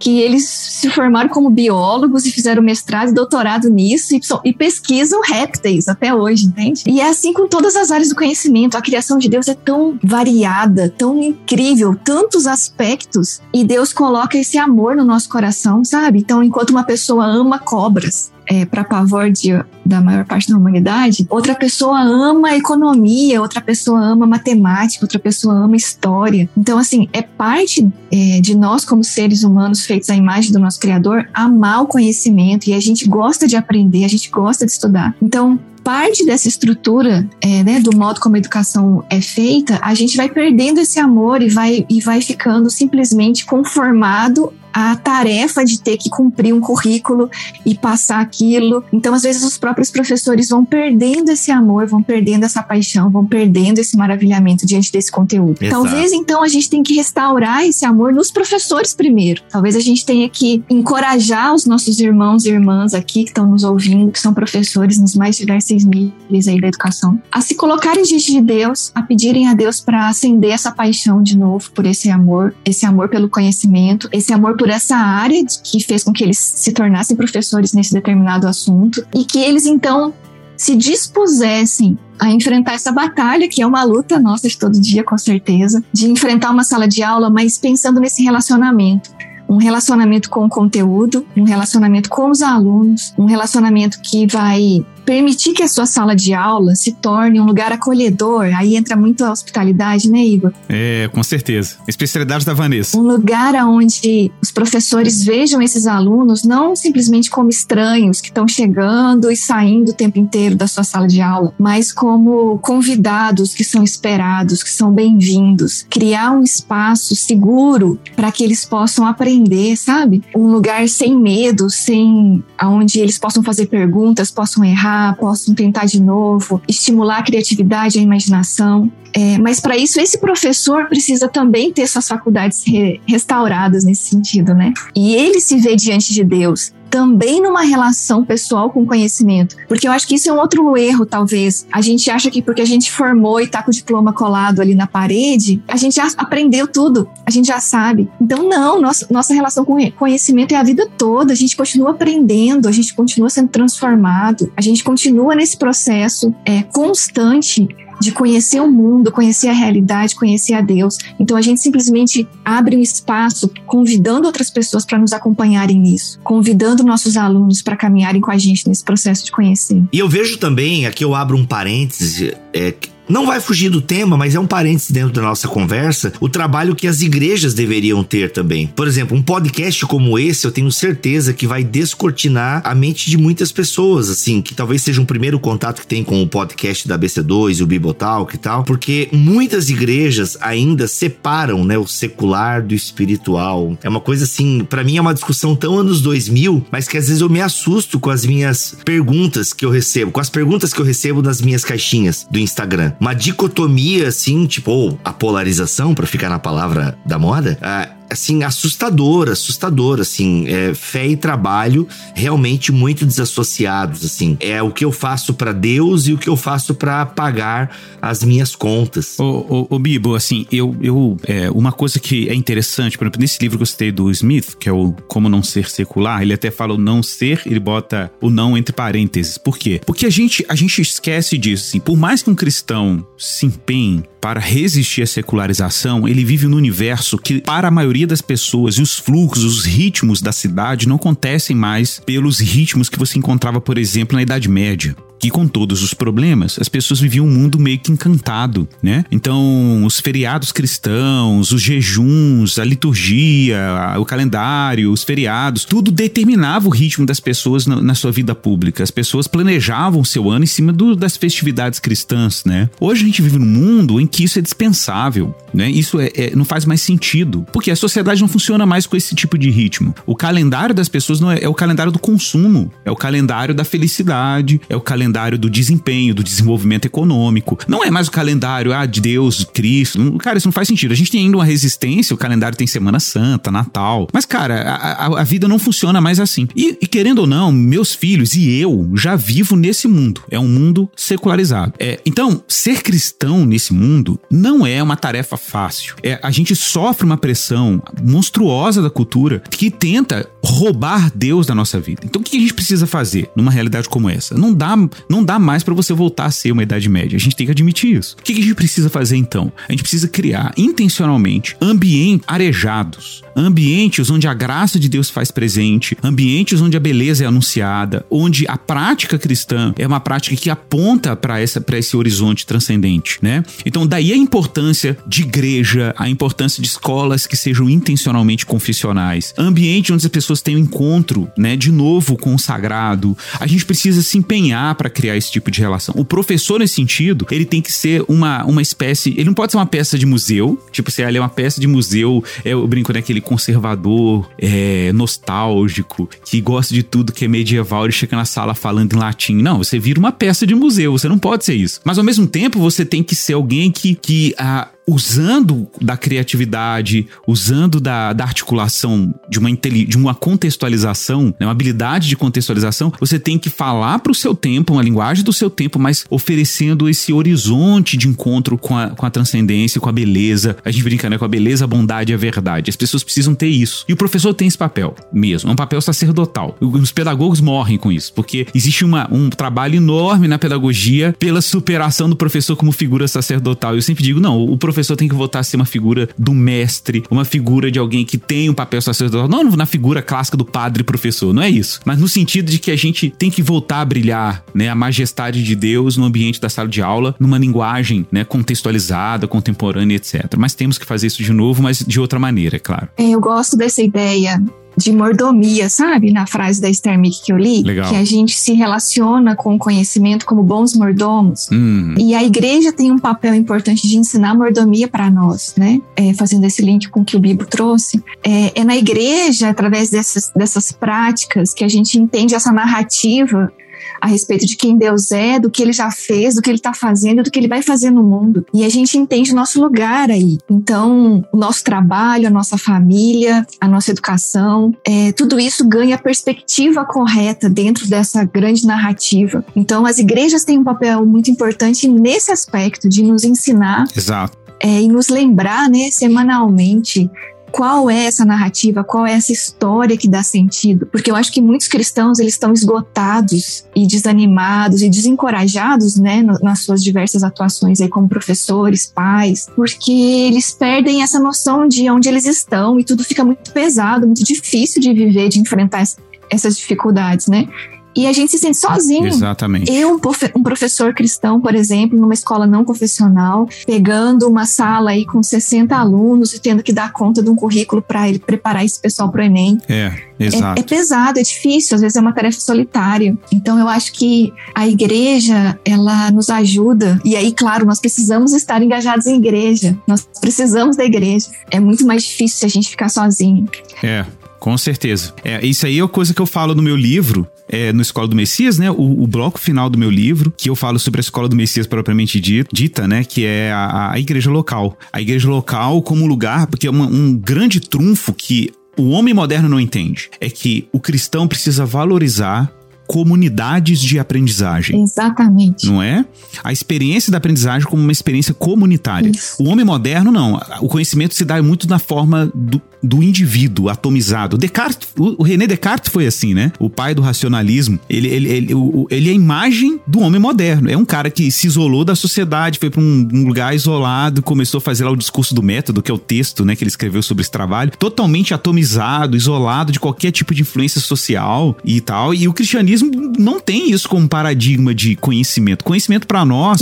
que 0.02 0.18
eles 0.18 0.48
se 0.48 0.90
formaram 0.90 1.28
como 1.28 1.48
biólogos 1.48 2.26
e 2.26 2.32
fizeram 2.32 2.60
mestrado 2.60 3.10
e 3.10 3.14
doutorado 3.14 3.70
nisso 3.70 4.16
e, 4.16 4.20
e, 4.44 4.52
pesquisam 4.52 5.20
répteis 5.22 5.86
até 5.86 6.12
hoje, 6.12 6.46
entende? 6.46 6.82
E 6.88 7.00
é 7.00 7.08
assim 7.08 7.32
com 7.32 7.46
todas 7.46 7.76
as 7.76 7.92
áreas 7.92 8.08
do 8.08 8.16
conhecimento. 8.16 8.76
A 8.76 8.82
criação 8.82 9.16
de 9.16 9.28
Deus 9.28 9.46
é 9.46 9.54
tão 9.54 9.96
variada, 10.02 10.92
tão 10.98 11.22
incrível, 11.22 11.94
tantos 11.94 12.48
aspectos, 12.48 13.40
e 13.54 13.62
Deus 13.62 13.92
coloca 13.92 14.36
esse 14.36 14.58
amor 14.58 14.96
no 14.96 15.04
nosso 15.04 15.28
coração, 15.28 15.84
sabe? 15.84 16.18
Então, 16.18 16.42
enquanto 16.42 16.70
uma 16.70 16.82
pessoa 16.82 17.24
ama 17.24 17.60
cobras, 17.60 18.32
é, 18.52 18.66
para 18.66 18.84
pavor 18.84 19.30
de, 19.30 19.50
da 19.84 20.02
maior 20.02 20.26
parte 20.26 20.50
da 20.50 20.58
humanidade, 20.58 21.26
outra 21.30 21.54
pessoa 21.54 21.98
ama 22.02 22.54
economia, 22.54 23.40
outra 23.40 23.62
pessoa 23.62 23.98
ama 23.98 24.26
matemática, 24.26 25.02
outra 25.02 25.18
pessoa 25.18 25.54
ama 25.54 25.74
história. 25.74 26.50
Então, 26.54 26.76
assim, 26.78 27.08
é 27.14 27.22
parte 27.22 27.88
é, 28.10 28.40
de 28.42 28.54
nós, 28.54 28.84
como 28.84 29.02
seres 29.02 29.42
humanos 29.42 29.86
feitos 29.86 30.10
à 30.10 30.14
imagem 30.14 30.52
do 30.52 30.58
nosso 30.58 30.78
Criador, 30.78 31.26
amar 31.32 31.82
o 31.82 31.86
conhecimento 31.86 32.68
e 32.68 32.74
a 32.74 32.80
gente 32.80 33.08
gosta 33.08 33.48
de 33.48 33.56
aprender, 33.56 34.04
a 34.04 34.08
gente 34.08 34.28
gosta 34.28 34.66
de 34.66 34.72
estudar. 34.72 35.14
Então, 35.22 35.58
parte 35.82 36.24
dessa 36.26 36.46
estrutura, 36.46 37.26
é, 37.40 37.64
né, 37.64 37.80
do 37.80 37.96
modo 37.96 38.20
como 38.20 38.36
a 38.36 38.38
educação 38.38 39.02
é 39.08 39.20
feita, 39.20 39.80
a 39.82 39.94
gente 39.94 40.16
vai 40.16 40.28
perdendo 40.28 40.78
esse 40.78 41.00
amor 41.00 41.40
e 41.40 41.48
vai, 41.48 41.86
e 41.88 42.00
vai 42.00 42.20
ficando 42.20 42.70
simplesmente 42.70 43.46
conformado 43.46 44.52
a 44.72 44.96
tarefa 44.96 45.64
de 45.64 45.80
ter 45.80 45.96
que 45.96 46.08
cumprir 46.08 46.54
um 46.54 46.60
currículo 46.60 47.30
e 47.64 47.74
passar 47.74 48.20
aquilo. 48.20 48.84
Então, 48.92 49.14
às 49.14 49.22
vezes, 49.22 49.42
os 49.42 49.58
próprios 49.58 49.90
professores 49.90 50.48
vão 50.48 50.64
perdendo 50.64 51.30
esse 51.30 51.50
amor, 51.50 51.86
vão 51.86 52.02
perdendo 52.02 52.44
essa 52.44 52.62
paixão, 52.62 53.10
vão 53.10 53.26
perdendo 53.26 53.78
esse 53.78 53.96
maravilhamento 53.96 54.66
diante 54.66 54.90
desse 54.92 55.10
conteúdo. 55.10 55.62
Exato. 55.62 55.82
Talvez, 55.82 56.12
então, 56.12 56.42
a 56.42 56.48
gente 56.48 56.68
tenha 56.70 56.82
que 56.82 56.94
restaurar 56.94 57.64
esse 57.64 57.84
amor 57.84 58.12
nos 58.12 58.30
professores 58.30 58.94
primeiro. 58.94 59.42
Talvez 59.50 59.76
a 59.76 59.80
gente 59.80 60.04
tenha 60.04 60.28
que 60.28 60.62
encorajar 60.68 61.54
os 61.54 61.66
nossos 61.66 62.00
irmãos 62.00 62.44
e 62.44 62.50
irmãs 62.50 62.94
aqui 62.94 63.24
que 63.24 63.30
estão 63.30 63.46
nos 63.46 63.64
ouvindo, 63.64 64.10
que 64.10 64.20
são 64.20 64.32
professores 64.32 64.98
nos 64.98 65.14
mais 65.14 65.36
diversos 65.36 65.84
níveis 65.84 66.48
aí 66.48 66.60
da 66.60 66.68
educação, 66.68 67.20
a 67.30 67.40
se 67.40 67.54
colocarem 67.54 68.02
diante 68.02 68.32
de 68.32 68.40
Deus, 68.40 68.90
a 68.94 69.02
pedirem 69.02 69.48
a 69.48 69.54
Deus 69.54 69.80
para 69.80 70.08
acender 70.08 70.50
essa 70.50 70.70
paixão 70.70 71.22
de 71.22 71.36
novo 71.36 71.70
por 71.72 71.86
esse 71.86 72.10
amor, 72.10 72.54
esse 72.64 72.86
amor 72.86 73.08
pelo 73.08 73.28
conhecimento, 73.28 74.08
esse 74.12 74.32
amor 74.32 74.56
por 74.62 74.70
essa 74.70 74.94
área 74.94 75.44
que 75.44 75.82
fez 75.82 76.04
com 76.04 76.12
que 76.12 76.22
eles 76.22 76.38
se 76.38 76.70
tornassem 76.70 77.16
professores 77.16 77.72
nesse 77.72 77.92
determinado 77.92 78.46
assunto 78.46 79.04
e 79.12 79.24
que 79.24 79.40
eles 79.40 79.66
então 79.66 80.14
se 80.56 80.76
dispusessem 80.76 81.98
a 82.16 82.30
enfrentar 82.30 82.74
essa 82.74 82.92
batalha, 82.92 83.48
que 83.48 83.60
é 83.60 83.66
uma 83.66 83.82
luta 83.82 84.20
nossa 84.20 84.46
de 84.46 84.56
todo 84.56 84.80
dia, 84.80 85.02
com 85.02 85.18
certeza, 85.18 85.82
de 85.92 86.08
enfrentar 86.08 86.52
uma 86.52 86.62
sala 86.62 86.86
de 86.86 87.02
aula, 87.02 87.28
mas 87.28 87.58
pensando 87.58 87.98
nesse 87.98 88.22
relacionamento. 88.22 89.10
Um 89.48 89.56
relacionamento 89.56 90.30
com 90.30 90.44
o 90.44 90.48
conteúdo, 90.48 91.26
um 91.36 91.42
relacionamento 91.42 92.08
com 92.08 92.30
os 92.30 92.40
alunos, 92.40 93.12
um 93.18 93.24
relacionamento 93.24 94.00
que 94.00 94.28
vai 94.28 94.86
permitir 95.04 95.52
que 95.52 95.62
a 95.62 95.68
sua 95.68 95.86
sala 95.86 96.14
de 96.14 96.34
aula 96.34 96.74
se 96.74 96.92
torne 96.92 97.40
um 97.40 97.44
lugar 97.44 97.72
acolhedor. 97.72 98.50
Aí 98.56 98.76
entra 98.76 98.96
muito 98.96 99.24
a 99.24 99.32
hospitalidade, 99.32 100.10
né, 100.10 100.24
Igor? 100.24 100.52
É, 100.68 101.08
com 101.12 101.22
certeza. 101.22 101.76
Especialidade 101.86 102.44
da 102.44 102.54
Vanessa. 102.54 102.96
Um 102.96 103.02
lugar 103.02 103.54
onde 103.66 104.30
os 104.40 104.50
professores 104.50 105.24
vejam 105.24 105.60
esses 105.60 105.86
alunos 105.86 106.44
não 106.44 106.74
simplesmente 106.74 107.30
como 107.30 107.50
estranhos 107.50 108.20
que 108.20 108.28
estão 108.28 108.46
chegando 108.46 109.30
e 109.30 109.36
saindo 109.36 109.90
o 109.90 109.94
tempo 109.94 110.18
inteiro 110.18 110.56
da 110.56 110.66
sua 110.66 110.84
sala 110.84 111.06
de 111.06 111.20
aula, 111.20 111.54
mas 111.58 111.92
como 111.92 112.58
convidados 112.58 113.54
que 113.54 113.64
são 113.64 113.82
esperados, 113.82 114.62
que 114.62 114.70
são 114.70 114.92
bem-vindos. 114.92 115.86
Criar 115.88 116.32
um 116.32 116.42
espaço 116.42 117.14
seguro 117.14 117.98
para 118.14 118.30
que 118.30 118.44
eles 118.44 118.64
possam 118.64 119.06
aprender, 119.06 119.76
sabe? 119.76 120.22
Um 120.34 120.48
lugar 120.48 120.88
sem 120.88 121.16
medo, 121.16 121.68
sem 121.70 122.42
aonde 122.56 123.00
eles 123.00 123.18
possam 123.18 123.42
fazer 123.42 123.66
perguntas, 123.66 124.30
possam 124.30 124.64
errar, 124.64 124.91
possam 125.18 125.54
tentar 125.54 125.86
de 125.86 126.00
novo, 126.00 126.60
estimular 126.68 127.18
a 127.18 127.22
criatividade 127.22 127.98
a 127.98 128.02
imaginação. 128.02 128.90
É, 129.14 129.38
mas 129.38 129.60
para 129.60 129.76
isso, 129.76 130.00
esse 130.00 130.18
professor 130.18 130.88
precisa 130.88 131.28
também 131.28 131.72
ter 131.72 131.86
suas 131.86 132.08
faculdades 132.08 132.62
re 132.66 133.00
restauradas 133.06 133.84
nesse 133.84 134.08
sentido, 134.08 134.54
né? 134.54 134.72
E 134.96 135.14
ele 135.14 135.40
se 135.40 135.58
vê 135.58 135.76
diante 135.76 136.12
de 136.14 136.24
Deus 136.24 136.72
também 136.92 137.40
numa 137.40 137.62
relação 137.62 138.22
pessoal 138.22 138.68
com 138.68 138.84
conhecimento. 138.84 139.56
Porque 139.66 139.88
eu 139.88 139.92
acho 139.92 140.06
que 140.06 140.16
isso 140.16 140.28
é 140.28 140.32
um 140.32 140.38
outro 140.38 140.76
erro, 140.76 141.06
talvez. 141.06 141.66
A 141.72 141.80
gente 141.80 142.10
acha 142.10 142.30
que 142.30 142.42
porque 142.42 142.60
a 142.60 142.66
gente 142.66 142.92
formou 142.92 143.40
e 143.40 143.46
tá 143.46 143.62
com 143.62 143.70
o 143.70 143.74
diploma 143.74 144.12
colado 144.12 144.60
ali 144.60 144.74
na 144.74 144.86
parede, 144.86 145.62
a 145.66 145.78
gente 145.78 145.96
já 145.96 146.06
aprendeu 146.18 146.68
tudo, 146.68 147.08
a 147.24 147.30
gente 147.30 147.46
já 147.46 147.60
sabe. 147.60 148.10
Então, 148.20 148.46
não, 148.46 148.78
nossa, 148.78 149.06
nossa 149.10 149.32
relação 149.32 149.64
com 149.64 149.90
conhecimento 149.92 150.52
é 150.52 150.56
a 150.58 150.62
vida 150.62 150.86
toda, 150.98 151.32
a 151.32 151.36
gente 151.36 151.56
continua 151.56 151.92
aprendendo, 151.92 152.68
a 152.68 152.72
gente 152.72 152.92
continua 152.92 153.30
sendo 153.30 153.48
transformado, 153.48 154.52
a 154.54 154.60
gente 154.60 154.84
continua 154.84 155.34
nesse 155.34 155.56
processo 155.56 156.34
é, 156.44 156.62
constante 156.62 157.66
de 158.00 158.12
conhecer 158.12 158.60
o 158.60 158.70
mundo, 158.70 159.12
conhecer 159.12 159.48
a 159.48 159.52
realidade, 159.52 160.14
conhecer 160.14 160.54
a 160.54 160.60
Deus. 160.60 160.98
Então 161.18 161.36
a 161.36 161.42
gente 161.42 161.60
simplesmente 161.60 162.26
abre 162.44 162.76
um 162.76 162.80
espaço 162.80 163.50
convidando 163.66 164.26
outras 164.26 164.50
pessoas 164.50 164.84
para 164.84 164.98
nos 164.98 165.12
acompanharem 165.12 165.78
nisso, 165.78 166.18
convidando 166.22 166.82
nossos 166.82 167.16
alunos 167.16 167.62
para 167.62 167.76
caminharem 167.76 168.20
com 168.20 168.30
a 168.30 168.38
gente 168.38 168.68
nesse 168.68 168.84
processo 168.84 169.24
de 169.24 169.32
conhecer. 169.32 169.82
E 169.92 169.98
eu 169.98 170.08
vejo 170.08 170.38
também, 170.38 170.86
aqui 170.86 171.04
eu 171.04 171.14
abro 171.14 171.36
um 171.36 171.46
parêntese, 171.46 172.36
é, 172.52 172.74
não 173.08 173.26
vai 173.26 173.40
fugir 173.40 173.68
do 173.68 173.80
tema, 173.80 174.16
mas 174.16 174.34
é 174.34 174.40
um 174.40 174.46
parêntese 174.46 174.92
dentro 174.92 175.12
da 175.12 175.22
nossa 175.22 175.48
conversa, 175.48 176.12
o 176.20 176.28
trabalho 176.28 176.74
que 176.74 176.86
as 176.86 177.00
igrejas 177.00 177.54
deveriam 177.54 178.02
ter 178.04 178.30
também. 178.30 178.66
Por 178.66 178.86
exemplo, 178.86 179.16
um 179.16 179.22
podcast 179.22 179.84
como 179.86 180.18
esse, 180.18 180.46
eu 180.46 180.52
tenho 180.52 180.70
certeza 180.70 181.32
que 181.32 181.46
vai 181.46 181.64
descortinar 181.64 182.62
a 182.64 182.74
mente 182.74 183.10
de 183.10 183.18
muitas 183.18 183.50
pessoas, 183.50 184.08
assim, 184.08 184.40
que 184.40 184.54
talvez 184.54 184.82
seja 184.82 185.00
um 185.00 185.04
primeiro 185.04 185.38
contato 185.38 185.80
que 185.80 185.86
tem 185.86 186.04
com 186.04 186.22
o 186.22 186.28
podcast 186.28 186.86
da 186.86 186.98
BC2 186.98 187.58
e 187.58 187.62
o 187.62 187.66
Bibotalk 187.66 188.34
e 188.34 188.38
tal, 188.38 188.64
porque 188.64 189.08
muitas 189.12 189.68
igrejas 189.68 190.38
ainda 190.40 190.86
separam, 190.86 191.64
né, 191.64 191.76
o 191.76 191.86
secular 191.86 192.62
do 192.64 192.74
espiritual. 192.74 193.76
É 193.82 193.88
uma 193.88 194.00
coisa 194.00 194.24
assim, 194.24 194.64
para 194.64 194.84
mim 194.84 194.96
é 194.96 195.00
uma 195.00 195.14
discussão 195.14 195.56
tão 195.56 195.78
anos 195.78 196.00
2000, 196.00 196.64
mas 196.70 196.88
que 196.88 196.96
às 196.96 197.08
vezes 197.08 197.20
eu 197.20 197.28
me 197.28 197.40
assusto 197.40 197.98
com 197.98 198.10
as 198.10 198.24
minhas 198.24 198.76
perguntas 198.84 199.52
que 199.52 199.64
eu 199.64 199.70
recebo, 199.70 200.12
com 200.12 200.20
as 200.20 200.30
perguntas 200.30 200.72
que 200.72 200.80
eu 200.80 200.84
recebo 200.84 201.20
nas 201.20 201.40
minhas 201.40 201.64
caixinhas 201.64 202.26
do 202.30 202.38
Instagram 202.38 202.92
uma 203.02 203.14
dicotomia 203.16 204.06
assim, 204.06 204.46
tipo, 204.46 204.70
ou 204.70 204.96
a 205.04 205.12
polarização, 205.12 205.92
para 205.92 206.06
ficar 206.06 206.28
na 206.28 206.38
palavra 206.38 206.96
da 207.04 207.18
moda, 207.18 207.58
uh, 207.60 208.01
assim, 208.12 208.42
assustador, 208.42 209.28
assustador, 209.28 210.00
assim, 210.00 210.46
é, 210.46 210.74
fé 210.74 211.06
e 211.06 211.16
trabalho 211.16 211.86
realmente 212.14 212.70
muito 212.70 213.04
desassociados, 213.06 214.04
assim. 214.04 214.36
É 214.40 214.62
o 214.62 214.70
que 214.70 214.84
eu 214.84 214.92
faço 214.92 215.34
para 215.34 215.52
Deus 215.52 216.06
e 216.06 216.12
o 216.12 216.18
que 216.18 216.28
eu 216.28 216.36
faço 216.36 216.74
para 216.74 217.04
pagar 217.06 217.76
as 218.00 218.22
minhas 218.22 218.54
contas. 218.54 219.18
Ô, 219.18 219.24
ô, 219.48 219.66
ô 219.70 219.78
Bibo, 219.78 220.14
assim, 220.14 220.46
eu, 220.52 220.76
eu 220.80 221.16
é, 221.24 221.50
uma 221.50 221.72
coisa 221.72 221.98
que 221.98 222.28
é 222.28 222.34
interessante, 222.34 222.96
por 222.98 223.04
exemplo, 223.04 223.20
nesse 223.20 223.38
livro 223.40 223.58
que 223.58 223.62
eu 223.62 223.66
citei 223.66 223.90
do 223.90 224.10
Smith, 224.10 224.56
que 224.58 224.68
é 224.68 224.72
o 224.72 224.92
Como 225.08 225.28
Não 225.28 225.42
Ser 225.42 225.68
Secular, 225.70 226.22
ele 226.22 226.34
até 226.34 226.50
fala 226.50 226.74
o 226.74 226.78
não 226.78 227.02
ser, 227.02 227.42
ele 227.46 227.60
bota 227.60 228.12
o 228.20 228.30
não 228.30 228.56
entre 228.56 228.72
parênteses. 228.72 229.38
Por 229.38 229.58
quê? 229.58 229.80
Porque 229.86 230.06
a 230.06 230.10
gente, 230.10 230.44
a 230.48 230.54
gente 230.54 230.80
esquece 230.80 231.38
disso, 231.38 231.68
assim, 231.68 231.80
por 231.80 231.96
mais 231.96 232.22
que 232.22 232.30
um 232.30 232.34
cristão 232.34 233.06
se 233.16 233.46
empenhe 233.46 234.04
para 234.22 234.38
resistir 234.38 235.02
à 235.02 235.06
secularização, 235.06 236.06
ele 236.06 236.24
vive 236.24 236.46
num 236.46 236.56
universo 236.56 237.18
que, 237.18 237.40
para 237.40 237.66
a 237.66 237.72
maioria 237.72 238.06
das 238.06 238.22
pessoas, 238.22 238.76
e 238.76 238.82
os 238.82 238.96
fluxos, 238.96 239.42
os 239.42 239.64
ritmos 239.64 240.22
da 240.22 240.30
cidade 240.30 240.86
não 240.86 240.94
acontecem 240.94 241.56
mais 241.56 241.98
pelos 241.98 242.38
ritmos 242.38 242.88
que 242.88 242.98
você 242.98 243.18
encontrava, 243.18 243.60
por 243.60 243.76
exemplo, 243.76 244.14
na 244.14 244.22
Idade 244.22 244.48
Média 244.48 244.94
que 245.22 245.30
com 245.30 245.46
todos 245.46 245.84
os 245.84 245.94
problemas, 245.94 246.58
as 246.60 246.68
pessoas 246.68 246.98
viviam 246.98 247.24
um 247.24 247.30
mundo 247.30 247.56
meio 247.56 247.78
que 247.78 247.92
encantado, 247.92 248.68
né? 248.82 249.04
Então, 249.08 249.84
os 249.84 250.00
feriados 250.00 250.50
cristãos, 250.50 251.52
os 251.52 251.62
jejuns, 251.62 252.58
a 252.58 252.64
liturgia, 252.64 253.60
o 254.00 254.04
calendário, 254.04 254.90
os 254.90 255.04
feriados, 255.04 255.64
tudo 255.64 255.92
determinava 255.92 256.66
o 256.66 256.70
ritmo 256.70 257.06
das 257.06 257.20
pessoas 257.20 257.68
na, 257.68 257.80
na 257.80 257.94
sua 257.94 258.10
vida 258.10 258.34
pública. 258.34 258.82
As 258.82 258.90
pessoas 258.90 259.28
planejavam 259.28 260.02
seu 260.02 260.28
ano 260.28 260.42
em 260.42 260.48
cima 260.48 260.72
do, 260.72 260.96
das 260.96 261.16
festividades 261.16 261.78
cristãs, 261.78 262.42
né? 262.44 262.68
Hoje 262.80 263.04
a 263.04 263.06
gente 263.06 263.22
vive 263.22 263.38
num 263.38 263.46
mundo 263.46 264.00
em 264.00 264.08
que 264.08 264.24
isso 264.24 264.40
é 264.40 264.42
dispensável, 264.42 265.32
né? 265.54 265.70
Isso 265.70 266.00
é, 266.00 266.10
é, 266.16 266.32
não 266.34 266.44
faz 266.44 266.64
mais 266.64 266.82
sentido, 266.82 267.46
porque 267.52 267.70
a 267.70 267.76
sociedade 267.76 268.20
não 268.20 268.26
funciona 268.26 268.66
mais 268.66 268.88
com 268.88 268.96
esse 268.96 269.14
tipo 269.14 269.38
de 269.38 269.50
ritmo. 269.50 269.94
O 270.04 270.16
calendário 270.16 270.74
das 270.74 270.88
pessoas 270.88 271.20
não 271.20 271.30
é, 271.30 271.44
é 271.44 271.48
o 271.48 271.54
calendário 271.54 271.92
do 271.92 272.00
consumo, 272.00 272.72
é 272.84 272.90
o 272.90 272.96
calendário 272.96 273.54
da 273.54 273.62
felicidade, 273.62 274.60
é 274.68 274.74
o 274.74 274.80
calendário 274.80 275.11
calendário 275.12 275.38
do 275.38 275.50
desempenho, 275.50 276.14
do 276.14 276.24
desenvolvimento 276.24 276.86
econômico. 276.86 277.58
Não 277.68 277.84
é 277.84 277.90
mais 277.90 278.08
o 278.08 278.10
calendário 278.10 278.72
ah, 278.72 278.86
de 278.86 279.00
Deus, 279.00 279.36
de 279.36 279.46
Cristo. 279.46 280.16
Cara, 280.18 280.38
isso 280.38 280.48
não 280.48 280.52
faz 280.52 280.66
sentido. 280.66 280.92
A 280.92 280.96
gente 280.96 281.10
tem 281.10 281.24
ainda 281.24 281.36
uma 281.36 281.44
resistência, 281.44 282.14
o 282.14 282.16
calendário 282.16 282.56
tem 282.56 282.66
Semana 282.66 282.98
Santa, 282.98 283.50
Natal. 283.50 284.08
Mas, 284.12 284.24
cara, 284.24 284.62
a, 284.62 285.06
a, 285.06 285.20
a 285.20 285.24
vida 285.24 285.46
não 285.46 285.58
funciona 285.58 286.00
mais 286.00 286.18
assim. 286.18 286.48
E, 286.56 286.78
e, 286.80 286.86
querendo 286.86 287.20
ou 287.20 287.26
não, 287.26 287.52
meus 287.52 287.94
filhos 287.94 288.34
e 288.34 288.58
eu 288.58 288.90
já 288.94 289.14
vivo 289.14 289.54
nesse 289.54 289.86
mundo. 289.86 290.22
É 290.30 290.38
um 290.38 290.48
mundo 290.48 290.88
secularizado. 290.96 291.74
É, 291.78 292.00
então, 292.06 292.42
ser 292.48 292.82
cristão 292.82 293.44
nesse 293.44 293.74
mundo 293.74 294.18
não 294.30 294.66
é 294.66 294.82
uma 294.82 294.96
tarefa 294.96 295.36
fácil. 295.36 295.96
É, 296.02 296.18
a 296.22 296.30
gente 296.30 296.56
sofre 296.56 297.04
uma 297.04 297.18
pressão 297.18 297.82
monstruosa 298.02 298.80
da 298.80 298.88
cultura 298.88 299.42
que 299.50 299.70
tenta 299.70 300.28
roubar 300.44 301.10
Deus 301.14 301.46
da 301.46 301.54
nossa 301.54 301.78
vida. 301.78 302.02
Então, 302.04 302.20
o 302.20 302.24
que 302.24 302.36
a 302.36 302.40
gente 302.40 302.54
precisa 302.54 302.86
fazer 302.86 303.30
numa 303.36 303.50
realidade 303.50 303.88
como 303.88 304.08
essa? 304.08 304.36
Não 304.36 304.52
dá 304.52 304.76
não 305.08 305.24
dá 305.24 305.38
mais 305.38 305.62
para 305.62 305.74
você 305.74 305.92
voltar 305.92 306.26
a 306.26 306.30
ser 306.30 306.52
uma 306.52 306.62
Idade 306.62 306.88
Média. 306.88 307.16
A 307.16 307.20
gente 307.20 307.36
tem 307.36 307.46
que 307.46 307.52
admitir 307.52 307.96
isso. 307.96 308.16
O 308.18 308.22
que 308.22 308.32
a 308.32 308.36
gente 308.36 308.54
precisa 308.54 308.88
fazer 308.88 309.16
então? 309.16 309.52
A 309.68 309.72
gente 309.72 309.82
precisa 309.82 310.08
criar 310.08 310.52
intencionalmente 310.56 311.56
ambientes 311.60 312.26
arejados, 312.26 313.22
ambientes 313.36 314.10
onde 314.10 314.26
a 314.26 314.34
graça 314.34 314.78
de 314.78 314.88
Deus 314.88 315.10
faz 315.10 315.30
presente, 315.30 315.96
ambientes 316.02 316.60
onde 316.60 316.76
a 316.76 316.80
beleza 316.80 317.24
é 317.24 317.26
anunciada, 317.26 318.04
onde 318.10 318.46
a 318.48 318.56
prática 318.56 319.18
cristã 319.18 319.74
é 319.78 319.86
uma 319.86 320.00
prática 320.00 320.36
que 320.36 320.50
aponta 320.50 321.16
para 321.16 321.40
essa 321.40 321.60
para 321.60 321.78
esse 321.78 321.96
horizonte 321.96 322.46
transcendente, 322.46 323.18
né? 323.22 323.42
Então 323.64 323.86
daí 323.86 324.12
a 324.12 324.16
importância 324.16 324.96
de 325.06 325.22
igreja, 325.22 325.94
a 325.96 326.08
importância 326.08 326.62
de 326.62 326.68
escolas 326.68 327.26
que 327.26 327.36
sejam 327.36 327.68
intencionalmente 327.68 328.46
confessionais, 328.46 329.34
ambiente 329.38 329.92
onde 329.92 330.04
as 330.04 330.12
pessoas 330.12 330.42
tenham 330.42 330.60
encontro, 330.60 331.30
né, 331.36 331.56
de 331.56 331.70
novo 331.70 332.16
com 332.16 332.34
o 332.34 332.38
sagrado. 332.38 333.16
A 333.38 333.46
gente 333.46 333.64
precisa 333.64 334.02
se 334.02 334.18
empenhar 334.18 334.74
para 334.74 334.90
criar 334.92 335.16
esse 335.16 335.30
tipo 335.30 335.50
de 335.50 335.60
relação. 335.60 335.94
O 335.98 336.04
professor, 336.04 336.60
nesse 336.60 336.74
sentido, 336.74 337.26
ele 337.30 337.44
tem 337.44 337.60
que 337.60 337.72
ser 337.72 338.04
uma, 338.08 338.44
uma 338.44 338.62
espécie. 338.62 339.10
Ele 339.10 339.24
não 339.24 339.34
pode 339.34 339.52
ser 339.52 339.58
uma 339.58 339.66
peça 339.66 339.98
de 339.98 340.06
museu. 340.06 340.58
Tipo, 340.70 340.90
se 340.90 341.02
ele 341.02 341.18
é 341.18 341.20
uma 341.20 341.28
peça 341.28 341.60
de 341.60 341.66
museu, 341.66 342.22
é, 342.44 342.52
eu 342.52 342.66
brinco, 342.66 342.92
né? 342.92 343.00
Aquele 343.00 343.20
conservador, 343.20 344.28
é, 344.38 344.92
nostálgico, 344.92 346.08
que 346.24 346.40
gosta 346.40 346.74
de 346.74 346.82
tudo 346.82 347.12
que 347.12 347.24
é 347.24 347.28
medieval, 347.28 347.84
ele 347.84 347.92
chega 347.92 348.16
na 348.16 348.24
sala 348.24 348.54
falando 348.54 348.92
em 348.92 348.96
latim. 348.96 349.36
Não, 349.36 349.58
você 349.58 349.78
vira 349.78 349.98
uma 349.98 350.12
peça 350.12 350.46
de 350.46 350.54
museu, 350.54 350.92
você 350.92 351.08
não 351.08 351.18
pode 351.18 351.44
ser 351.44 351.54
isso. 351.54 351.80
Mas 351.84 351.98
ao 351.98 352.04
mesmo 352.04 352.26
tempo, 352.26 352.58
você 352.58 352.84
tem 352.84 353.02
que 353.02 353.14
ser 353.14 353.34
alguém 353.34 353.70
que, 353.70 353.94
que 353.94 354.34
a, 354.38 354.68
usando 354.86 355.68
da 355.80 355.96
criatividade, 355.96 357.06
usando 357.26 357.80
da, 357.80 358.12
da 358.12 358.24
articulação 358.24 359.14
de 359.28 359.38
uma, 359.38 359.50
de 359.52 359.96
uma 359.96 360.14
contextualização, 360.14 361.26
né, 361.38 361.46
uma 361.46 361.52
habilidade 361.52 362.08
de 362.08 362.16
contextualização, 362.16 362.92
você 362.98 363.18
tem 363.18 363.38
que 363.38 363.48
falar 363.48 363.98
para 364.00 364.12
o 364.12 364.14
seu 364.14 364.34
tempo, 364.34 364.74
uma 364.74 364.82
linguagem 364.82 365.24
do 365.24 365.32
seu 365.32 365.48
tempo, 365.48 365.78
mas 365.78 366.04
oferecendo 366.10 366.88
esse 366.88 367.12
horizonte 367.12 367.96
de 367.96 368.08
encontro 368.08 368.58
com 368.58 368.76
a, 368.76 368.90
com 368.90 369.06
a 369.06 369.10
transcendência, 369.10 369.80
com 369.80 369.88
a 369.88 369.92
beleza. 369.92 370.56
A 370.64 370.70
gente 370.70 370.82
brinca 370.82 371.08
né, 371.08 371.18
com 371.18 371.24
a 371.24 371.28
beleza, 371.28 371.64
a 371.64 371.68
bondade 371.68 372.12
e 372.12 372.14
a 372.14 372.18
verdade. 372.18 372.70
As 372.70 372.76
pessoas 372.76 373.04
precisam 373.04 373.34
ter 373.34 373.48
isso. 373.48 373.84
E 373.88 373.92
o 373.92 373.96
professor 373.96 374.34
tem 374.34 374.48
esse 374.48 374.58
papel 374.58 374.94
mesmo, 375.12 375.50
é 375.50 375.52
um 375.52 375.56
papel 375.56 375.80
sacerdotal. 375.80 376.56
Os 376.60 376.92
pedagogos 376.92 377.40
morrem 377.40 377.78
com 377.78 377.92
isso, 377.92 378.12
porque 378.12 378.46
existe 378.54 378.84
uma, 378.84 379.08
um 379.12 379.30
trabalho 379.30 379.76
enorme 379.76 380.26
na 380.28 380.38
pedagogia 380.38 381.14
pela 381.18 381.40
superação 381.40 382.08
do 382.08 382.16
professor 382.16 382.56
como 382.56 382.72
figura 382.72 383.06
sacerdotal. 383.06 383.74
Eu 383.74 383.82
sempre 383.82 384.02
digo, 384.02 384.20
não, 384.20 384.42
o 384.42 384.56
professor 384.58 384.71
professor 384.72 384.96
tem 384.96 385.08
que 385.08 385.14
voltar 385.14 385.40
a 385.40 385.42
ser 385.42 385.56
uma 385.56 385.64
figura 385.64 386.08
do 386.18 386.32
mestre, 386.32 387.04
uma 387.10 387.24
figura 387.24 387.70
de 387.70 387.78
alguém 387.78 388.04
que 388.04 388.16
tem 388.16 388.48
um 388.48 388.54
papel 388.54 388.80
sacerdotal. 388.80 389.28
Não 389.28 389.44
na 389.52 389.66
figura 389.66 390.00
clássica 390.00 390.36
do 390.36 390.44
padre 390.44 390.82
professor, 390.82 391.32
não 391.32 391.42
é 391.42 391.50
isso. 391.50 391.80
Mas 391.84 391.98
no 391.98 392.08
sentido 392.08 392.50
de 392.50 392.58
que 392.58 392.70
a 392.70 392.76
gente 392.76 393.10
tem 393.10 393.30
que 393.30 393.42
voltar 393.42 393.80
a 393.80 393.84
brilhar, 393.84 394.44
né? 394.54 394.68
A 394.68 394.74
majestade 394.74 395.42
de 395.42 395.54
Deus 395.54 395.96
no 395.96 396.04
ambiente 396.04 396.40
da 396.40 396.48
sala 396.48 396.68
de 396.68 396.80
aula, 396.80 397.14
numa 397.20 397.38
linguagem, 397.38 398.06
né? 398.10 398.24
Contextualizada, 398.24 399.28
contemporânea, 399.28 399.96
etc. 399.96 400.34
Mas 400.38 400.54
temos 400.54 400.78
que 400.78 400.86
fazer 400.86 401.08
isso 401.08 401.22
de 401.22 401.32
novo, 401.32 401.62
mas 401.62 401.84
de 401.86 402.00
outra 402.00 402.18
maneira, 402.18 402.56
é 402.56 402.60
claro. 402.60 402.88
É, 402.96 403.10
eu 403.10 403.20
gosto 403.20 403.56
dessa 403.56 403.82
ideia 403.82 404.42
de 404.76 404.92
mordomia, 404.92 405.68
sabe? 405.68 406.12
Na 406.12 406.26
frase 406.26 406.60
da 406.60 406.68
Esther 406.68 406.98
Mick 406.98 407.22
que 407.22 407.32
eu 407.32 407.36
li. 407.36 407.62
Legal. 407.62 407.88
Que 407.90 407.96
a 407.96 408.04
gente 408.04 408.38
se 408.38 408.52
relaciona 408.52 409.36
com 409.36 409.54
o 409.54 409.58
conhecimento 409.58 410.24
como 410.24 410.42
bons 410.42 410.74
mordomos. 410.74 411.48
Hum. 411.52 411.94
E 411.98 412.14
a 412.14 412.22
igreja 412.22 412.72
tem 412.72 412.90
um 412.90 412.98
papel 412.98 413.34
importante 413.34 413.86
de 413.86 413.96
ensinar 413.96 414.34
mordomia 414.34 414.88
para 414.88 415.10
nós, 415.10 415.54
né? 415.56 415.80
É, 415.96 416.14
fazendo 416.14 416.44
esse 416.44 416.62
link 416.62 416.88
com 416.88 417.00
o 417.00 417.04
que 417.04 417.16
o 417.16 417.20
Bibo 417.20 417.44
trouxe. 417.44 418.02
É, 418.24 418.60
é 418.60 418.64
na 418.64 418.76
igreja, 418.76 419.50
através 419.50 419.90
dessas, 419.90 420.30
dessas 420.34 420.72
práticas, 420.72 421.52
que 421.52 421.64
a 421.64 421.68
gente 421.68 421.98
entende 421.98 422.34
essa 422.34 422.52
narrativa 422.52 423.52
a 424.00 424.06
respeito 424.06 424.46
de 424.46 424.56
quem 424.56 424.76
Deus 424.76 425.12
é, 425.12 425.38
do 425.38 425.50
que 425.50 425.62
ele 425.62 425.72
já 425.72 425.90
fez, 425.90 426.34
do 426.34 426.42
que 426.42 426.50
ele 426.50 426.58
está 426.58 426.74
fazendo, 426.74 427.22
do 427.22 427.30
que 427.30 427.38
ele 427.38 427.48
vai 427.48 427.62
fazer 427.62 427.90
no 427.90 428.02
mundo. 428.02 428.44
E 428.52 428.64
a 428.64 428.68
gente 428.68 428.96
entende 428.98 429.32
o 429.32 429.34
nosso 429.34 429.60
lugar 429.60 430.10
aí. 430.10 430.38
Então, 430.50 431.24
o 431.32 431.36
nosso 431.36 431.62
trabalho, 431.64 432.26
a 432.26 432.30
nossa 432.30 432.58
família, 432.58 433.46
a 433.60 433.68
nossa 433.68 433.90
educação, 433.90 434.74
é, 434.86 435.12
tudo 435.12 435.38
isso 435.38 435.66
ganha 435.66 435.98
perspectiva 435.98 436.84
correta 436.84 437.48
dentro 437.48 437.88
dessa 437.88 438.24
grande 438.24 438.66
narrativa. 438.66 439.44
Então, 439.54 439.86
as 439.86 439.98
igrejas 439.98 440.44
têm 440.44 440.58
um 440.58 440.64
papel 440.64 441.04
muito 441.06 441.30
importante 441.30 441.88
nesse 441.88 442.30
aspecto 442.32 442.88
de 442.88 443.02
nos 443.02 443.24
ensinar. 443.24 443.84
Exato. 443.96 444.36
É, 444.64 444.80
e 444.80 444.86
nos 444.86 445.08
lembrar, 445.08 445.68
né, 445.68 445.90
semanalmente 445.90 447.10
qual 447.52 447.90
é 447.90 448.06
essa 448.06 448.24
narrativa, 448.24 448.82
qual 448.82 449.06
é 449.06 449.12
essa 449.12 449.30
história 449.30 449.96
que 449.96 450.08
dá 450.08 450.22
sentido, 450.22 450.86
porque 450.86 451.10
eu 451.10 451.14
acho 451.14 451.30
que 451.30 451.40
muitos 451.40 451.68
cristãos 451.68 452.18
eles 452.18 452.32
estão 452.32 452.52
esgotados 452.52 453.64
e 453.76 453.86
desanimados 453.86 454.80
e 454.80 454.88
desencorajados, 454.88 455.96
né, 455.96 456.22
nas 456.42 456.64
suas 456.64 456.82
diversas 456.82 457.22
atuações 457.22 457.80
aí 457.80 457.88
como 457.88 458.08
professores, 458.08 458.86
pais, 458.86 459.46
porque 459.54 459.92
eles 459.92 460.52
perdem 460.52 461.02
essa 461.02 461.20
noção 461.20 461.68
de 461.68 461.88
onde 461.90 462.08
eles 462.08 462.24
estão 462.24 462.80
e 462.80 462.84
tudo 462.84 463.04
fica 463.04 463.22
muito 463.22 463.52
pesado, 463.52 464.06
muito 464.06 464.24
difícil 464.24 464.80
de 464.80 464.92
viver, 464.92 465.28
de 465.28 465.38
enfrentar 465.38 465.84
essas 466.30 466.56
dificuldades, 466.56 467.26
né? 467.26 467.46
E 467.94 468.06
a 468.06 468.12
gente 468.12 468.30
se 468.30 468.38
sente 468.38 468.58
sozinho. 468.58 469.06
Exatamente. 469.06 469.72
Eu, 469.72 470.00
um 470.34 470.42
professor 470.42 470.94
cristão, 470.94 471.40
por 471.40 471.54
exemplo, 471.54 471.98
numa 471.98 472.14
escola 472.14 472.46
não 472.46 472.64
confessional, 472.64 473.48
pegando 473.66 474.28
uma 474.28 474.46
sala 474.46 474.90
aí 474.90 475.04
com 475.04 475.22
60 475.22 475.76
alunos 475.76 476.32
e 476.32 476.40
tendo 476.40 476.62
que 476.62 476.72
dar 476.72 476.92
conta 476.92 477.22
de 477.22 477.30
um 477.30 477.36
currículo 477.36 477.82
para 477.82 478.08
ele 478.08 478.18
preparar 478.18 478.64
esse 478.64 478.80
pessoal 478.80 479.10
para 479.10 479.22
o 479.22 479.24
Enem. 479.24 479.58
É, 479.68 479.92
exato. 480.18 480.58
É, 480.58 480.62
é, 480.62 480.64
pesado, 480.64 481.18
é 481.18 481.22
difícil, 481.22 481.74
às 481.74 481.80
vezes 481.80 481.96
é 481.96 482.00
uma 482.00 482.12
tarefa 482.12 482.40
solitária. 482.40 483.16
Então 483.32 483.58
eu 483.58 483.68
acho 483.68 483.92
que 483.92 484.32
a 484.54 484.66
igreja, 484.66 485.58
ela 485.64 486.10
nos 486.10 486.30
ajuda. 486.30 487.00
E 487.04 487.16
aí, 487.16 487.32
claro, 487.32 487.66
nós 487.66 487.80
precisamos 487.80 488.32
estar 488.32 488.62
engajados 488.62 489.06
em 489.06 489.16
igreja. 489.16 489.76
Nós 489.86 490.08
precisamos 490.20 490.76
da 490.76 490.84
igreja. 490.84 491.28
É 491.50 491.60
muito 491.60 491.86
mais 491.86 492.02
difícil 492.04 492.38
se 492.38 492.46
a 492.46 492.48
gente 492.48 492.68
ficar 492.70 492.88
sozinho. 492.88 493.48
É, 493.82 494.04
com 494.38 494.56
certeza. 494.58 495.14
É, 495.24 495.44
isso 495.46 495.66
aí 495.66 495.78
é 495.78 495.82
a 495.82 495.88
coisa 495.88 496.12
que 496.12 496.20
eu 496.20 496.26
falo 496.26 496.54
no 496.54 496.62
meu 496.62 496.76
livro, 496.76 497.26
é, 497.52 497.70
no 497.70 497.82
Escola 497.82 498.08
do 498.08 498.16
Messias, 498.16 498.58
né? 498.58 498.70
O, 498.70 499.02
o, 499.02 499.06
bloco 499.06 499.38
final 499.38 499.68
do 499.68 499.78
meu 499.78 499.90
livro, 499.90 500.32
que 500.34 500.48
eu 500.48 500.56
falo 500.56 500.78
sobre 500.78 501.00
a 501.00 501.02
Escola 501.02 501.28
do 501.28 501.36
Messias 501.36 501.66
propriamente 501.66 502.18
dita, 502.18 502.88
né? 502.88 503.04
Que 503.04 503.26
é 503.26 503.52
a, 503.52 503.92
a 503.92 504.00
igreja 504.00 504.30
local. 504.30 504.78
A 504.90 505.00
igreja 505.02 505.28
local 505.28 505.82
como 505.82 506.06
lugar, 506.06 506.46
porque 506.46 506.66
é 506.66 506.70
uma, 506.70 506.86
um 506.86 507.14
grande 507.14 507.60
trunfo 507.60 508.14
que 508.14 508.50
o 508.78 508.88
homem 508.88 509.12
moderno 509.12 509.50
não 509.50 509.60
entende. 509.60 510.08
É 510.18 510.30
que 510.30 510.66
o 510.72 510.80
cristão 510.80 511.28
precisa 511.28 511.66
valorizar 511.66 512.50
comunidades 512.92 513.80
de 513.80 513.98
aprendizagem. 513.98 514.82
Exatamente. 514.82 515.66
Não 515.66 515.82
é? 515.82 516.04
A 516.44 516.52
experiência 516.52 517.10
da 517.10 517.16
aprendizagem 517.16 517.66
como 517.66 517.82
uma 517.82 517.90
experiência 517.90 518.34
comunitária. 518.34 519.08
Isso. 519.08 519.42
O 519.42 519.48
homem 519.48 519.64
moderno, 519.64 520.12
não. 520.12 520.38
O 520.60 520.68
conhecimento 520.68 521.14
se 521.14 521.24
dá 521.24 521.42
muito 521.42 521.66
na 521.66 521.78
forma 521.78 522.30
do, 522.34 522.60
do 522.82 523.02
indivíduo 523.02 523.70
atomizado. 523.70 524.36
Descartes, 524.36 524.88
o, 524.98 525.22
René 525.22 525.46
Descartes 525.46 525.90
foi 525.90 526.06
assim, 526.06 526.34
né? 526.34 526.52
O 526.58 526.68
pai 526.68 526.94
do 526.94 527.00
racionalismo. 527.00 527.78
Ele, 527.88 528.08
ele, 528.08 528.28
ele, 528.28 528.54
ele 528.90 529.08
é 529.08 529.12
a 529.12 529.14
imagem 529.14 529.80
do 529.86 530.00
homem 530.00 530.20
moderno. 530.20 530.68
É 530.68 530.76
um 530.76 530.84
cara 530.84 531.10
que 531.10 531.30
se 531.30 531.46
isolou 531.46 531.86
da 531.86 531.94
sociedade, 531.94 532.58
foi 532.58 532.68
para 532.68 532.80
um, 532.82 533.08
um, 533.10 533.26
lugar 533.26 533.54
isolado, 533.54 534.20
começou 534.20 534.58
a 534.58 534.60
fazer 534.60 534.84
lá 534.84 534.90
o 534.90 534.96
discurso 534.96 535.34
do 535.34 535.42
método, 535.42 535.82
que 535.82 535.90
é 535.90 535.94
o 535.94 535.98
texto, 535.98 536.44
né, 536.44 536.54
que 536.54 536.62
ele 536.62 536.68
escreveu 536.68 537.02
sobre 537.02 537.22
esse 537.22 537.30
trabalho, 537.30 537.72
totalmente 537.78 538.34
atomizado, 538.34 539.16
isolado 539.16 539.72
de 539.72 539.80
qualquer 539.80 540.10
tipo 540.10 540.34
de 540.34 540.42
influência 540.42 540.80
social 540.80 541.56
e 541.64 541.80
tal. 541.80 542.12
E 542.12 542.28
o 542.28 542.32
cristianismo 542.32 542.81
não 543.18 543.40
tem 543.40 543.70
isso 543.70 543.88
como 543.88 544.08
paradigma 544.08 544.74
de 544.74 544.96
conhecimento. 544.96 545.64
Conhecimento 545.64 546.06
para 546.06 546.24
nós 546.24 546.60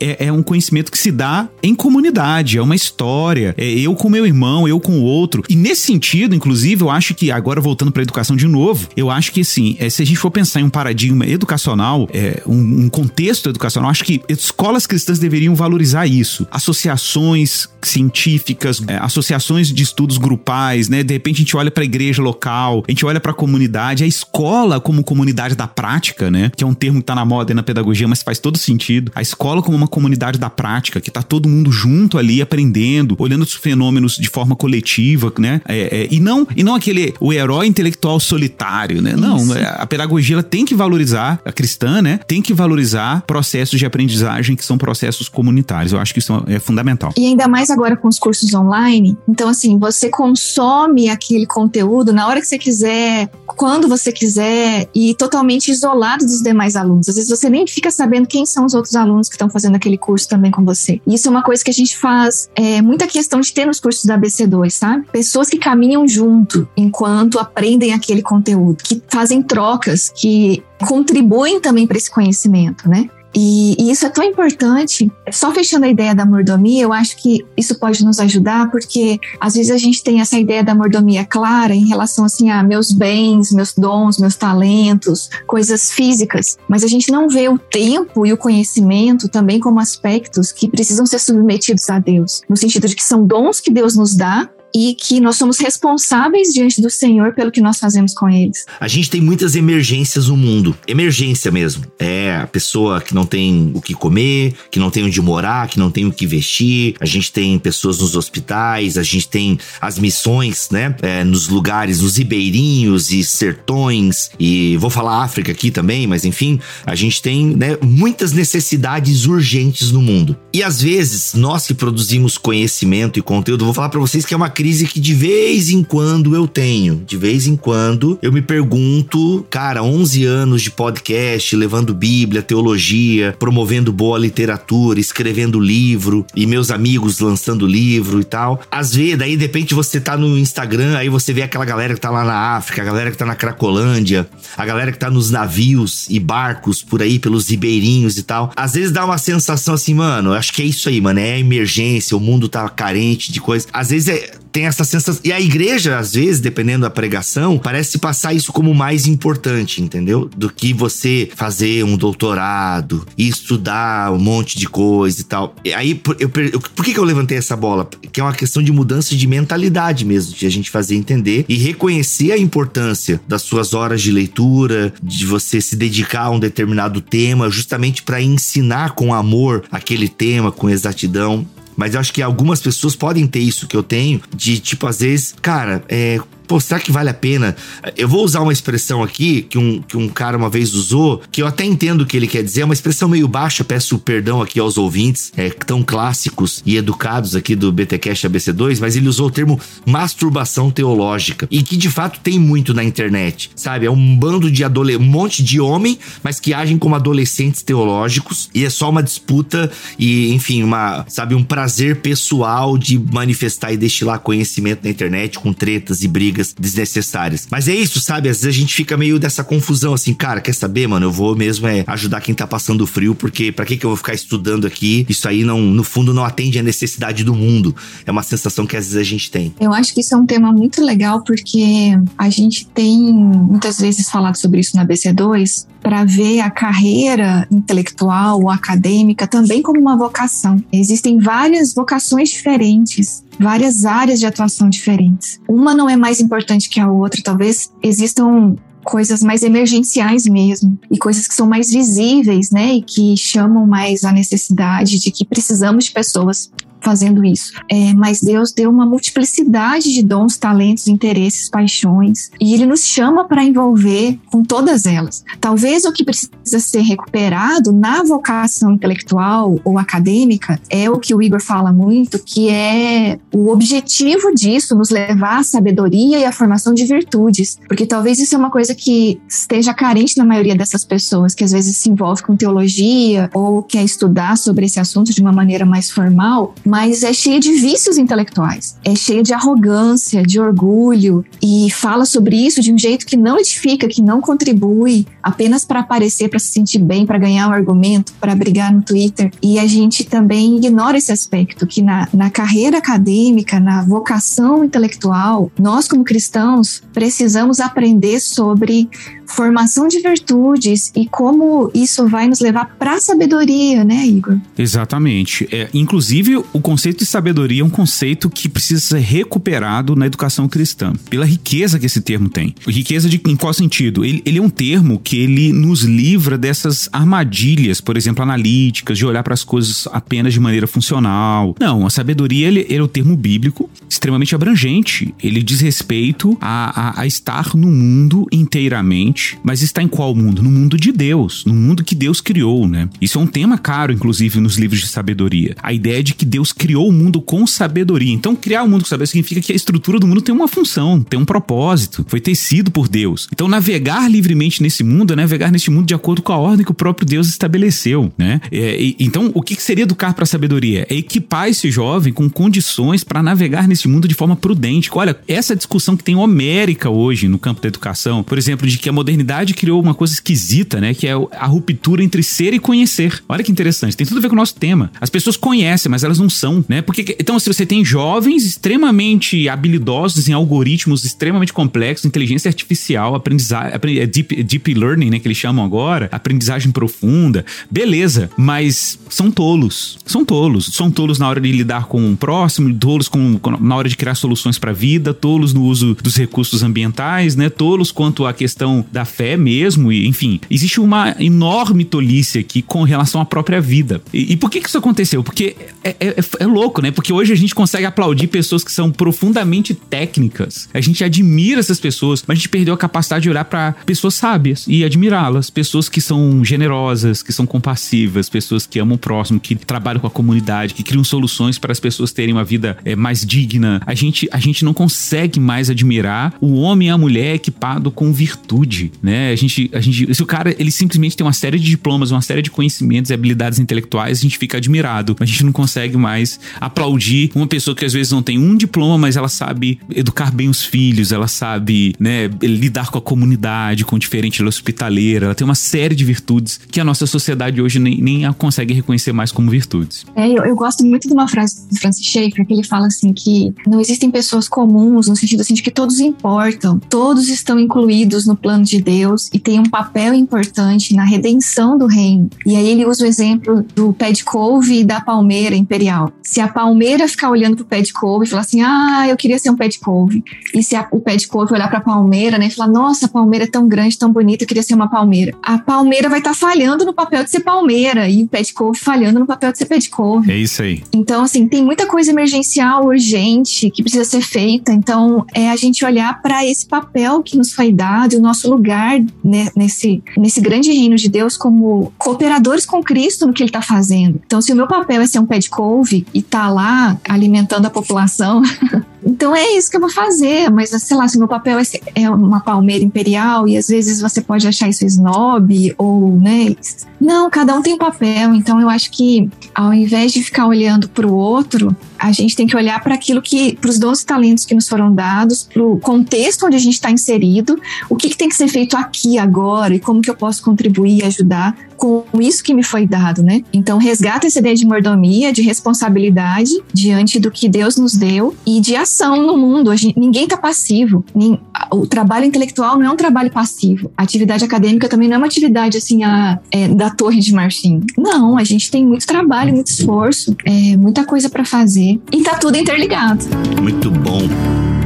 é, 0.00 0.26
é, 0.26 0.32
um 0.32 0.42
conhecimento 0.42 0.90
que 0.90 0.98
se 0.98 1.10
dá 1.10 1.48
em 1.62 1.74
comunidade, 1.74 2.58
é 2.58 2.62
uma 2.62 2.74
história. 2.74 3.54
É 3.56 3.68
eu 3.68 3.94
com 3.94 4.08
meu 4.08 4.26
irmão, 4.26 4.66
eu 4.66 4.80
com 4.80 4.98
o 4.98 5.02
outro. 5.02 5.42
E 5.48 5.56
nesse 5.56 5.82
sentido, 5.82 6.34
inclusive, 6.34 6.82
eu 6.82 6.90
acho 6.90 7.14
que, 7.14 7.30
agora 7.30 7.60
voltando 7.60 7.92
para 7.92 8.02
educação 8.02 8.36
de 8.36 8.46
novo, 8.46 8.88
eu 8.96 9.10
acho 9.10 9.32
que 9.32 9.40
assim, 9.40 9.76
é, 9.78 9.88
se 9.90 10.02
a 10.02 10.06
gente 10.06 10.18
for 10.18 10.30
pensar 10.30 10.60
em 10.60 10.64
um 10.64 10.70
paradigma 10.70 11.26
educacional, 11.26 12.08
é, 12.12 12.42
um, 12.46 12.84
um 12.84 12.88
contexto 12.88 13.48
educacional, 13.48 13.90
acho 13.90 14.04
que 14.04 14.20
escolas 14.28 14.86
cristãs 14.86 15.18
deveriam 15.18 15.54
valorizar 15.54 16.06
isso. 16.06 16.46
Associações 16.50 17.68
científicas, 17.82 18.82
é, 18.86 18.96
associações 18.96 19.72
de 19.72 19.82
estudos 19.82 20.18
grupais, 20.18 20.88
né? 20.88 21.02
De 21.02 21.12
repente 21.12 21.36
a 21.36 21.38
gente 21.38 21.56
olha 21.56 21.70
para 21.70 21.82
a 21.82 21.86
igreja 21.86 22.22
local, 22.22 22.84
a 22.86 22.90
gente 22.90 23.04
olha 23.04 23.20
para 23.20 23.32
a 23.32 23.34
comunidade, 23.34 24.04
a 24.04 24.06
escola 24.06 24.80
como 24.80 25.02
comunidade 25.02 25.47
da 25.54 25.66
prática, 25.66 26.30
né? 26.30 26.50
Que 26.56 26.64
é 26.64 26.66
um 26.66 26.74
termo 26.74 27.00
que 27.00 27.04
tá 27.04 27.14
na 27.14 27.24
moda 27.24 27.52
na 27.54 27.62
pedagogia, 27.62 28.08
mas 28.08 28.22
faz 28.22 28.38
todo 28.38 28.58
sentido. 28.58 29.12
A 29.14 29.22
escola 29.22 29.62
como 29.62 29.76
uma 29.76 29.88
comunidade 29.88 30.38
da 30.38 30.50
prática, 30.50 31.00
que 31.00 31.10
tá 31.10 31.22
todo 31.22 31.48
mundo 31.48 31.70
junto 31.70 32.18
ali 32.18 32.40
aprendendo, 32.40 33.16
olhando 33.18 33.42
os 33.42 33.54
fenômenos 33.54 34.16
de 34.16 34.28
forma 34.28 34.54
coletiva, 34.56 35.32
né? 35.38 35.60
É, 35.66 36.02
é, 36.02 36.08
e 36.10 36.20
não 36.20 36.46
e 36.56 36.62
não 36.62 36.74
aquele 36.74 37.14
o 37.20 37.32
herói 37.32 37.66
intelectual 37.66 38.20
solitário, 38.20 39.00
né? 39.02 39.14
Não, 39.16 39.54
é, 39.54 39.76
a 39.78 39.86
pedagogia 39.86 40.36
ela 40.36 40.42
tem 40.42 40.64
que 40.64 40.74
valorizar 40.74 41.40
a 41.44 41.52
cristã, 41.52 42.00
né? 42.02 42.20
Tem 42.26 42.40
que 42.42 42.52
valorizar 42.52 43.22
processos 43.26 43.78
de 43.78 43.86
aprendizagem 43.86 44.56
que 44.56 44.64
são 44.64 44.78
processos 44.78 45.28
comunitários. 45.28 45.92
Eu 45.92 45.98
acho 45.98 46.12
que 46.12 46.18
isso 46.18 46.42
é 46.46 46.58
fundamental. 46.58 47.12
E 47.16 47.26
ainda 47.26 47.48
mais 47.48 47.70
agora 47.70 47.96
com 47.96 48.08
os 48.08 48.18
cursos 48.18 48.52
online. 48.54 49.16
Então, 49.28 49.48
assim, 49.48 49.78
você 49.78 50.08
consome 50.08 51.08
aquele 51.08 51.46
conteúdo 51.46 52.12
na 52.12 52.26
hora 52.26 52.40
que 52.40 52.46
você 52.46 52.58
quiser, 52.58 53.30
quando 53.46 53.88
você 53.88 54.12
quiser 54.12 54.88
e 54.94 55.14
totalmente 55.14 55.37
isolado 55.70 56.24
dos 56.24 56.42
demais 56.42 56.76
alunos. 56.76 57.08
Às 57.08 57.16
vezes 57.16 57.30
você 57.30 57.48
nem 57.48 57.66
fica 57.66 57.90
sabendo 57.90 58.26
quem 58.26 58.46
são 58.46 58.64
os 58.64 58.74
outros 58.74 58.94
alunos 58.94 59.28
que 59.28 59.34
estão 59.34 59.48
fazendo 59.50 59.76
aquele 59.76 59.98
curso 59.98 60.28
também 60.28 60.50
com 60.50 60.64
você. 60.64 61.00
E 61.06 61.14
isso 61.14 61.28
é 61.28 61.30
uma 61.30 61.42
coisa 61.42 61.62
que 61.62 61.70
a 61.70 61.74
gente 61.74 61.96
faz 61.96 62.48
é, 62.54 62.80
muita 62.82 63.06
questão 63.06 63.40
de 63.40 63.52
ter 63.52 63.66
nos 63.66 63.80
cursos 63.80 64.04
da 64.04 64.18
BC2, 64.18 64.70
sabe? 64.70 65.06
Pessoas 65.10 65.48
que 65.48 65.58
caminham 65.58 66.06
junto 66.06 66.68
enquanto 66.76 67.38
aprendem 67.38 67.92
aquele 67.92 68.22
conteúdo, 68.22 68.82
que 68.82 69.02
fazem 69.08 69.42
trocas, 69.42 70.10
que 70.14 70.62
contribuem 70.86 71.60
também 71.60 71.86
para 71.86 71.96
esse 71.96 72.10
conhecimento, 72.10 72.88
né? 72.88 73.08
E, 73.34 73.76
e, 73.78 73.90
isso 73.90 74.06
é 74.06 74.08
tão 74.08 74.24
importante. 74.24 75.10
Só 75.30 75.52
fechando 75.52 75.84
a 75.84 75.88
ideia 75.88 76.14
da 76.14 76.24
mordomia, 76.24 76.82
eu 76.82 76.92
acho 76.92 77.16
que 77.16 77.44
isso 77.56 77.78
pode 77.78 78.04
nos 78.04 78.18
ajudar, 78.18 78.70
porque 78.70 79.18
às 79.40 79.54
vezes 79.54 79.70
a 79.70 79.76
gente 79.76 80.02
tem 80.02 80.20
essa 80.20 80.38
ideia 80.38 80.64
da 80.64 80.74
mordomia 80.74 81.24
clara 81.24 81.74
em 81.74 81.86
relação 81.86 82.24
assim 82.24 82.50
a 82.50 82.62
meus 82.62 82.90
bens, 82.90 83.52
meus 83.52 83.74
dons, 83.74 84.18
meus 84.18 84.36
talentos, 84.36 85.28
coisas 85.46 85.90
físicas, 85.90 86.58
mas 86.68 86.82
a 86.82 86.86
gente 86.86 87.10
não 87.10 87.28
vê 87.28 87.48
o 87.48 87.58
tempo 87.58 88.26
e 88.26 88.32
o 88.32 88.36
conhecimento 88.36 89.28
também 89.28 89.60
como 89.60 89.80
aspectos 89.80 90.52
que 90.52 90.68
precisam 90.68 91.06
ser 91.06 91.18
submetidos 91.18 91.88
a 91.90 91.98
Deus, 91.98 92.42
no 92.48 92.56
sentido 92.56 92.88
de 92.88 92.96
que 92.96 93.04
são 93.04 93.26
dons 93.26 93.60
que 93.60 93.70
Deus 93.70 93.96
nos 93.96 94.16
dá 94.16 94.48
e 94.74 94.94
que 94.94 95.20
nós 95.20 95.36
somos 95.36 95.58
responsáveis 95.58 96.52
diante 96.52 96.80
do 96.80 96.90
Senhor 96.90 97.32
pelo 97.32 97.50
que 97.50 97.60
nós 97.60 97.78
fazemos 97.78 98.14
com 98.14 98.28
eles. 98.28 98.66
A 98.80 98.88
gente 98.88 99.10
tem 99.10 99.20
muitas 99.20 99.54
emergências 99.54 100.28
no 100.28 100.36
mundo. 100.36 100.76
Emergência 100.86 101.50
mesmo. 101.50 101.84
É 101.98 102.36
a 102.42 102.46
pessoa 102.46 103.00
que 103.00 103.14
não 103.14 103.26
tem 103.26 103.70
o 103.74 103.80
que 103.80 103.94
comer, 103.94 104.54
que 104.70 104.78
não 104.78 104.90
tem 104.90 105.04
onde 105.04 105.20
morar, 105.20 105.68
que 105.68 105.78
não 105.78 105.90
tem 105.90 106.06
o 106.06 106.12
que 106.12 106.26
vestir. 106.26 106.94
A 107.00 107.06
gente 107.06 107.32
tem 107.32 107.58
pessoas 107.58 107.98
nos 107.98 108.14
hospitais, 108.14 108.98
a 108.98 109.02
gente 109.02 109.28
tem 109.28 109.58
as 109.80 109.98
missões, 109.98 110.68
né? 110.70 110.94
É, 111.02 111.24
nos 111.24 111.48
lugares, 111.48 112.00
nos 112.00 112.16
ribeirinhos 112.16 113.10
e 113.10 113.24
sertões. 113.24 114.30
E 114.38 114.76
vou 114.76 114.90
falar 114.90 115.22
África 115.22 115.52
aqui 115.52 115.70
também, 115.70 116.06
mas 116.06 116.24
enfim, 116.24 116.60
a 116.84 116.94
gente 116.94 117.22
tem 117.22 117.56
né, 117.56 117.76
muitas 117.82 118.32
necessidades 118.32 119.26
urgentes 119.26 119.90
no 119.90 120.02
mundo. 120.02 120.36
E 120.52 120.62
às 120.62 120.80
vezes, 120.80 121.34
nós 121.34 121.66
que 121.66 121.74
produzimos 121.74 122.38
conhecimento 122.38 123.18
e 123.18 123.22
conteúdo, 123.22 123.64
vou 123.64 123.74
falar 123.74 123.88
para 123.88 124.00
vocês 124.00 124.24
que 124.24 124.34
é 124.34 124.36
uma 124.36 124.50
crise 124.58 124.88
que 124.88 124.98
de 124.98 125.14
vez 125.14 125.70
em 125.70 125.84
quando 125.84 126.34
eu 126.34 126.48
tenho. 126.48 127.04
De 127.06 127.16
vez 127.16 127.46
em 127.46 127.54
quando 127.54 128.18
eu 128.20 128.32
me 128.32 128.42
pergunto, 128.42 129.46
cara, 129.48 129.84
11 129.84 130.24
anos 130.24 130.62
de 130.62 130.70
podcast, 130.72 131.54
levando 131.54 131.94
Bíblia, 131.94 132.42
teologia, 132.42 133.36
promovendo 133.38 133.92
boa 133.92 134.18
literatura, 134.18 134.98
escrevendo 134.98 135.60
livro 135.60 136.26
e 136.34 136.44
meus 136.44 136.72
amigos 136.72 137.20
lançando 137.20 137.68
livro 137.68 138.20
e 138.20 138.24
tal. 138.24 138.60
Às 138.68 138.92
vezes, 138.96 139.16
daí 139.16 139.36
de 139.36 139.42
repente 139.42 139.74
você 139.74 140.00
tá 140.00 140.16
no 140.16 140.36
Instagram, 140.36 140.96
aí 140.96 141.08
você 141.08 141.32
vê 141.32 141.42
aquela 141.42 141.64
galera 141.64 141.94
que 141.94 142.00
tá 142.00 142.10
lá 142.10 142.24
na 142.24 142.56
África, 142.56 142.82
a 142.82 142.84
galera 142.84 143.12
que 143.12 143.16
tá 143.16 143.24
na 143.24 143.36
Cracolândia, 143.36 144.28
a 144.56 144.66
galera 144.66 144.90
que 144.90 144.98
tá 144.98 145.08
nos 145.08 145.30
navios 145.30 146.08
e 146.10 146.18
barcos 146.18 146.82
por 146.82 147.00
aí 147.00 147.20
pelos 147.20 147.48
ribeirinhos 147.48 148.18
e 148.18 148.24
tal. 148.24 148.50
Às 148.56 148.72
vezes 148.72 148.90
dá 148.90 149.04
uma 149.04 149.18
sensação 149.18 149.74
assim, 149.74 149.94
mano, 149.94 150.32
acho 150.32 150.52
que 150.52 150.62
é 150.62 150.64
isso 150.64 150.88
aí, 150.88 151.00
mano, 151.00 151.20
é 151.20 151.34
a 151.34 151.38
emergência, 151.38 152.16
o 152.16 152.20
mundo 152.20 152.48
tá 152.48 152.68
carente 152.68 153.30
de 153.30 153.40
coisas. 153.40 153.68
Às 153.72 153.90
vezes 153.90 154.08
é, 154.08 154.32
tem 154.58 154.66
essa 154.66 154.82
sensação. 154.82 155.20
E 155.22 155.32
a 155.32 155.40
igreja, 155.40 155.98
às 155.98 156.14
vezes, 156.14 156.40
dependendo 156.40 156.82
da 156.82 156.90
pregação, 156.90 157.56
parece 157.56 157.96
passar 157.96 158.34
isso 158.34 158.52
como 158.52 158.74
mais 158.74 159.06
importante, 159.06 159.80
entendeu? 159.80 160.28
Do 160.36 160.50
que 160.50 160.72
você 160.72 161.30
fazer 161.36 161.84
um 161.84 161.96
doutorado 161.96 163.06
e 163.16 163.28
estudar 163.28 164.12
um 164.12 164.18
monte 164.18 164.58
de 164.58 164.68
coisa 164.68 165.20
e 165.20 165.24
tal. 165.24 165.54
E 165.64 165.72
aí, 165.72 166.02
eu, 166.18 166.28
eu, 166.52 166.60
por 166.60 166.84
que, 166.84 166.92
que 166.92 166.98
eu 166.98 167.04
levantei 167.04 167.38
essa 167.38 167.54
bola? 167.54 167.88
Que 168.10 168.18
é 168.18 168.24
uma 168.24 168.32
questão 168.32 168.60
de 168.60 168.72
mudança 168.72 169.14
de 169.14 169.26
mentalidade 169.28 170.04
mesmo, 170.04 170.34
de 170.34 170.44
a 170.44 170.50
gente 170.50 170.70
fazer 170.70 170.96
entender 170.96 171.44
e 171.48 171.54
reconhecer 171.54 172.32
a 172.32 172.38
importância 172.38 173.20
das 173.28 173.42
suas 173.42 173.74
horas 173.74 174.02
de 174.02 174.10
leitura, 174.10 174.92
de 175.00 175.24
você 175.24 175.60
se 175.60 175.76
dedicar 175.76 176.22
a 176.22 176.30
um 176.30 176.40
determinado 176.40 177.00
tema, 177.00 177.48
justamente 177.48 178.02
para 178.02 178.20
ensinar 178.20 178.96
com 178.96 179.14
amor 179.14 179.62
aquele 179.70 180.08
tema, 180.08 180.50
com 180.50 180.68
exatidão. 180.68 181.46
Mas 181.78 181.94
eu 181.94 182.00
acho 182.00 182.12
que 182.12 182.20
algumas 182.20 182.60
pessoas 182.60 182.96
podem 182.96 183.24
ter 183.24 183.38
isso 183.38 183.68
que 183.68 183.76
eu 183.76 183.84
tenho, 183.84 184.20
de 184.34 184.58
tipo, 184.58 184.84
às 184.84 184.98
vezes, 184.98 185.32
cara, 185.40 185.84
é 185.88 186.18
pô, 186.48 186.58
será 186.58 186.80
que 186.80 186.90
vale 186.90 187.10
a 187.10 187.14
pena? 187.14 187.54
Eu 187.96 188.08
vou 188.08 188.24
usar 188.24 188.40
uma 188.40 188.52
expressão 188.52 189.02
aqui 189.02 189.42
que 189.42 189.58
um, 189.58 189.82
que 189.82 189.96
um 189.96 190.08
cara 190.08 190.36
uma 190.36 190.48
vez 190.48 190.72
usou, 190.74 191.20
que 191.30 191.42
eu 191.42 191.46
até 191.46 191.64
entendo 191.64 192.00
o 192.00 192.06
que 192.06 192.16
ele 192.16 192.26
quer 192.26 192.42
dizer, 192.42 192.62
é 192.62 192.64
uma 192.64 192.74
expressão 192.74 193.08
meio 193.08 193.28
baixa, 193.28 193.62
peço 193.62 193.98
perdão 193.98 194.40
aqui 194.40 194.58
aos 194.58 194.78
ouvintes, 194.78 195.30
é, 195.36 195.50
tão 195.50 195.82
clássicos 195.82 196.62
e 196.64 196.76
educados 196.76 197.36
aqui 197.36 197.54
do 197.54 197.70
BTcast 197.70 198.26
ABC2, 198.26 198.78
mas 198.80 198.96
ele 198.96 199.08
usou 199.08 199.28
o 199.28 199.30
termo 199.30 199.60
masturbação 199.84 200.70
teológica, 200.70 201.46
e 201.50 201.62
que 201.62 201.76
de 201.76 201.90
fato 201.90 202.18
tem 202.20 202.38
muito 202.38 202.72
na 202.72 202.82
internet, 202.82 203.50
sabe? 203.54 203.84
É 203.84 203.90
um 203.90 204.16
bando 204.16 204.50
de 204.50 204.64
adolescentes, 204.64 205.06
um 205.06 205.10
monte 205.10 205.42
de 205.42 205.60
homem, 205.60 205.98
mas 206.22 206.40
que 206.40 206.54
agem 206.54 206.78
como 206.78 206.94
adolescentes 206.94 207.62
teológicos, 207.62 208.48
e 208.54 208.64
é 208.64 208.70
só 208.70 208.88
uma 208.88 209.02
disputa 209.02 209.70
e, 209.98 210.32
enfim, 210.32 210.62
uma, 210.62 211.04
sabe, 211.08 211.34
um 211.34 211.44
prazer 211.44 211.96
pessoal 211.96 212.78
de 212.78 212.98
manifestar 212.98 213.72
e 213.72 213.76
destilar 213.76 214.20
conhecimento 214.20 214.80
na 214.84 214.90
internet 214.90 215.38
com 215.38 215.52
tretas 215.52 216.02
e 216.02 216.08
brigas 216.08 216.37
desnecessárias. 216.58 217.46
Mas 217.50 217.68
é 217.68 217.74
isso, 217.74 218.00
sabe? 218.00 218.28
Às 218.28 218.38
vezes 218.38 218.56
a 218.56 218.58
gente 218.58 218.74
fica 218.74 218.96
meio 218.96 219.18
dessa 219.18 219.44
confusão 219.44 219.94
assim, 219.94 220.14
cara, 220.14 220.40
quer 220.40 220.54
saber, 220.54 220.86
mano? 220.86 221.06
Eu 221.06 221.12
vou 221.12 221.36
mesmo 221.36 221.66
é 221.66 221.84
ajudar 221.86 222.20
quem 222.20 222.34
tá 222.34 222.46
passando 222.46 222.86
frio, 222.86 223.14
porque 223.14 223.52
para 223.52 223.64
que 223.64 223.76
que 223.76 223.84
eu 223.84 223.90
vou 223.90 223.96
ficar 223.96 224.14
estudando 224.14 224.66
aqui? 224.66 225.06
Isso 225.08 225.28
aí 225.28 225.44
não, 225.44 225.60
no 225.60 225.84
fundo 225.84 226.14
não 226.14 226.24
atende 226.24 226.58
a 226.58 226.62
necessidade 226.62 227.24
do 227.24 227.34
mundo. 227.34 227.74
É 228.06 228.10
uma 228.10 228.22
sensação 228.22 228.66
que 228.66 228.76
às 228.76 228.86
vezes 228.86 229.00
a 229.00 229.04
gente 229.04 229.30
tem. 229.30 229.54
Eu 229.60 229.72
acho 229.72 229.92
que 229.94 230.00
isso 230.00 230.14
é 230.14 230.18
um 230.18 230.26
tema 230.26 230.52
muito 230.52 230.82
legal 230.82 231.22
porque 231.22 231.98
a 232.16 232.28
gente 232.30 232.66
tem 232.66 232.98
muitas 232.98 233.78
vezes 233.78 234.10
falado 234.10 234.36
sobre 234.36 234.60
isso 234.60 234.76
na 234.76 234.86
BC2 234.86 235.66
para 235.80 236.04
ver 236.04 236.40
a 236.40 236.50
carreira 236.50 237.46
intelectual 237.50 238.40
ou 238.40 238.50
acadêmica 238.50 239.26
também 239.26 239.62
como 239.62 239.80
uma 239.80 239.96
vocação. 239.96 240.62
Existem 240.72 241.18
várias 241.18 241.72
vocações 241.74 242.30
diferentes 242.30 243.22
várias 243.38 243.84
áreas 243.84 244.18
de 244.18 244.26
atuação 244.26 244.68
diferentes. 244.68 245.40
Uma 245.48 245.74
não 245.74 245.88
é 245.88 245.96
mais 245.96 246.20
importante 246.20 246.68
que 246.68 246.80
a 246.80 246.90
outra, 246.90 247.22
talvez 247.22 247.72
existam 247.82 248.56
coisas 248.84 249.22
mais 249.22 249.42
emergenciais 249.42 250.24
mesmo 250.26 250.78
e 250.90 250.96
coisas 250.96 251.28
que 251.28 251.34
são 251.34 251.46
mais 251.46 251.70
visíveis, 251.70 252.50
né, 252.50 252.74
e 252.74 252.82
que 252.82 253.16
chamam 253.16 253.66
mais 253.66 254.02
a 254.02 254.12
necessidade 254.12 254.98
de 254.98 255.10
que 255.10 255.26
precisamos 255.26 255.84
de 255.84 255.90
pessoas 255.90 256.50
fazendo 256.80 257.24
isso. 257.24 257.52
É, 257.70 257.92
mas 257.94 258.20
Deus 258.20 258.52
deu 258.52 258.70
uma 258.70 258.86
multiplicidade 258.86 259.92
de 259.92 260.02
dons, 260.02 260.36
talentos, 260.36 260.88
interesses, 260.88 261.48
paixões, 261.48 262.30
e 262.40 262.54
Ele 262.54 262.66
nos 262.66 262.84
chama 262.84 263.24
para 263.24 263.44
envolver 263.44 264.18
com 264.26 264.42
todas 264.42 264.86
elas. 264.86 265.24
Talvez 265.40 265.84
o 265.84 265.92
que 265.92 266.04
precisa 266.04 266.58
ser 266.58 266.80
recuperado 266.80 267.72
na 267.72 268.02
vocação 268.02 268.72
intelectual 268.72 269.58
ou 269.64 269.78
acadêmica 269.78 270.60
é 270.70 270.90
o 270.90 270.98
que 270.98 271.14
o 271.14 271.22
Igor 271.22 271.40
fala 271.40 271.72
muito, 271.72 272.18
que 272.18 272.48
é 272.48 273.18
o 273.32 273.50
objetivo 273.50 274.34
disso, 274.34 274.74
nos 274.74 274.90
levar 274.90 275.40
à 275.40 275.42
sabedoria 275.42 276.18
e 276.18 276.24
à 276.24 276.32
formação 276.32 276.74
de 276.74 276.84
virtudes, 276.84 277.58
porque 277.68 277.86
talvez 277.86 278.18
isso 278.18 278.34
é 278.34 278.38
uma 278.38 278.50
coisa 278.50 278.74
que 278.74 279.20
esteja 279.28 279.74
carente 279.74 280.16
na 280.16 280.24
maioria 280.24 280.54
dessas 280.54 280.84
pessoas, 280.84 281.34
que 281.34 281.44
às 281.44 281.52
vezes 281.52 281.76
se 281.76 281.90
envolve 281.90 282.22
com 282.22 282.36
teologia 282.36 283.30
ou 283.34 283.62
quer 283.62 283.84
estudar 283.84 284.36
sobre 284.36 284.66
esse 284.66 284.80
assunto 284.80 285.12
de 285.12 285.20
uma 285.20 285.32
maneira 285.32 285.64
mais 285.64 285.90
formal, 285.90 286.54
mas 286.68 287.02
é 287.02 287.14
cheia 287.14 287.40
de 287.40 287.52
vícios 287.52 287.96
intelectuais, 287.96 288.76
é 288.84 288.94
cheia 288.94 289.22
de 289.22 289.32
arrogância, 289.32 290.22
de 290.22 290.38
orgulho 290.38 291.24
e 291.42 291.70
fala 291.70 292.04
sobre 292.04 292.36
isso 292.36 292.60
de 292.60 292.70
um 292.70 292.78
jeito 292.78 293.06
que 293.06 293.16
não 293.16 293.38
edifica, 293.38 293.88
que 293.88 294.02
não 294.02 294.20
contribui, 294.20 295.06
apenas 295.22 295.64
para 295.64 295.80
aparecer, 295.80 296.28
para 296.28 296.38
se 296.38 296.48
sentir 296.48 296.80
bem, 296.80 297.06
para 297.06 297.16
ganhar 297.16 297.48
um 297.48 297.52
argumento, 297.52 298.12
para 298.20 298.34
brigar 298.34 298.70
no 298.70 298.82
Twitter. 298.82 299.30
E 299.42 299.58
a 299.58 299.66
gente 299.66 300.04
também 300.04 300.58
ignora 300.58 300.98
esse 300.98 301.10
aspecto 301.10 301.66
que 301.66 301.80
na, 301.80 302.06
na 302.12 302.28
carreira 302.28 302.76
acadêmica, 302.76 303.58
na 303.58 303.82
vocação 303.82 304.62
intelectual, 304.62 305.50
nós 305.58 305.88
como 305.88 306.04
cristãos 306.04 306.82
precisamos 306.92 307.60
aprender 307.60 308.20
sobre 308.20 308.90
formação 309.28 309.86
de 309.86 310.00
virtudes 310.00 310.90
e 310.96 311.06
como 311.06 311.70
isso 311.74 312.08
vai 312.08 312.26
nos 312.26 312.40
levar 312.40 312.76
para 312.78 312.94
a 312.94 313.00
sabedoria, 313.00 313.84
né, 313.84 314.06
Igor? 314.06 314.38
Exatamente. 314.56 315.48
É, 315.52 315.68
inclusive, 315.72 316.42
o 316.58 316.60
conceito 316.60 316.98
de 316.98 317.06
sabedoria 317.06 317.62
é 317.62 317.64
um 317.64 317.70
conceito 317.70 318.28
que 318.28 318.48
precisa 318.48 318.80
ser 318.80 318.98
recuperado 318.98 319.94
na 319.94 320.06
educação 320.06 320.48
cristã, 320.48 320.92
pela 321.08 321.24
riqueza 321.24 321.78
que 321.78 321.86
esse 321.86 322.00
termo 322.00 322.28
tem. 322.28 322.54
Riqueza 322.66 323.08
de, 323.08 323.20
em 323.26 323.36
qual 323.36 323.52
sentido? 323.52 324.04
Ele, 324.04 324.22
ele 324.24 324.38
é 324.38 324.42
um 324.42 324.50
termo 324.50 324.98
que 324.98 325.18
ele 325.18 325.52
nos 325.52 325.82
livra 325.82 326.36
dessas 326.36 326.88
armadilhas, 326.92 327.80
por 327.80 327.96
exemplo, 327.96 328.22
analíticas, 328.22 328.98
de 328.98 329.06
olhar 329.06 329.22
para 329.22 329.34
as 329.34 329.44
coisas 329.44 329.86
apenas 329.92 330.32
de 330.32 330.40
maneira 330.40 330.66
funcional. 330.66 331.54
Não, 331.58 331.86
a 331.86 331.90
sabedoria 331.90 332.48
ele, 332.48 332.66
ele 332.68 332.78
é 332.78 332.82
o 332.82 332.84
um 332.84 332.88
termo 332.88 333.16
bíblico 333.16 333.70
extremamente 333.88 334.34
abrangente. 334.34 335.14
Ele 335.22 335.42
diz 335.42 335.60
respeito 335.60 336.36
a, 336.40 336.98
a, 336.98 337.02
a 337.02 337.06
estar 337.06 337.54
no 337.56 337.68
mundo 337.68 338.26
inteiramente 338.32 339.38
mas 339.42 339.62
está 339.62 339.82
em 339.82 339.88
qual 339.88 340.14
mundo? 340.14 340.42
No 340.42 340.50
mundo 340.50 340.76
de 340.76 340.92
Deus, 340.92 341.44
no 341.44 341.54
mundo 341.54 341.84
que 341.84 341.94
Deus 341.94 342.20
criou, 342.20 342.66
né? 342.66 342.88
Isso 343.00 343.18
é 343.18 343.22
um 343.22 343.26
tema 343.26 343.58
caro, 343.58 343.92
inclusive, 343.92 344.40
nos 344.40 344.56
livros 344.56 344.80
de 344.80 344.88
sabedoria. 344.88 345.56
A 345.62 345.72
ideia 345.72 346.02
de 346.02 346.14
que 346.14 346.24
Deus 346.24 346.47
criou 346.52 346.88
o 346.88 346.92
mundo 346.92 347.20
com 347.20 347.46
sabedoria. 347.46 348.12
Então, 348.12 348.34
criar 348.34 348.62
o 348.62 348.68
mundo 348.68 348.82
com 348.82 348.88
sabedoria 348.88 349.08
significa 349.08 349.40
que 349.40 349.52
a 349.52 349.56
estrutura 349.56 349.98
do 349.98 350.06
mundo 350.06 350.20
tem 350.20 350.34
uma 350.34 350.48
função, 350.48 351.02
tem 351.02 351.18
um 351.18 351.24
propósito, 351.24 352.04
foi 352.08 352.20
tecido 352.20 352.70
por 352.70 352.88
Deus. 352.88 353.28
Então, 353.32 353.48
navegar 353.48 354.10
livremente 354.10 354.62
nesse 354.62 354.82
mundo 354.82 355.12
é 355.12 355.16
navegar 355.16 355.50
nesse 355.50 355.70
mundo 355.70 355.86
de 355.86 355.94
acordo 355.94 356.22
com 356.22 356.32
a 356.32 356.36
ordem 356.36 356.64
que 356.64 356.70
o 356.70 356.74
próprio 356.74 357.06
Deus 357.06 357.28
estabeleceu, 357.28 358.12
né? 358.16 358.40
É, 358.50 358.80
e, 358.80 358.96
então, 358.98 359.30
o 359.34 359.42
que 359.42 359.54
seria 359.62 359.82
educar 359.82 360.14
para 360.14 360.26
sabedoria? 360.26 360.86
É 360.88 360.94
equipar 360.94 361.48
esse 361.48 361.70
jovem 361.70 362.12
com 362.12 362.28
condições 362.28 363.04
para 363.04 363.22
navegar 363.22 363.68
nesse 363.68 363.88
mundo 363.88 364.08
de 364.08 364.14
forma 364.14 364.36
prudente. 364.36 364.90
Olha, 364.92 365.16
essa 365.26 365.54
discussão 365.54 365.96
que 365.96 366.04
tem 366.04 366.16
homérica 366.16 366.90
hoje 366.90 367.28
no 367.28 367.38
campo 367.38 367.60
da 367.60 367.68
educação, 367.68 368.22
por 368.22 368.38
exemplo, 368.38 368.66
de 368.66 368.78
que 368.78 368.88
a 368.88 368.92
modernidade 368.92 369.54
criou 369.54 369.80
uma 369.80 369.94
coisa 369.94 370.14
esquisita, 370.14 370.80
né? 370.80 370.94
Que 370.94 371.06
é 371.06 371.12
a 371.12 371.46
ruptura 371.46 372.02
entre 372.02 372.22
ser 372.22 372.54
e 372.54 372.58
conhecer. 372.58 373.22
Olha 373.28 373.42
que 373.42 373.52
interessante, 373.52 373.96
tem 373.96 374.06
tudo 374.06 374.18
a 374.18 374.20
ver 374.20 374.28
com 374.28 374.34
o 374.34 374.38
nosso 374.38 374.54
tema. 374.54 374.90
As 375.00 375.10
pessoas 375.10 375.36
conhecem, 375.36 375.90
mas 375.90 376.04
elas 376.04 376.18
não 376.18 376.28
né? 376.68 376.82
Porque 376.82 377.16
então 377.18 377.38
se 377.38 377.52
você 377.52 377.66
tem 377.66 377.84
jovens 377.84 378.44
extremamente 378.44 379.48
habilidosos 379.48 380.28
em 380.28 380.32
algoritmos 380.32 381.04
extremamente 381.04 381.52
complexos, 381.52 382.04
inteligência 382.04 382.48
artificial, 382.48 383.14
aprendizagem, 383.14 383.78
é 383.98 384.06
deep, 384.06 384.42
deep 384.42 384.74
learning, 384.74 385.10
né, 385.10 385.18
que 385.18 385.26
eles 385.26 385.38
chamam 385.38 385.64
agora, 385.64 386.08
aprendizagem 386.12 386.70
profunda, 386.70 387.44
beleza, 387.70 388.30
mas 388.36 388.98
são 389.08 389.30
tolos. 389.30 389.98
São 390.04 390.24
tolos. 390.24 390.66
São 390.72 390.90
tolos 390.90 391.18
na 391.18 391.28
hora 391.28 391.40
de 391.40 391.50
lidar 391.50 391.86
com 391.86 392.12
o 392.12 392.16
próximo, 392.16 392.72
tolos 392.74 393.08
com, 393.08 393.40
na 393.60 393.76
hora 393.76 393.88
de 393.88 393.96
criar 393.96 394.14
soluções 394.14 394.58
para 394.58 394.70
a 394.70 394.74
vida, 394.74 395.14
tolos 395.14 395.52
no 395.52 395.64
uso 395.64 395.94
dos 396.02 396.16
recursos 396.16 396.62
ambientais, 396.62 397.36
né? 397.36 397.48
Tolos 397.48 397.90
quanto 397.90 398.26
à 398.26 398.32
questão 398.32 398.84
da 398.92 399.04
fé 399.04 399.36
mesmo, 399.36 399.92
e 399.92 400.06
enfim, 400.06 400.40
existe 400.50 400.80
uma 400.80 401.14
enorme 401.18 401.84
tolice 401.84 402.38
aqui 402.38 402.62
com 402.62 402.82
relação 402.82 403.20
à 403.20 403.24
própria 403.24 403.60
vida. 403.60 404.00
E, 404.12 404.32
e 404.32 404.36
por 404.36 404.50
que, 404.50 404.60
que 404.60 404.68
isso 404.68 404.78
aconteceu? 404.78 405.22
Porque 405.22 405.56
é, 405.82 405.96
é, 406.00 406.22
é 406.38 406.46
louco, 406.46 406.82
né? 406.82 406.90
Porque 406.90 407.12
hoje 407.12 407.32
a 407.32 407.36
gente 407.36 407.54
consegue 407.54 407.84
aplaudir 407.84 408.26
pessoas 408.26 408.64
que 408.64 408.72
são 408.72 408.90
profundamente 408.90 409.74
técnicas. 409.74 410.68
A 410.72 410.80
gente 410.80 411.02
admira 411.04 411.60
essas 411.60 411.80
pessoas, 411.80 412.22
mas 412.26 412.36
a 412.36 412.38
gente 412.38 412.48
perdeu 412.48 412.74
a 412.74 412.78
capacidade 412.78 413.22
de 413.22 413.30
olhar 413.30 413.44
para 413.44 413.72
pessoas 413.86 414.14
sábias 414.14 414.64
e 414.68 414.84
admirá-las. 414.84 415.50
Pessoas 415.50 415.88
que 415.88 416.00
são 416.00 416.44
generosas, 416.44 417.22
que 417.22 417.32
são 417.32 417.46
compassivas, 417.46 418.28
pessoas 418.28 418.66
que 418.66 418.78
amam 418.78 418.96
o 418.96 418.98
próximo, 418.98 419.40
que 419.40 419.54
trabalham 419.54 420.00
com 420.00 420.06
a 420.06 420.10
comunidade, 420.10 420.74
que 420.74 420.82
criam 420.82 421.04
soluções 421.04 421.58
para 421.58 421.72
as 421.72 421.80
pessoas 421.80 422.12
terem 422.12 422.34
uma 422.34 422.44
vida 422.44 422.76
é, 422.84 422.94
mais 422.94 423.24
digna. 423.24 423.80
A 423.86 423.94
gente, 423.94 424.28
a 424.32 424.38
gente 424.38 424.64
não 424.64 424.74
consegue 424.74 425.40
mais 425.40 425.70
admirar 425.70 426.34
o 426.40 426.54
homem 426.54 426.88
e 426.88 426.90
a 426.90 426.98
mulher 426.98 427.34
equipado 427.34 427.90
com 427.90 428.12
virtude, 428.12 428.92
né? 429.02 429.32
A 429.32 429.36
gente, 429.36 429.70
a 429.72 429.80
gente, 429.80 430.14
se 430.14 430.22
o 430.22 430.26
cara 430.26 430.54
ele 430.58 430.70
simplesmente 430.70 431.16
tem 431.16 431.26
uma 431.26 431.32
série 431.32 431.58
de 431.58 431.66
diplomas, 431.66 432.10
uma 432.10 432.22
série 432.22 432.42
de 432.42 432.50
conhecimentos 432.50 433.10
e 433.10 433.14
habilidades 433.14 433.58
intelectuais, 433.58 434.18
a 434.18 434.22
gente 434.22 434.38
fica 434.38 434.56
admirado. 434.56 435.16
A 435.20 435.24
gente 435.24 435.44
não 435.44 435.52
consegue 435.52 435.96
mais 435.96 436.17
aplaudir 436.60 437.30
uma 437.34 437.46
pessoa 437.46 437.74
que 437.74 437.84
às 437.84 437.92
vezes 437.92 438.12
não 438.12 438.22
tem 438.22 438.38
um 438.38 438.56
diploma, 438.56 438.98
mas 438.98 439.16
ela 439.16 439.28
sabe 439.28 439.80
educar 439.94 440.32
bem 440.32 440.48
os 440.48 440.64
filhos, 440.64 441.12
ela 441.12 441.28
sabe, 441.28 441.94
né, 441.98 442.28
lidar 442.42 442.90
com 442.90 442.98
a 442.98 443.00
comunidade, 443.00 443.84
com 443.84 443.96
o 443.96 443.98
diferente, 443.98 444.40
ela 444.40 444.48
é 444.48 444.50
hospitaleira, 444.50 445.26
ela 445.26 445.34
tem 445.34 445.44
uma 445.44 445.54
série 445.54 445.94
de 445.94 446.04
virtudes 446.04 446.60
que 446.70 446.80
a 446.80 446.84
nossa 446.84 447.06
sociedade 447.06 447.60
hoje 447.60 447.78
nem, 447.78 448.00
nem 448.00 448.26
a 448.26 448.32
consegue 448.32 448.74
reconhecer 448.74 449.12
mais 449.12 449.32
como 449.32 449.50
virtudes. 449.50 450.04
É, 450.14 450.28
eu, 450.28 450.44
eu 450.44 450.56
gosto 450.56 450.84
muito 450.84 451.08
de 451.08 451.14
uma 451.14 451.28
frase 451.28 451.66
do 451.68 451.78
Francis 451.78 452.04
Schaeffer 452.04 452.46
que 452.46 452.52
ele 452.52 452.64
fala 452.64 452.86
assim 452.86 453.12
que 453.12 453.52
não 453.66 453.80
existem 453.80 454.10
pessoas 454.10 454.48
comuns 454.48 455.08
no 455.08 455.16
sentido 455.16 455.40
assim 455.40 455.54
de 455.54 455.62
que 455.62 455.70
todos 455.70 456.00
importam, 456.00 456.78
todos 456.78 457.28
estão 457.28 457.58
incluídos 457.58 458.26
no 458.26 458.36
plano 458.36 458.64
de 458.64 458.80
Deus 458.80 459.28
e 459.32 459.38
têm 459.38 459.58
um 459.58 459.68
papel 459.68 460.14
importante 460.14 460.94
na 460.94 461.04
redenção 461.04 461.76
do 461.76 461.86
reino. 461.86 462.30
E 462.46 462.56
aí 462.56 462.68
ele 462.68 462.86
usa 462.86 463.04
o 463.04 463.06
exemplo 463.06 463.64
do 463.74 463.92
pé 463.92 464.12
de 464.12 464.24
couve 464.24 464.80
e 464.80 464.84
da 464.84 465.00
palmeira 465.00 465.56
imperial. 465.56 466.07
Se 466.22 466.40
a 466.40 466.48
palmeira 466.48 467.08
ficar 467.08 467.30
olhando 467.30 467.56
pro 467.56 467.64
pé 467.64 467.80
de 467.80 467.92
couve 467.92 468.26
e 468.26 468.28
falar 468.28 468.42
assim, 468.42 468.60
ah, 468.62 469.06
eu 469.08 469.16
queria 469.16 469.38
ser 469.38 469.50
um 469.50 469.56
pé 469.56 469.68
de 469.68 469.78
couve, 469.78 470.22
e 470.54 470.62
se 470.62 470.76
a, 470.76 470.86
o 470.90 471.00
pé 471.00 471.16
de 471.16 471.26
couve 471.26 471.52
olhar 471.52 471.68
para 471.68 471.78
a 471.78 471.82
palmeira, 471.82 472.38
né, 472.38 472.46
e 472.46 472.50
falar, 472.50 472.70
nossa, 472.70 473.06
a 473.06 473.08
palmeira 473.08 473.44
é 473.44 473.48
tão 473.48 473.68
grande, 473.68 473.98
tão 473.98 474.12
bonita, 474.12 474.44
eu 474.44 474.48
queria 474.48 474.62
ser 474.62 474.74
uma 474.74 474.88
palmeira. 474.88 475.34
A 475.42 475.58
palmeira 475.58 476.08
vai 476.08 476.18
estar 476.18 476.30
tá 476.30 476.36
falhando 476.36 476.84
no 476.84 476.92
papel 476.92 477.24
de 477.24 477.30
ser 477.30 477.40
palmeira 477.40 478.08
e 478.08 478.24
o 478.24 478.28
pé 478.28 478.42
de 478.42 478.52
couve 478.52 478.78
falhando 478.78 479.18
no 479.18 479.26
papel 479.26 479.52
de 479.52 479.58
ser 479.58 479.66
pé 479.66 479.78
de 479.78 479.88
couve. 479.88 480.30
É 480.30 480.36
isso 480.36 480.62
aí. 480.62 480.82
Então, 480.92 481.22
assim, 481.22 481.46
tem 481.48 481.64
muita 481.64 481.86
coisa 481.86 482.10
emergencial, 482.10 482.86
urgente, 482.86 483.70
que 483.70 483.82
precisa 483.82 484.04
ser 484.04 484.22
feita. 484.22 484.72
Então, 484.72 485.26
é 485.34 485.50
a 485.50 485.56
gente 485.56 485.84
olhar 485.84 486.20
para 486.22 486.44
esse 486.44 486.66
papel 486.66 487.22
que 487.22 487.36
nos 487.36 487.52
foi 487.52 487.72
dado, 487.72 488.16
o 488.16 488.20
nosso 488.20 488.50
lugar 488.50 489.00
né, 489.24 489.48
nesse, 489.56 490.02
nesse 490.16 490.40
grande 490.40 490.70
reino 490.72 490.96
de 490.96 491.08
Deus 491.08 491.36
como 491.36 491.92
cooperadores 491.98 492.66
com 492.66 492.82
Cristo 492.82 493.26
no 493.26 493.32
que 493.32 493.42
ele 493.42 493.48
está 493.48 493.62
fazendo. 493.62 494.20
Então, 494.26 494.40
se 494.40 494.52
o 494.52 494.56
meu 494.56 494.66
papel 494.66 495.00
é 495.00 495.06
ser 495.06 495.18
um 495.18 495.26
pé 495.26 495.38
de 495.38 495.50
couve 495.50 495.87
e 495.92 496.22
tá 496.22 496.48
lá 496.48 496.96
alimentando 497.08 497.66
a 497.66 497.70
população, 497.70 498.42
então 499.08 499.34
é 499.34 499.56
isso 499.56 499.70
que 499.70 499.76
eu 499.76 499.80
vou 499.80 499.88
fazer. 499.88 500.50
Mas, 500.50 500.68
sei 500.68 500.96
lá, 500.96 501.08
se 501.08 501.18
meu 501.18 501.26
papel 501.26 501.58
é, 501.58 501.62
é 501.94 502.10
uma 502.10 502.40
palmeira 502.40 502.84
imperial 502.84 503.48
e 503.48 503.56
às 503.56 503.68
vezes 503.68 504.02
você 504.02 504.20
pode 504.20 504.46
achar 504.46 504.68
isso 504.68 504.84
snob 504.84 505.74
ou, 505.78 506.18
né? 506.18 506.54
Não, 507.00 507.30
cada 507.30 507.54
um 507.54 507.62
tem 507.62 507.72
um 507.72 507.78
papel. 507.78 508.34
Então, 508.34 508.60
eu 508.60 508.68
acho 508.68 508.90
que 508.90 509.30
ao 509.54 509.72
invés 509.72 510.12
de 510.12 510.22
ficar 510.22 510.46
olhando 510.46 510.90
para 510.90 511.06
o 511.06 511.14
outro, 511.14 511.74
a 511.98 512.12
gente 512.12 512.36
tem 512.36 512.46
que 512.46 512.54
olhar 512.54 512.82
para 512.82 512.94
aquilo 512.94 513.22
que, 513.22 513.56
para 513.56 513.70
os 513.70 513.78
dons 513.78 514.02
e 514.02 514.06
talentos 514.06 514.44
que 514.44 514.54
nos 514.54 514.68
foram 514.68 514.94
dados, 514.94 515.42
para 515.42 515.62
o 515.62 515.78
contexto 515.78 516.44
onde 516.44 516.56
a 516.56 516.60
gente 516.60 516.74
está 516.74 516.90
inserido, 516.90 517.58
o 517.88 517.96
que, 517.96 518.10
que, 518.10 518.16
tem 518.16 518.28
que 518.28 518.36
ser 518.36 518.48
feito 518.48 518.76
aqui 518.76 519.18
agora 519.18 519.74
e 519.74 519.80
como 519.80 520.02
que 520.02 520.10
eu 520.10 520.14
posso 520.14 520.42
contribuir 520.42 520.98
e 520.98 521.02
ajudar 521.04 521.56
com 521.76 522.04
isso 522.20 522.42
que 522.42 522.52
me 522.52 522.62
foi 522.62 522.86
dado, 522.86 523.22
né? 523.22 523.42
Então, 523.52 523.78
resgata 523.78 524.26
essa 524.26 524.40
ideia 524.40 524.54
de 524.54 524.66
mordomia, 524.66 525.32
de 525.32 525.42
responsabilidade 525.42 526.50
diante 526.72 527.20
do 527.20 527.30
que 527.30 527.48
Deus 527.48 527.76
nos 527.76 527.94
deu 527.94 528.34
e 528.44 528.60
de 528.60 528.74
ação 528.74 528.97
no 529.06 529.36
mundo. 529.36 529.74
Gente, 529.76 529.98
ninguém 529.98 530.24
está 530.24 530.36
passivo. 530.36 531.04
Nem, 531.14 531.40
o 531.72 531.86
trabalho 531.86 532.24
intelectual 532.24 532.78
não 532.78 532.86
é 532.86 532.90
um 532.90 532.96
trabalho 532.96 533.30
passivo. 533.30 533.90
A 533.96 534.02
atividade 534.02 534.44
acadêmica 534.44 534.88
também 534.88 535.08
não 535.08 535.16
é 535.16 535.18
uma 535.18 535.26
atividade 535.26 535.76
assim 535.76 536.02
a, 536.04 536.38
é, 536.50 536.68
da 536.68 536.90
torre 536.90 537.20
de 537.20 537.32
marfim. 537.32 537.82
Não, 537.96 538.36
a 538.36 538.44
gente 538.44 538.70
tem 538.70 538.84
muito 538.84 539.06
trabalho, 539.06 539.54
muito 539.54 539.68
esforço, 539.68 540.36
é, 540.44 540.76
muita 540.76 541.04
coisa 541.04 541.28
para 541.28 541.44
fazer 541.44 542.00
e 542.12 542.22
tá 542.22 542.34
tudo 542.36 542.56
interligado. 542.56 543.24
Muito 543.60 543.90
bom. 543.90 544.77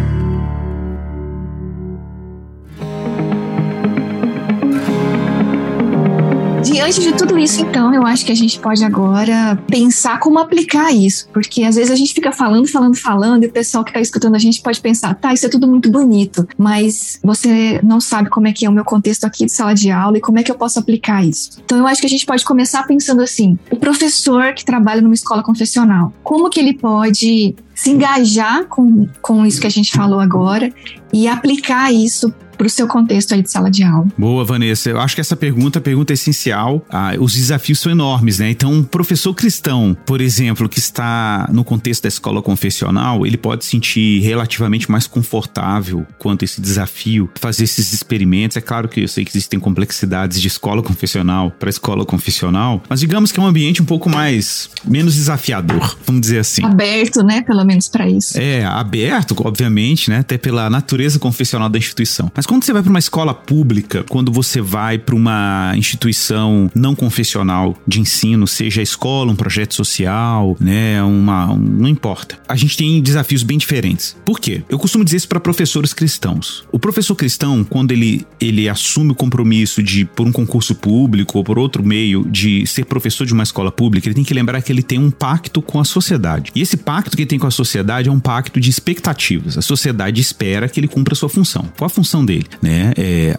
Diante 6.72 7.00
de 7.00 7.12
tudo 7.12 7.38
isso, 7.38 7.60
então, 7.60 7.92
eu 7.94 8.06
acho 8.06 8.24
que 8.24 8.32
a 8.32 8.34
gente 8.34 8.58
pode 8.58 8.82
agora 8.82 9.62
pensar 9.68 10.18
como 10.18 10.38
aplicar 10.38 10.90
isso, 10.90 11.28
porque 11.28 11.64
às 11.64 11.76
vezes 11.76 11.90
a 11.90 11.94
gente 11.94 12.14
fica 12.14 12.32
falando, 12.32 12.66
falando, 12.66 12.96
falando, 12.96 13.44
e 13.44 13.46
o 13.46 13.52
pessoal 13.52 13.84
que 13.84 13.90
está 13.90 14.00
escutando 14.00 14.36
a 14.36 14.38
gente 14.38 14.62
pode 14.62 14.80
pensar, 14.80 15.14
tá, 15.14 15.34
isso 15.34 15.44
é 15.44 15.50
tudo 15.50 15.68
muito 15.68 15.90
bonito, 15.90 16.48
mas 16.56 17.20
você 17.22 17.78
não 17.82 18.00
sabe 18.00 18.30
como 18.30 18.48
é 18.48 18.52
que 18.52 18.64
é 18.64 18.70
o 18.70 18.72
meu 18.72 18.86
contexto 18.86 19.24
aqui 19.24 19.44
de 19.44 19.52
sala 19.52 19.74
de 19.74 19.90
aula 19.90 20.16
e 20.16 20.20
como 20.22 20.38
é 20.38 20.42
que 20.42 20.50
eu 20.50 20.56
posso 20.56 20.78
aplicar 20.78 21.22
isso. 21.22 21.60
Então, 21.62 21.76
eu 21.76 21.86
acho 21.86 22.00
que 22.00 22.06
a 22.06 22.10
gente 22.10 22.24
pode 22.24 22.42
começar 22.42 22.84
pensando 22.84 23.20
assim: 23.20 23.58
o 23.70 23.76
professor 23.76 24.54
que 24.54 24.64
trabalha 24.64 25.02
numa 25.02 25.14
escola 25.14 25.42
confessional, 25.42 26.10
como 26.24 26.48
que 26.48 26.58
ele 26.58 26.72
pode 26.72 27.54
se 27.83 27.91
engajar 27.91 28.66
com, 28.66 29.09
com 29.20 29.45
isso 29.45 29.61
que 29.61 29.66
a 29.66 29.70
gente 29.70 29.91
falou 29.91 30.20
agora 30.20 30.72
e 31.12 31.26
aplicar 31.26 31.93
isso 31.93 32.33
para 32.62 32.68
o 32.68 32.70
seu 32.70 32.87
contexto 32.87 33.35
aí 33.35 33.43
de 33.43 33.51
sala 33.51 33.68
de 33.68 33.83
aula. 33.83 34.07
Boa, 34.16 34.45
Vanessa. 34.45 34.91
Eu 34.91 35.01
acho 35.01 35.16
que 35.16 35.20
essa 35.20 35.35
pergunta, 35.35 35.80
pergunta 35.80 36.12
é 36.12 36.14
essencial. 36.14 36.87
Ah, 36.89 37.12
os 37.18 37.35
desafios 37.35 37.80
são 37.80 37.91
enormes, 37.91 38.39
né? 38.39 38.51
Então, 38.51 38.72
um 38.72 38.85
professor 38.85 39.35
cristão, 39.35 39.97
por 40.07 40.20
exemplo, 40.20 40.68
que 40.68 40.78
está 40.78 41.49
no 41.53 41.64
contexto 41.64 42.03
da 42.05 42.09
escola 42.09 42.41
confessional, 42.41 43.26
ele 43.26 43.37
pode 43.37 43.64
se 43.64 43.72
sentir 43.72 44.20
relativamente 44.20 44.89
mais 44.89 45.09
confortável 45.09 46.07
quanto 46.18 46.43
a 46.43 46.45
esse 46.45 46.61
desafio, 46.61 47.28
fazer 47.35 47.64
esses 47.64 47.93
experimentos. 47.93 48.57
É 48.57 48.61
claro 48.61 48.89
que 48.89 49.01
eu 49.01 49.09
sei 49.09 49.24
que 49.24 49.33
existem 49.33 49.59
complexidades 49.59 50.41
de 50.41 50.47
escola 50.47 50.83
confessional 50.85 51.51
para 51.51 51.68
escola 51.68 52.05
confessional, 52.05 52.80
mas 52.89 53.01
digamos 53.01 53.33
que 53.33 53.41
é 53.41 53.43
um 53.43 53.47
ambiente 53.47 53.83
um 53.83 53.87
pouco 53.87 54.09
mais 54.09 54.70
menos 54.85 55.14
desafiador, 55.14 55.97
vamos 56.07 56.20
dizer 56.20 56.39
assim. 56.39 56.64
Aberto, 56.64 57.24
né? 57.24 57.43
Pelo 57.43 57.64
menos 57.64 57.71
para 57.90 58.08
isso. 58.08 58.38
É, 58.38 58.64
aberto, 58.64 59.34
obviamente, 59.44 60.10
né? 60.10 60.18
Até 60.18 60.38
pela 60.38 60.68
natureza 60.70 61.18
confessional 61.18 61.68
da 61.68 61.78
instituição. 61.78 62.30
Mas 62.34 62.46
quando 62.46 62.64
você 62.64 62.72
vai 62.72 62.82
para 62.82 62.90
uma 62.90 62.98
escola 62.98 63.34
pública, 63.34 64.04
quando 64.08 64.32
você 64.32 64.60
vai 64.60 64.98
para 64.98 65.14
uma 65.14 65.72
instituição 65.76 66.70
não 66.74 66.94
confessional 66.94 67.76
de 67.86 68.00
ensino, 68.00 68.46
seja 68.46 68.80
a 68.80 68.82
escola, 68.82 69.32
um 69.32 69.36
projeto 69.36 69.74
social, 69.74 70.56
né, 70.60 71.02
uma, 71.02 71.52
um, 71.52 71.58
não 71.58 71.88
importa. 71.88 72.38
A 72.48 72.56
gente 72.56 72.76
tem 72.76 73.00
desafios 73.00 73.42
bem 73.42 73.58
diferentes. 73.58 74.16
Por 74.24 74.38
quê? 74.38 74.62
Eu 74.68 74.78
costumo 74.78 75.04
dizer 75.04 75.18
isso 75.18 75.28
para 75.28 75.40
professores 75.40 75.92
cristãos. 75.92 76.64
O 76.70 76.78
professor 76.78 77.14
cristão, 77.14 77.64
quando 77.64 77.92
ele, 77.92 78.26
ele 78.40 78.68
assume 78.68 79.12
o 79.12 79.14
compromisso 79.14 79.82
de, 79.82 80.04
por 80.04 80.26
um 80.26 80.32
concurso 80.32 80.74
público 80.74 81.38
ou 81.38 81.44
por 81.44 81.58
outro 81.58 81.84
meio, 81.84 82.24
de 82.28 82.66
ser 82.66 82.84
professor 82.84 83.26
de 83.26 83.32
uma 83.32 83.42
escola 83.42 83.70
pública, 83.70 84.08
ele 84.08 84.14
tem 84.14 84.24
que 84.24 84.34
lembrar 84.34 84.60
que 84.62 84.72
ele 84.72 84.82
tem 84.82 84.98
um 84.98 85.10
pacto 85.10 85.62
com 85.62 85.80
a 85.80 85.84
sociedade. 85.84 86.50
E 86.54 86.60
esse 86.60 86.76
pacto 86.76 87.16
que 87.16 87.22
ele 87.22 87.28
tem 87.28 87.38
com 87.38 87.46
a 87.46 87.50
sociedade 87.50 87.61
é 88.08 88.10
um 88.10 88.20
pacto 88.20 88.60
de 88.60 88.70
expectativas. 88.70 89.58
A 89.58 89.62
sociedade 89.62 90.20
espera 90.20 90.68
que 90.68 90.80
ele 90.80 90.88
cumpra 90.88 91.14
a 91.14 91.16
sua 91.16 91.28
função. 91.28 91.68
Qual 91.76 91.86
a 91.86 91.90
função 91.90 92.24
dele? 92.24 92.46
né? 92.60 92.92
É, 92.96 93.36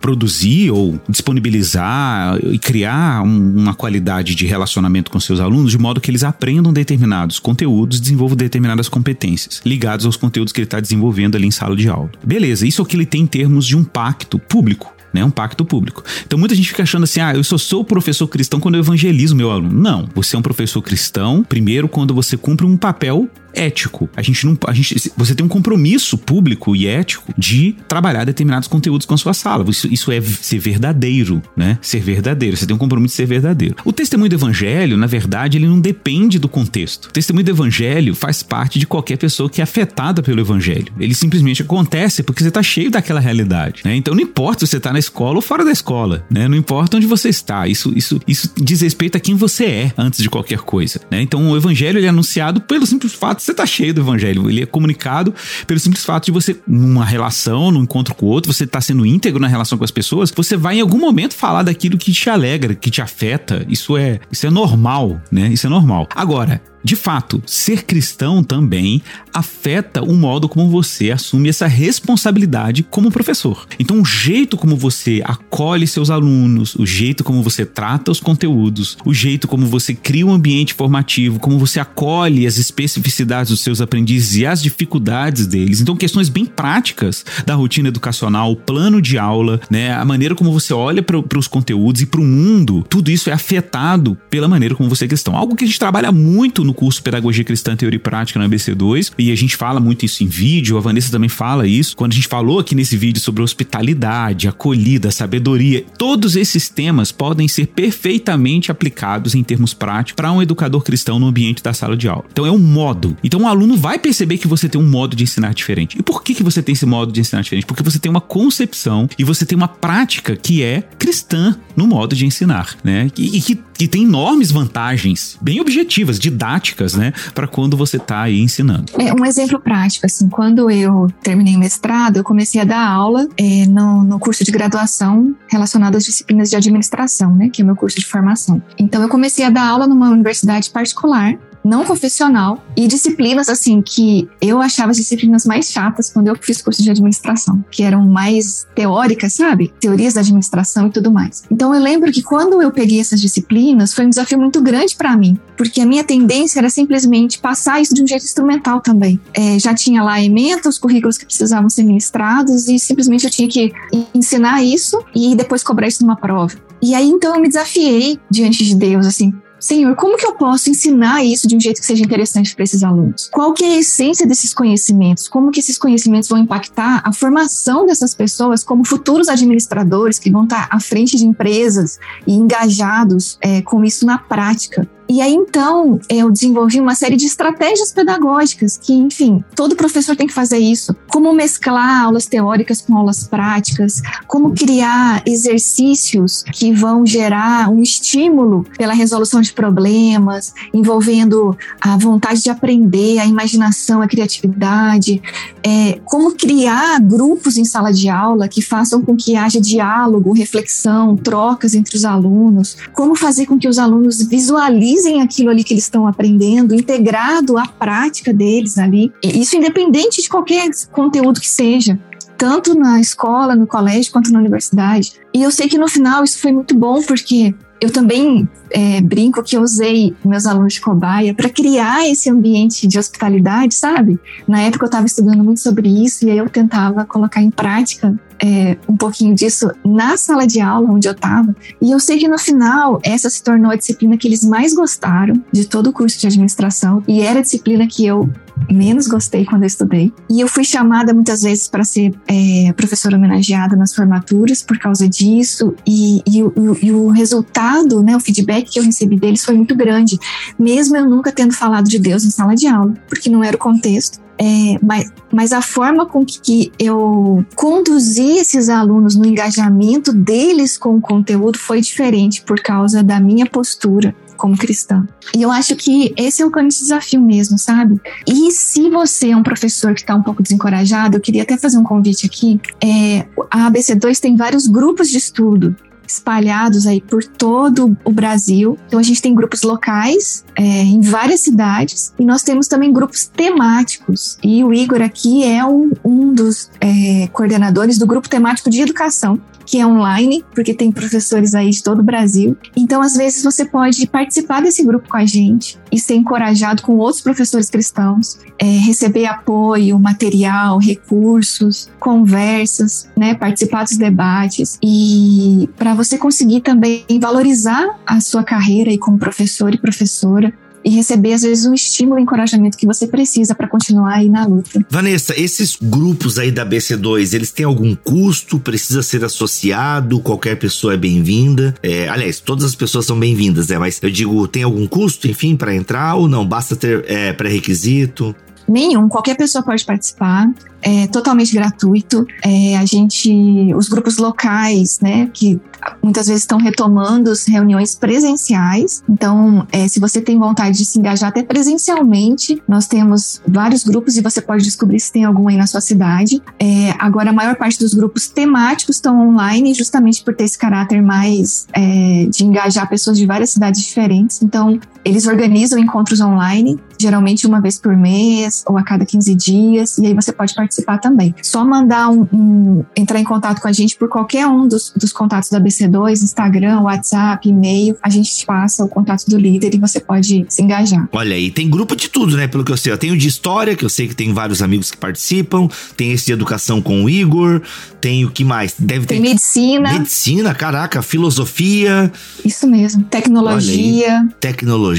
produzir 0.00 0.70
ou 0.70 0.98
disponibilizar 1.08 2.38
e 2.42 2.58
criar 2.58 3.22
um, 3.22 3.56
uma 3.56 3.74
qualidade 3.74 4.34
de 4.34 4.46
relacionamento 4.46 5.10
com 5.10 5.20
seus 5.20 5.40
alunos 5.40 5.70
de 5.70 5.78
modo 5.78 6.00
que 6.00 6.10
eles 6.10 6.24
aprendam 6.24 6.72
determinados 6.72 7.38
conteúdos, 7.38 8.00
desenvolvam 8.00 8.36
determinadas 8.36 8.88
competências 8.88 9.60
ligados 9.64 10.04
aos 10.04 10.16
conteúdos 10.16 10.52
que 10.52 10.60
ele 10.60 10.66
está 10.66 10.80
desenvolvendo 10.80 11.36
ali 11.36 11.46
em 11.46 11.50
sala 11.50 11.76
de 11.76 11.88
aula. 11.88 12.10
Beleza, 12.24 12.66
isso 12.66 12.80
é 12.80 12.84
o 12.84 12.86
que 12.86 12.96
ele 12.96 13.06
tem 13.06 13.22
em 13.22 13.26
termos 13.26 13.66
de 13.66 13.76
um 13.76 13.84
pacto 13.84 14.38
público 14.38 14.96
né? 15.12 15.24
Um 15.24 15.30
pacto 15.30 15.64
público. 15.64 16.04
Então 16.26 16.38
muita 16.38 16.54
gente 16.54 16.68
fica 16.68 16.82
achando 16.82 17.04
assim: 17.04 17.20
ah, 17.20 17.34
eu 17.34 17.42
só 17.42 17.56
sou 17.56 17.82
professor 17.82 18.28
cristão 18.28 18.60
quando 18.60 18.74
eu 18.74 18.80
evangelizo 18.80 19.34
meu 19.34 19.50
aluno. 19.50 19.72
Não, 19.72 20.06
você 20.14 20.36
é 20.36 20.38
um 20.38 20.42
professor 20.42 20.82
cristão, 20.82 21.42
primeiro, 21.42 21.88
quando 21.88 22.12
você 22.12 22.36
cumpre 22.36 22.66
um 22.66 22.76
papel 22.76 23.26
ético. 23.56 24.08
A 24.14 24.22
gente 24.22 24.44
não. 24.46 24.56
A 24.66 24.72
gente, 24.72 25.10
você 25.16 25.34
tem 25.34 25.44
um 25.44 25.48
compromisso 25.48 26.18
público 26.18 26.76
e 26.76 26.86
ético 26.86 27.32
de 27.36 27.74
trabalhar 27.88 28.24
determinados 28.24 28.68
conteúdos 28.68 29.06
com 29.06 29.14
a 29.14 29.16
sua 29.16 29.34
sala. 29.34 29.64
Isso, 29.68 29.88
isso 29.90 30.12
é 30.12 30.20
ser 30.20 30.58
verdadeiro, 30.58 31.42
né? 31.56 31.78
Ser 31.80 32.00
verdadeiro. 32.00 32.56
Você 32.56 32.66
tem 32.66 32.76
um 32.76 32.78
compromisso 32.78 33.14
de 33.14 33.16
ser 33.16 33.26
verdadeiro. 33.26 33.76
O 33.84 33.92
testemunho 33.92 34.28
do 34.28 34.36
evangelho, 34.36 34.96
na 34.96 35.06
verdade, 35.06 35.56
ele 35.56 35.66
não 35.66 35.80
depende 35.80 36.38
do 36.38 36.48
contexto. 36.48 37.06
O 37.06 37.12
testemunho 37.12 37.44
do 37.44 37.50
evangelho 37.50 38.14
faz 38.14 38.42
parte 38.42 38.78
de 38.78 38.86
qualquer 38.86 39.16
pessoa 39.16 39.48
que 39.48 39.60
é 39.60 39.64
afetada 39.64 40.22
pelo 40.22 40.40
evangelho. 40.40 40.92
Ele 41.00 41.14
simplesmente 41.14 41.62
acontece 41.62 42.22
porque 42.22 42.42
você 42.42 42.48
está 42.48 42.62
cheio 42.62 42.90
daquela 42.90 43.20
realidade. 43.20 43.82
Né? 43.84 43.96
Então 43.96 44.14
não 44.14 44.22
importa 44.22 44.66
se 44.66 44.70
você 44.70 44.76
está 44.76 44.92
na 44.92 44.98
escola 44.98 45.36
ou 45.36 45.42
fora 45.42 45.64
da 45.64 45.72
escola, 45.72 46.24
né? 46.30 46.48
Não 46.48 46.56
importa 46.56 46.96
onde 46.96 47.06
você 47.06 47.28
está. 47.28 47.66
Isso, 47.66 47.92
isso, 47.96 48.20
isso 48.26 48.50
diz 48.56 48.80
respeito 48.80 49.16
a 49.16 49.20
quem 49.20 49.34
você 49.34 49.64
é 49.64 49.92
antes 49.96 50.22
de 50.22 50.28
qualquer 50.28 50.58
coisa. 50.58 51.00
Né? 51.10 51.22
Então 51.22 51.50
o 51.50 51.56
evangelho 51.56 52.04
é 52.04 52.08
anunciado 52.08 52.60
pelo 52.60 52.86
simples 52.86 53.14
fato 53.14 53.42
você 53.46 53.54
tá 53.54 53.64
cheio 53.64 53.94
do 53.94 54.00
evangelho. 54.00 54.50
Ele 54.50 54.62
é 54.62 54.66
comunicado 54.66 55.34
pelo 55.66 55.78
simples 55.78 56.04
fato 56.04 56.26
de 56.26 56.32
você, 56.32 56.56
numa 56.66 57.04
relação, 57.04 57.70
num 57.70 57.82
encontro 57.82 58.14
com 58.14 58.26
o 58.26 58.28
outro, 58.28 58.52
você 58.52 58.66
tá 58.66 58.80
sendo 58.80 59.06
íntegro 59.06 59.40
na 59.40 59.46
relação 59.46 59.78
com 59.78 59.84
as 59.84 59.90
pessoas, 59.90 60.30
você 60.30 60.56
vai 60.56 60.78
em 60.78 60.80
algum 60.80 60.98
momento 60.98 61.34
falar 61.34 61.62
daquilo 61.62 61.96
que 61.96 62.12
te 62.12 62.28
alegra, 62.28 62.74
que 62.74 62.90
te 62.90 63.00
afeta. 63.00 63.64
Isso 63.68 63.96
é, 63.96 64.20
isso 64.30 64.46
é 64.46 64.50
normal, 64.50 65.20
né? 65.30 65.48
Isso 65.48 65.66
é 65.66 65.70
normal. 65.70 66.08
Agora, 66.14 66.60
de 66.86 66.94
fato, 66.94 67.42
ser 67.44 67.82
cristão 67.82 68.44
também 68.44 69.02
afeta 69.34 70.04
o 70.04 70.14
modo 70.14 70.48
como 70.48 70.70
você 70.70 71.10
assume 71.10 71.48
essa 71.48 71.66
responsabilidade 71.66 72.84
como 72.84 73.10
professor. 73.10 73.66
Então, 73.76 74.00
o 74.00 74.04
jeito 74.04 74.56
como 74.56 74.76
você 74.76 75.20
acolhe 75.24 75.84
seus 75.84 76.10
alunos, 76.10 76.76
o 76.76 76.86
jeito 76.86 77.24
como 77.24 77.42
você 77.42 77.66
trata 77.66 78.12
os 78.12 78.20
conteúdos, 78.20 78.96
o 79.04 79.12
jeito 79.12 79.48
como 79.48 79.66
você 79.66 79.94
cria 79.94 80.24
um 80.24 80.32
ambiente 80.32 80.74
formativo, 80.74 81.40
como 81.40 81.58
você 81.58 81.80
acolhe 81.80 82.46
as 82.46 82.56
especificidades 82.56 83.50
dos 83.50 83.62
seus 83.62 83.80
aprendizes 83.80 84.36
e 84.36 84.46
as 84.46 84.62
dificuldades 84.62 85.48
deles. 85.48 85.80
Então, 85.80 85.96
questões 85.96 86.28
bem 86.28 86.46
práticas 86.46 87.24
da 87.44 87.56
rotina 87.56 87.88
educacional, 87.88 88.52
o 88.52 88.56
plano 88.56 89.02
de 89.02 89.18
aula, 89.18 89.60
né, 89.68 89.92
a 89.92 90.04
maneira 90.04 90.36
como 90.36 90.52
você 90.52 90.72
olha 90.72 91.02
para 91.02 91.36
os 91.36 91.48
conteúdos 91.48 92.00
e 92.00 92.06
para 92.06 92.20
o 92.20 92.24
mundo, 92.24 92.86
tudo 92.88 93.10
isso 93.10 93.28
é 93.28 93.32
afetado 93.32 94.16
pela 94.30 94.46
maneira 94.46 94.76
como 94.76 94.88
você 94.88 95.06
é 95.06 95.08
cristão. 95.08 95.36
Algo 95.36 95.56
que 95.56 95.64
a 95.64 95.66
gente 95.66 95.80
trabalha 95.80 96.12
muito 96.12 96.62
no 96.62 96.75
curso 96.76 97.02
Pedagogia 97.02 97.42
Cristã, 97.42 97.74
Teoria 97.74 97.96
e 97.96 98.00
Prática 98.00 98.38
na 98.38 98.48
ABC2, 98.48 99.12
e 99.18 99.32
a 99.32 99.34
gente 99.34 99.56
fala 99.56 99.80
muito 99.80 100.04
isso 100.04 100.22
em 100.22 100.26
vídeo, 100.26 100.76
a 100.76 100.80
Vanessa 100.80 101.10
também 101.10 101.28
fala 101.28 101.66
isso. 101.66 101.96
Quando 101.96 102.12
a 102.12 102.14
gente 102.14 102.28
falou 102.28 102.58
aqui 102.58 102.74
nesse 102.74 102.96
vídeo 102.96 103.20
sobre 103.20 103.42
hospitalidade, 103.42 104.46
acolhida, 104.46 105.10
sabedoria, 105.10 105.84
todos 105.98 106.36
esses 106.36 106.68
temas 106.68 107.10
podem 107.10 107.48
ser 107.48 107.66
perfeitamente 107.68 108.70
aplicados 108.70 109.34
em 109.34 109.42
termos 109.42 109.72
práticos 109.72 110.16
para 110.16 110.30
um 110.30 110.42
educador 110.42 110.82
cristão 110.82 111.18
no 111.18 111.26
ambiente 111.26 111.62
da 111.62 111.72
sala 111.72 111.96
de 111.96 112.08
aula. 112.08 112.24
Então 112.30 112.46
é 112.46 112.50
um 112.50 112.58
modo. 112.58 113.16
Então 113.24 113.42
o 113.42 113.46
aluno 113.46 113.76
vai 113.76 113.98
perceber 113.98 114.38
que 114.38 114.46
você 114.46 114.68
tem 114.68 114.80
um 114.80 114.88
modo 114.88 115.16
de 115.16 115.24
ensinar 115.24 115.54
diferente. 115.54 115.98
E 115.98 116.02
por 116.02 116.22
que, 116.22 116.34
que 116.34 116.42
você 116.42 116.62
tem 116.62 116.74
esse 116.74 116.86
modo 116.86 117.12
de 117.12 117.20
ensinar 117.20 117.42
diferente? 117.42 117.66
Porque 117.66 117.82
você 117.82 117.98
tem 117.98 118.10
uma 118.10 118.20
concepção 118.20 119.08
e 119.18 119.24
você 119.24 119.46
tem 119.46 119.56
uma 119.56 119.68
prática 119.68 120.36
que 120.36 120.62
é 120.62 120.82
cristã 120.98 121.56
no 121.74 121.86
modo 121.86 122.14
de 122.14 122.26
ensinar, 122.26 122.76
né? 122.84 123.10
E, 123.16 123.38
e 123.38 123.40
que, 123.40 123.58
que 123.76 123.88
tem 123.88 124.04
enormes 124.04 124.50
vantagens, 124.50 125.38
bem 125.40 125.60
objetivas, 125.60 126.18
didáticas, 126.18 126.94
né? 126.94 127.12
Para 127.34 127.46
quando 127.46 127.76
você 127.76 127.96
está 127.96 128.22
aí 128.22 128.40
ensinando. 128.40 128.92
É 128.98 129.12
um 129.12 129.24
exemplo 129.24 129.60
prático, 129.60 130.06
assim, 130.06 130.28
quando 130.28 130.70
eu 130.70 131.08
terminei 131.22 131.56
o 131.56 131.58
mestrado, 131.58 132.16
eu 132.16 132.24
comecei 132.24 132.60
a 132.60 132.64
dar 132.64 132.86
aula 132.86 133.28
é, 133.36 133.66
no, 133.66 134.04
no 134.04 134.18
curso 134.18 134.44
de 134.44 134.50
graduação 134.50 135.34
relacionado 135.48 135.96
às 135.96 136.04
disciplinas 136.04 136.50
de 136.50 136.56
administração, 136.56 137.34
né? 137.34 137.48
Que 137.48 137.62
é 137.62 137.64
o 137.64 137.66
meu 137.66 137.76
curso 137.76 137.98
de 137.98 138.06
formação. 138.06 138.62
Então 138.78 139.02
eu 139.02 139.08
comecei 139.08 139.44
a 139.44 139.50
dar 139.50 139.66
aula 139.68 139.86
numa 139.86 140.10
universidade 140.10 140.70
particular 140.70 141.38
não 141.64 141.84
confessional 141.84 142.62
e 142.76 142.86
disciplinas 142.86 143.48
assim 143.48 143.82
que 143.82 144.28
eu 144.40 144.60
achava 144.60 144.90
as 144.90 144.96
disciplinas 144.96 145.44
mais 145.44 145.70
chatas 145.70 146.10
quando 146.10 146.28
eu 146.28 146.36
fiz 146.40 146.62
curso 146.62 146.82
de 146.82 146.90
administração, 146.90 147.64
que 147.70 147.82
eram 147.82 148.06
mais 148.06 148.66
teóricas, 148.74 149.34
sabe? 149.34 149.72
Teorias 149.80 150.14
da 150.14 150.20
administração 150.20 150.86
e 150.86 150.90
tudo 150.90 151.10
mais. 151.10 151.44
Então 151.50 151.74
eu 151.74 151.80
lembro 151.80 152.12
que 152.12 152.22
quando 152.22 152.60
eu 152.62 152.70
peguei 152.70 153.00
essas 153.00 153.20
disciplinas 153.20 153.92
foi 153.92 154.06
um 154.06 154.10
desafio 154.10 154.38
muito 154.38 154.60
grande 154.62 154.96
para 154.96 155.16
mim, 155.16 155.38
porque 155.56 155.80
a 155.80 155.86
minha 155.86 156.04
tendência 156.04 156.58
era 156.58 156.70
simplesmente 156.70 157.38
passar 157.38 157.80
isso 157.80 157.94
de 157.94 158.02
um 158.02 158.06
jeito 158.06 158.24
instrumental 158.24 158.80
também. 158.80 159.20
É, 159.34 159.58
já 159.58 159.74
tinha 159.74 160.02
lá 160.02 160.20
ementa, 160.20 160.68
os 160.68 160.78
currículos 160.78 161.18
que 161.18 161.26
precisavam 161.26 161.68
ser 161.68 161.82
ministrados 161.82 162.68
e 162.68 162.78
simplesmente 162.78 163.24
eu 163.24 163.30
tinha 163.30 163.48
que 163.48 163.72
ensinar 164.14 164.62
isso 164.62 165.02
e 165.14 165.34
depois 165.34 165.62
cobrar 165.62 165.88
isso 165.88 166.02
numa 166.02 166.16
prova. 166.16 166.54
E 166.80 166.94
aí 166.94 167.08
então 167.08 167.34
eu 167.34 167.40
me 167.40 167.48
desafiei 167.48 168.18
diante 168.30 168.64
de 168.64 168.74
Deus, 168.74 169.06
assim, 169.06 169.32
Senhor, 169.58 169.96
como 169.96 170.16
que 170.16 170.26
eu 170.26 170.34
posso 170.34 170.70
ensinar 170.70 171.24
isso 171.24 171.48
de 171.48 171.56
um 171.56 171.60
jeito 171.60 171.80
que 171.80 171.86
seja 171.86 172.04
interessante 172.04 172.54
para 172.54 172.64
esses 172.64 172.82
alunos? 172.82 173.28
Qual 173.32 173.52
que 173.52 173.64
é 173.64 173.68
a 173.68 173.78
essência 173.78 174.26
desses 174.26 174.52
conhecimentos? 174.52 175.28
Como 175.28 175.50
que 175.50 175.60
esses 175.60 175.78
conhecimentos 175.78 176.28
vão 176.28 176.38
impactar 176.38 177.02
a 177.04 177.12
formação 177.12 177.86
dessas 177.86 178.14
pessoas 178.14 178.62
como 178.62 178.86
futuros 178.86 179.28
administradores 179.28 180.18
que 180.18 180.30
vão 180.30 180.44
estar 180.44 180.68
à 180.70 180.78
frente 180.78 181.16
de 181.16 181.26
empresas 181.26 181.98
e 182.26 182.34
engajados 182.34 183.38
é, 183.40 183.62
com 183.62 183.82
isso 183.84 184.04
na 184.04 184.18
prática? 184.18 184.88
E 185.08 185.20
aí, 185.20 185.32
então, 185.32 186.00
eu 186.08 186.30
desenvolvi 186.32 186.80
uma 186.80 186.94
série 186.96 187.16
de 187.16 187.26
estratégias 187.26 187.92
pedagógicas 187.92 188.76
que, 188.76 188.92
enfim, 188.92 189.44
todo 189.54 189.76
professor 189.76 190.16
tem 190.16 190.26
que 190.26 190.32
fazer 190.32 190.58
isso. 190.58 190.96
Como 191.08 191.32
mesclar 191.32 192.04
aulas 192.04 192.26
teóricas 192.26 192.80
com 192.80 192.96
aulas 192.96 193.24
práticas, 193.24 194.02
como 194.26 194.52
criar 194.52 195.22
exercícios 195.24 196.42
que 196.52 196.72
vão 196.72 197.06
gerar 197.06 197.70
um 197.70 197.80
estímulo 197.82 198.66
pela 198.76 198.94
resolução 198.94 199.40
de 199.40 199.52
problemas, 199.52 200.52
envolvendo 200.74 201.56
a 201.80 201.96
vontade 201.96 202.42
de 202.42 202.50
aprender, 202.50 203.20
a 203.20 203.26
imaginação, 203.26 204.02
a 204.02 204.08
criatividade, 204.08 205.22
é, 205.62 206.00
como 206.04 206.32
criar 206.32 207.00
grupos 207.00 207.56
em 207.56 207.64
sala 207.64 207.92
de 207.92 208.08
aula 208.08 208.48
que 208.48 208.60
façam 208.60 209.02
com 209.02 209.16
que 209.16 209.36
haja 209.36 209.60
diálogo, 209.60 210.32
reflexão, 210.32 211.16
trocas 211.16 211.74
entre 211.74 211.96
os 211.96 212.04
alunos, 212.04 212.76
como 212.92 213.14
fazer 213.14 213.46
com 213.46 213.56
que 213.56 213.68
os 213.68 213.78
alunos 213.78 214.20
visualizem 214.22 214.95
utilizem 214.96 215.20
aquilo 215.20 215.50
ali 215.50 215.62
que 215.62 215.74
eles 215.74 215.84
estão 215.84 216.06
aprendendo, 216.06 216.74
integrado 216.74 217.58
à 217.58 217.66
prática 217.66 218.32
deles 218.32 218.78
ali. 218.78 219.12
Isso 219.22 219.56
independente 219.56 220.22
de 220.22 220.28
qualquer 220.28 220.68
conteúdo 220.90 221.40
que 221.40 221.48
seja 221.48 221.98
tanto 222.38 222.78
na 222.78 223.00
escola, 223.00 223.54
no 223.54 223.66
colégio, 223.66 224.12
quanto 224.12 224.30
na 224.30 224.38
universidade. 224.38 225.14
E 225.32 225.42
eu 225.42 225.50
sei 225.50 225.68
que 225.68 225.78
no 225.78 225.88
final 225.88 226.22
isso 226.22 226.38
foi 226.38 226.52
muito 226.52 226.76
bom, 226.76 227.02
porque 227.02 227.54
eu 227.80 227.90
também 227.90 228.48
é, 228.70 229.00
brinco 229.00 229.42
que 229.42 229.56
eu 229.56 229.62
usei 229.62 230.14
meus 230.24 230.46
alunos 230.46 230.74
de 230.74 230.80
cobaia 230.80 231.34
para 231.34 231.48
criar 231.48 232.06
esse 232.06 232.28
ambiente 232.30 232.86
de 232.86 232.98
hospitalidade, 232.98 233.74
sabe? 233.74 234.18
Na 234.46 234.60
época 234.60 234.84
eu 234.84 234.88
estava 234.88 235.06
estudando 235.06 235.42
muito 235.42 235.60
sobre 235.60 235.88
isso 235.88 236.26
e 236.26 236.30
aí 236.30 236.38
eu 236.38 236.48
tentava 236.48 237.04
colocar 237.06 237.40
em 237.40 237.50
prática 237.50 238.14
é, 238.42 238.76
um 238.88 238.96
pouquinho 238.96 239.34
disso 239.34 239.70
na 239.84 240.16
sala 240.16 240.46
de 240.46 240.60
aula 240.60 240.90
onde 240.90 241.08
eu 241.08 241.12
estava. 241.12 241.54
E 241.80 241.90
eu 241.90 242.00
sei 242.00 242.18
que 242.18 242.28
no 242.28 242.38
final, 242.38 243.00
essa 243.02 243.28
se 243.30 243.42
tornou 243.42 243.70
a 243.70 243.76
disciplina 243.76 244.16
que 244.16 244.28
eles 244.28 244.44
mais 244.44 244.74
gostaram 244.74 245.34
de 245.52 245.66
todo 245.66 245.88
o 245.88 245.92
curso 245.92 246.18
de 246.18 246.26
administração. 246.26 247.02
E 247.06 247.20
era 247.20 247.38
a 247.38 247.42
disciplina 247.42 247.86
que 247.86 248.06
eu 248.06 248.28
menos 248.70 249.06
gostei 249.06 249.44
quando 249.44 249.62
eu 249.62 249.66
estudei. 249.66 250.12
E 250.30 250.40
eu 250.40 250.48
fui 250.48 250.64
chamada 250.64 251.12
muitas 251.12 251.42
vezes 251.42 251.68
para 251.68 251.84
ser 251.84 252.14
é, 252.26 252.72
professora 252.72 253.16
homenageada 253.16 253.76
nas 253.76 253.94
formaturas 253.94 254.62
por 254.62 254.78
causa 254.78 255.08
disso. 255.08 255.74
E, 255.86 256.22
e, 256.26 256.40
e, 256.40 256.86
e, 256.86 256.92
o 256.92 257.08
resultado, 257.08 258.02
né, 258.02 258.16
o 258.16 258.20
feedback 258.20 258.70
que 258.70 258.78
eu 258.78 258.84
recebi 258.84 259.18
deles 259.18 259.44
foi 259.44 259.54
muito 259.54 259.74
grande, 259.74 260.18
mesmo 260.58 260.96
eu 260.96 261.08
nunca 261.08 261.30
tendo 261.30 261.54
falado 261.54 261.88
de 261.88 261.98
Deus 261.98 262.24
em 262.24 262.30
sala 262.30 262.54
de 262.54 262.66
aula, 262.66 262.94
porque 263.08 263.28
não 263.28 263.44
era 263.44 263.56
o 263.56 263.58
contexto. 263.58 264.25
É, 264.38 264.78
mas, 264.82 265.12
mas 265.32 265.52
a 265.52 265.62
forma 265.62 266.06
com 266.06 266.24
que 266.24 266.70
eu 266.78 267.44
conduzi 267.54 268.38
esses 268.38 268.68
alunos 268.68 269.16
no 269.16 269.24
engajamento 269.24 270.12
deles 270.12 270.76
com 270.76 270.96
o 270.96 271.00
conteúdo 271.00 271.58
foi 271.58 271.80
diferente 271.80 272.42
por 272.42 272.60
causa 272.60 273.02
da 273.02 273.18
minha 273.18 273.46
postura 273.46 274.14
como 274.36 274.56
cristã. 274.56 275.06
E 275.34 275.42
eu 275.42 275.50
acho 275.50 275.74
que 275.74 276.12
esse 276.16 276.42
é 276.42 276.46
o 276.46 276.50
grande 276.50 276.78
desafio 276.78 277.20
mesmo, 277.20 277.58
sabe? 277.58 278.00
E 278.26 278.50
se 278.52 278.88
você 278.90 279.30
é 279.30 279.36
um 279.36 279.42
professor 279.42 279.94
que 279.94 280.00
está 280.00 280.14
um 280.14 280.22
pouco 280.22 280.42
desencorajado, 280.42 281.16
eu 281.16 281.20
queria 281.20 281.42
até 281.42 281.56
fazer 281.56 281.78
um 281.78 281.82
convite 281.82 282.26
aqui. 282.26 282.60
É, 282.82 283.26
a 283.50 283.70
ABC2 283.70 284.20
tem 284.20 284.36
vários 284.36 284.66
grupos 284.66 285.08
de 285.08 285.16
estudo 285.16 285.74
espalhados 286.06 286.86
aí 286.86 287.00
por 287.00 287.24
todo 287.24 287.96
o 288.04 288.12
Brasil. 288.12 288.78
Então 288.86 288.98
a 288.98 289.02
gente 289.02 289.20
tem 289.20 289.34
grupos 289.34 289.62
locais 289.62 290.44
é, 290.54 290.62
em 290.62 291.00
várias 291.00 291.40
cidades 291.40 292.12
e 292.18 292.24
nós 292.24 292.42
temos 292.42 292.68
também 292.68 292.92
grupos 292.92 293.26
temáticos. 293.26 294.38
E 294.42 294.62
o 294.64 294.72
Igor 294.72 295.02
aqui 295.02 295.44
é 295.44 295.64
um, 295.64 295.92
um 296.04 296.32
dos 296.32 296.70
é, 296.80 297.28
coordenadores 297.28 297.98
do 297.98 298.06
grupo 298.06 298.28
temático 298.28 298.70
de 298.70 298.80
educação 298.80 299.40
que 299.66 299.80
é 299.80 299.86
online, 299.86 300.44
porque 300.54 300.72
tem 300.72 300.92
professores 300.92 301.54
aí 301.54 301.70
de 301.70 301.82
todo 301.82 301.98
o 301.98 302.04
Brasil. 302.04 302.56
Então, 302.76 303.02
às 303.02 303.14
vezes, 303.14 303.42
você 303.42 303.64
pode 303.64 304.06
participar 304.06 304.62
desse 304.62 304.84
grupo 304.84 305.08
com 305.08 305.16
a 305.16 305.26
gente 305.26 305.78
e 305.90 305.98
ser 305.98 306.14
encorajado 306.14 306.82
com 306.82 306.96
outros 306.96 307.20
professores 307.20 307.68
cristãos, 307.68 308.38
é, 308.58 308.64
receber 308.64 309.26
apoio, 309.26 309.98
material, 309.98 310.78
recursos, 310.78 311.90
conversas, 311.98 313.08
né, 313.16 313.34
participar 313.34 313.84
dos 313.84 313.96
debates 313.96 314.78
e 314.82 315.68
para 315.76 315.94
você 315.94 316.16
conseguir 316.16 316.60
também 316.60 317.04
valorizar 317.20 317.98
a 318.06 318.20
sua 318.20 318.44
carreira 318.44 318.90
aí 318.90 318.98
como 318.98 319.18
professor 319.18 319.74
e 319.74 319.78
professora 319.78 320.52
e 320.86 320.90
receber, 320.90 321.32
às 321.32 321.42
vezes, 321.42 321.66
um 321.66 321.74
estímulo 321.74 322.20
e 322.20 322.22
encorajamento 322.22 322.78
que 322.78 322.86
você 322.86 323.08
precisa 323.08 323.56
para 323.56 323.66
continuar 323.66 324.14
aí 324.14 324.28
na 324.28 324.46
luta. 324.46 324.86
Vanessa, 324.88 325.34
esses 325.36 325.76
grupos 325.82 326.38
aí 326.38 326.52
da 326.52 326.64
BC2, 326.64 327.34
eles 327.34 327.50
têm 327.50 327.66
algum 327.66 327.92
custo? 327.96 328.60
Precisa 328.60 329.02
ser 329.02 329.24
associado? 329.24 330.20
Qualquer 330.20 330.54
pessoa 330.54 330.94
é 330.94 330.96
bem-vinda? 330.96 331.74
É, 331.82 332.08
aliás, 332.08 332.38
todas 332.38 332.64
as 332.64 332.76
pessoas 332.76 333.04
são 333.04 333.18
bem-vindas, 333.18 333.66
né? 333.66 333.78
Mas 333.78 333.98
eu 334.00 334.10
digo, 334.12 334.46
tem 334.46 334.62
algum 334.62 334.86
custo, 334.86 335.26
enfim, 335.26 335.56
para 335.56 335.74
entrar 335.74 336.14
ou 336.14 336.28
não? 336.28 336.46
Basta 336.46 336.76
ter 336.76 337.04
é, 337.08 337.32
pré-requisito? 337.32 338.32
Nenhum, 338.68 339.08
qualquer 339.08 339.36
pessoa 339.36 339.62
pode 339.62 339.84
participar, 339.84 340.48
é 340.82 341.06
totalmente 341.08 341.52
gratuito. 341.52 342.26
É, 342.44 342.76
a 342.76 342.84
gente, 342.84 343.74
os 343.74 343.88
grupos 343.88 344.18
locais, 344.18 345.00
né, 345.00 345.28
que 345.32 345.60
muitas 346.02 346.26
vezes 346.26 346.42
estão 346.42 346.58
retomando 346.58 347.30
as 347.30 347.46
reuniões 347.46 347.94
presenciais. 347.94 349.02
Então, 349.08 349.66
é, 349.72 349.88
se 349.88 349.98
você 349.98 350.20
tem 350.20 350.38
vontade 350.38 350.78
de 350.78 350.84
se 350.84 350.98
engajar 350.98 351.30
até 351.30 351.42
presencialmente, 351.42 352.62
nós 352.68 352.86
temos 352.86 353.40
vários 353.46 353.84
grupos 353.84 354.16
e 354.16 354.20
você 354.20 354.40
pode 354.40 354.64
descobrir 354.64 355.00
se 355.00 355.12
tem 355.12 355.24
algum 355.24 355.48
aí 355.48 355.56
na 355.56 355.66
sua 355.66 355.80
cidade. 355.80 356.42
É, 356.58 356.94
agora, 356.98 357.30
a 357.30 357.32
maior 357.32 357.56
parte 357.56 357.78
dos 357.78 357.94
grupos 357.94 358.28
temáticos 358.28 358.96
estão 358.96 359.28
online, 359.28 359.74
justamente 359.74 360.22
por 360.22 360.34
ter 360.34 360.44
esse 360.44 360.58
caráter 360.58 361.02
mais 361.02 361.66
é, 361.72 362.26
de 362.30 362.44
engajar 362.44 362.88
pessoas 362.88 363.18
de 363.18 363.26
várias 363.26 363.50
cidades 363.50 363.82
diferentes. 363.82 364.42
Então, 364.42 364.78
eles 365.06 365.24
organizam 365.26 365.78
encontros 365.78 366.20
online, 366.20 366.80
geralmente 367.00 367.46
uma 367.46 367.60
vez 367.60 367.78
por 367.78 367.96
mês 367.96 368.64
ou 368.66 368.76
a 368.76 368.82
cada 368.82 369.06
15 369.06 369.34
dias, 369.36 369.98
e 369.98 370.06
aí 370.06 370.12
você 370.12 370.32
pode 370.32 370.52
participar 370.52 370.98
também. 370.98 371.32
Só 371.40 371.64
mandar 371.64 372.08
um, 372.08 372.26
um 372.32 372.84
entrar 372.96 373.20
em 373.20 373.24
contato 373.24 373.60
com 373.60 373.68
a 373.68 373.72
gente 373.72 373.96
por 373.96 374.08
qualquer 374.08 374.48
um 374.48 374.66
dos, 374.66 374.92
dos 374.96 375.12
contatos 375.12 375.48
da 375.48 375.60
BC2, 375.60 376.24
Instagram, 376.24 376.80
WhatsApp, 376.80 377.48
e-mail, 377.48 377.96
a 378.02 378.10
gente 378.10 378.34
te 378.34 378.44
passa 378.44 378.84
o 378.84 378.88
contato 378.88 379.26
do 379.28 379.38
líder 379.38 379.76
e 379.76 379.78
você 379.78 380.00
pode 380.00 380.44
se 380.48 380.62
engajar. 380.62 381.08
Olha 381.12 381.36
aí, 381.36 381.52
tem 381.52 381.70
grupo 381.70 381.94
de 381.94 382.08
tudo, 382.08 382.36
né? 382.36 382.48
Pelo 382.48 382.64
que 382.64 382.72
eu 382.72 382.76
sei. 382.76 382.92
Eu 382.92 382.98
tenho 382.98 383.16
de 383.16 383.28
história, 383.28 383.76
que 383.76 383.84
eu 383.84 383.88
sei 383.88 384.08
que 384.08 384.16
tem 384.16 384.32
vários 384.32 384.60
amigos 384.60 384.90
que 384.90 384.96
participam, 384.96 385.68
tem 385.96 386.10
esse 386.10 386.26
de 386.26 386.32
educação 386.32 386.82
com 386.82 387.04
o 387.04 387.08
Igor, 387.08 387.62
tem 388.00 388.24
o 388.24 388.30
que 388.30 388.44
mais? 388.44 388.74
Deve 388.76 389.06
ter. 389.06 389.14
Tem 389.14 389.22
medicina. 389.22 389.92
Medicina, 389.92 390.52
caraca, 390.52 391.00
filosofia. 391.00 392.12
Isso 392.44 392.66
mesmo. 392.66 393.04
Tecnologia. 393.04 394.28
Tecnologia, 394.40 394.95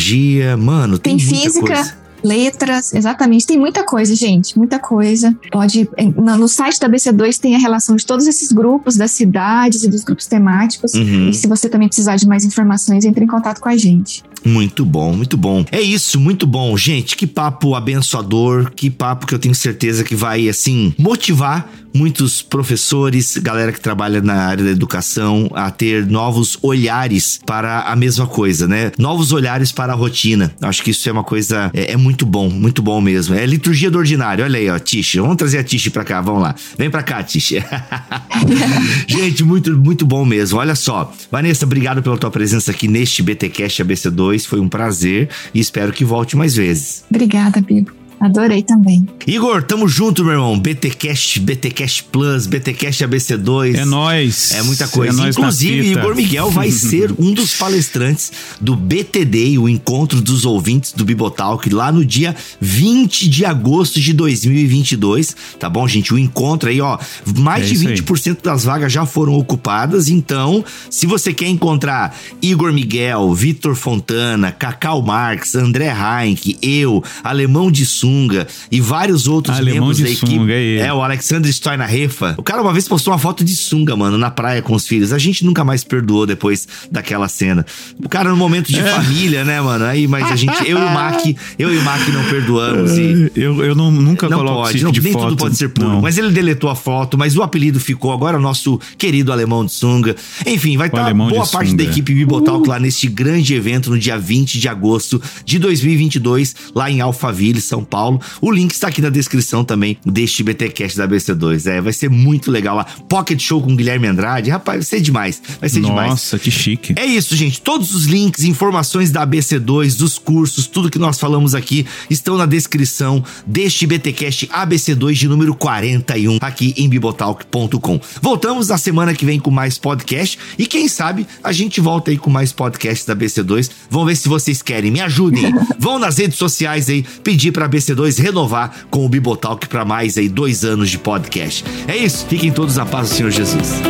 mano. 0.56 0.98
Tem, 0.98 1.18
tem 1.18 1.28
física. 1.28 1.76
Coisa 1.76 2.08
letras, 2.24 2.94
exatamente. 2.94 3.46
Tem 3.46 3.58
muita 3.58 3.84
coisa, 3.84 4.16
gente, 4.16 4.58
muita 4.58 4.80
coisa. 4.80 5.36
Pode. 5.52 5.90
No 6.16 6.48
site 6.48 6.80
da 6.80 6.90
BC2 6.90 7.40
tem 7.40 7.56
a 7.56 7.60
relação 7.60 7.96
de 7.96 8.06
todos 8.06 8.28
esses 8.28 8.52
grupos, 8.52 8.96
das 8.96 9.12
cidades 9.12 9.84
e 9.84 9.90
dos 9.90 10.04
grupos 10.04 10.26
temáticos. 10.26 10.94
Uhum. 10.94 11.30
E 11.30 11.34
se 11.34 11.48
você 11.48 11.70
também 11.70 11.88
precisar 11.88 12.16
de 12.16 12.28
mais 12.28 12.44
informações, 12.44 13.06
entre 13.06 13.24
em 13.24 13.28
contato 13.28 13.60
com 13.60 13.70
a 13.70 13.78
gente. 13.78 14.24
Muito 14.48 14.86
bom, 14.86 15.14
muito 15.14 15.36
bom. 15.36 15.66
É 15.72 15.82
isso, 15.82 16.18
muito 16.20 16.48
bom. 16.48 16.78
Gente, 16.78 17.18
que 17.18 17.28
papo 17.28 17.76
abençoador, 17.76 18.72
que 18.72 18.90
papo 18.90 19.28
que 19.28 19.36
eu 19.36 19.40
tenho 19.40 19.54
certeza 19.54 20.06
que 20.06 20.16
vai, 20.16 20.48
assim, 20.48 20.94
motivar 20.98 21.70
muitos 21.98 22.44
professores, 22.44 23.38
galera 23.38 23.72
que 23.72 23.82
trabalha 23.82 24.22
na 24.22 24.36
área 24.36 24.64
da 24.64 24.70
educação, 24.70 25.50
a 25.56 25.72
ter 25.72 26.06
novos 26.06 26.58
olhares 26.62 27.40
para 27.46 27.82
a 27.82 27.96
mesma 27.96 28.28
coisa, 28.28 28.68
né? 28.68 28.92
Novos 28.98 29.32
olhares 29.32 29.72
para 29.72 29.94
a 29.94 29.96
rotina. 29.96 30.54
Acho 30.62 30.84
que 30.84 30.92
isso 30.92 31.10
é 31.10 31.12
uma 31.12 31.24
coisa, 31.24 31.72
é, 31.74 31.94
é 31.94 31.98
muito 31.98 32.26
bom, 32.26 32.50
muito 32.50 32.82
bom 32.82 33.02
mesmo. 33.02 33.34
É 33.34 33.46
liturgia 33.46 33.90
do 33.90 33.98
ordinário. 33.98 34.44
Olha 34.44 34.60
aí, 34.60 34.70
ó, 34.70 34.78
Tish. 34.78 35.16
Vamos 35.16 35.38
trazer 35.38 35.58
a 35.58 35.64
Tish 35.64 35.90
pra 35.90 36.04
cá, 36.04 36.22
vamos 36.22 36.44
lá. 36.44 36.56
Vem 36.78 36.90
pra 36.90 37.02
cá, 37.02 37.24
Tish. 37.24 37.54
Gente, 39.08 39.44
muito, 39.44 39.76
muito 39.76 40.06
bom 40.06 40.24
mesmo. 40.24 40.60
Olha 40.60 40.76
só. 40.76 41.12
Vanessa, 41.32 41.66
obrigado 41.66 42.04
pela 42.04 42.18
tua 42.18 42.30
presença 42.30 42.72
aqui 42.72 42.88
neste 42.88 43.24
BTcast 43.24 43.84
ABC2. 43.84 44.37
Foi 44.46 44.60
um 44.60 44.70
prazer 44.70 45.30
e 45.54 45.60
espero 45.60 45.92
que 45.92 46.06
volte 46.06 46.36
mais 46.36 46.56
vezes. 46.56 47.04
Obrigada, 47.10 47.62
Bibo. 47.62 47.97
Adorei 48.20 48.64
também. 48.64 49.08
Igor, 49.28 49.62
tamo 49.62 49.88
junto, 49.88 50.24
meu 50.24 50.34
irmão. 50.34 50.58
BTcast, 50.58 51.40
BTcast 51.40 52.06
Plus, 52.06 52.48
BTcast 52.48 53.06
ABC2. 53.06 53.76
É 53.76 53.86
nós. 53.86 54.52
É 54.54 54.64
muita 54.64 54.88
coisa. 54.88 55.28
É 55.28 55.30
Inclusive, 55.30 55.92
Igor 55.92 56.16
Miguel 56.16 56.50
vai 56.50 56.72
ser 56.72 57.14
um 57.20 57.32
dos 57.32 57.54
palestrantes 57.54 58.32
do 58.60 58.76
BTD, 58.76 59.60
o 59.60 59.70
encontro 59.70 60.20
dos 60.20 60.46
ouvintes 60.46 60.94
do 60.94 61.06
Bibotalk, 61.06 61.70
lá 61.70 61.92
no 61.92 62.04
dia 62.04 62.36
20 62.60 63.30
de 63.30 63.46
agosto 63.46 64.00
de 64.00 64.14
2022. 64.14 65.36
Tá 65.60 65.70
bom, 65.70 65.88
gente? 65.88 66.12
O 66.12 66.18
encontro 66.18 66.70
aí, 66.70 66.82
ó, 66.82 66.98
mais 67.38 67.66
é 67.66 67.68
de 67.68 68.02
20% 68.02 68.28
aí. 68.30 68.38
das 68.44 68.64
vagas 68.64 68.92
já 68.92 69.06
foram 69.06 69.34
ocupadas. 69.34 70.10
Então, 70.10 70.66
se 70.90 71.06
você 71.06 71.32
quer 71.32 71.50
encontrar 71.50 72.18
Igor 72.42 72.74
Miguel, 72.74 73.32
Vitor 73.36 73.76
Fontana, 73.76 74.52
Cacau 74.52 75.04
Marques, 75.04 75.54
André 75.54 75.94
Heinck, 75.94 76.58
eu, 76.64 77.04
Alemão 77.24 77.72
de 77.72 77.86
Sul, 77.86 78.07
sunga 78.08 78.48
e 78.72 78.80
vários 78.80 79.28
outros 79.28 79.58
Alemão 79.58 79.88
membros 79.88 80.00
da 80.00 80.10
equipe. 80.10 80.32
Sunga, 80.32 80.54
é, 80.54 80.78
é, 80.78 80.94
o 80.94 81.02
Alexander 81.02 81.52
Stoinerrefa. 81.52 82.36
O 82.38 82.44
cara 82.44 82.62
uma 82.62 82.72
vez 82.72 82.88
postou 82.88 83.12
uma 83.12 83.20
foto 83.20 83.44
de 83.44 83.54
sunga, 83.54 83.96
mano, 83.96 84.18
na 84.18 84.32
praia 84.32 84.62
com 84.62 84.74
os 84.74 84.88
filhos. 84.88 85.12
A 85.12 85.18
gente 85.18 85.44
nunca 85.46 85.64
mais 85.64 85.84
perdoou 85.84 86.26
depois 86.26 86.68
daquela 86.90 87.28
cena. 87.28 87.66
O 88.04 88.08
cara 88.08 88.30
no 88.30 88.38
momento 88.38 88.72
de 88.72 88.80
é. 88.80 88.84
família, 88.84 89.44
né, 89.44 89.60
mano? 89.60 89.84
Aí, 89.84 90.08
mas 90.08 90.32
a 90.32 90.36
gente, 90.36 90.56
eu 90.68 90.78
e 90.78 90.82
o 90.82 90.94
Mac, 90.94 91.22
eu 91.60 91.74
e 91.74 91.78
o 91.78 91.84
Mac 91.84 92.08
não 92.08 92.24
perdoamos. 92.24 92.98
E... 92.98 93.32
Eu, 93.36 93.64
eu 93.64 93.76
não, 93.76 93.92
nunca 93.92 94.30
não 94.30 94.38
coloco 94.38 94.64
pode, 94.64 94.84
não, 94.84 94.92
de 94.92 95.02
nem 95.02 95.14
foto. 95.14 95.26
tudo 95.26 95.38
pode 95.38 95.58
ser 95.58 95.70
puro. 95.70 95.88
Não. 95.90 96.02
Mas 96.02 96.18
ele 96.18 96.32
deletou 96.32 96.70
a 96.70 96.76
foto, 96.76 97.18
mas 97.18 97.36
o 97.36 97.44
apelido 97.44 97.80
ficou. 97.80 98.14
Agora 98.14 98.38
o 98.38 98.42
nosso 98.42 98.80
querido 98.98 99.32
alemão 99.32 99.66
de 99.66 99.74
sunga. 99.74 100.16
Enfim, 100.46 100.78
vai 100.78 100.88
estar 100.88 101.06
tá 101.06 101.14
boa 101.14 101.46
parte 101.46 101.72
sunga. 101.72 101.84
da 101.84 101.90
equipe 101.90 102.14
Bibotalk 102.14 102.68
uh. 102.68 102.70
lá 102.70 102.80
neste 102.80 103.08
grande 103.08 103.54
evento 103.54 103.90
no 103.90 104.00
dia 104.00 104.18
20 104.18 104.60
de 104.60 104.68
agosto 104.68 105.22
de 105.44 105.60
2022, 105.60 106.56
lá 106.74 106.90
em 106.90 107.02
Alphaville, 107.02 107.60
São 107.60 107.84
Paulo. 107.84 107.97
O 108.42 108.52
link 108.52 108.72
está 108.72 108.88
aqui 108.88 109.02
na 109.02 109.10
descrição 109.10 109.64
também 109.64 109.98
deste 110.06 110.44
BTcast 110.44 110.98
da 110.98 111.08
BC2. 111.08 111.66
É, 111.66 111.82
vai 111.82 111.94
ser 111.94 112.10
muito 112.10 112.52
legal 112.52 112.76
lá. 112.76 112.86
Pocket 113.10 113.42
Show 113.42 113.62
com 113.62 113.76
Guilherme 113.76 114.08
Andrade. 114.08 114.50
Rapaz, 114.50 114.78
vai 114.78 114.86
ser 114.86 115.02
demais. 115.02 115.42
Vai 115.60 115.70
ser 115.70 115.80
Nossa, 115.80 115.94
demais. 115.94 116.10
Nossa, 116.10 116.40
que 116.40 116.52
chique. 116.52 116.94
É 116.96 117.06
isso, 117.06 117.36
gente. 117.36 117.62
Todos 117.62 117.94
os 117.94 118.06
links, 118.06 118.44
informações 118.44 119.12
da 119.12 119.26
ABC2, 119.26 119.98
dos 119.98 120.18
cursos, 120.18 120.68
tudo 120.68 120.90
que 120.90 121.00
nós 121.00 121.20
falamos 121.20 121.56
aqui 121.56 121.86
estão 122.10 122.38
na 122.38 122.46
descrição 122.46 123.24
deste 123.46 123.88
BTcast 123.88 124.48
ABC2 124.48 125.14
de 125.14 125.28
número 125.28 125.56
41 125.56 126.38
aqui 126.42 126.74
em 126.78 126.88
bibotalk.com. 126.90 128.00
Voltamos 128.22 128.68
na 128.68 128.78
semana 128.78 129.14
que 129.14 129.26
vem 129.26 129.40
com 129.40 129.52
mais 129.52 129.78
podcast 129.78 130.38
e 130.58 130.66
quem 130.66 130.88
sabe 130.88 131.26
a 131.44 131.52
gente 131.52 131.80
volta 131.80 132.12
aí 132.12 132.18
com 132.18 132.30
mais 132.30 132.52
podcasts 132.52 133.06
da 133.06 133.16
BC2. 133.16 133.70
Vamos 133.90 134.08
ver 134.08 134.16
se 134.16 134.30
vocês 134.30 134.62
querem. 134.62 134.92
Me 134.92 135.02
ajudem. 135.02 135.54
Vão 135.80 136.00
nas 136.00 136.18
redes 136.18 136.38
sociais 136.38 136.90
aí 136.90 137.04
pedir 137.24 137.52
para 137.52 137.68
BC2 137.88 138.22
renovar 138.22 138.88
com 138.90 139.06
o 139.06 139.10
Bibotalk 139.10 139.68
para 139.68 139.86
mais 139.86 140.18
aí 140.18 140.28
dois 140.28 140.66
anos 140.66 140.90
de 140.90 140.98
podcast. 140.98 141.64
É 141.88 141.96
isso, 141.96 142.26
fiquem 142.26 142.52
todos 142.52 142.76
na 142.76 142.86
paz 142.86 143.10
do 143.10 143.16
Senhor 143.16 143.32
Jesus. 143.32 143.82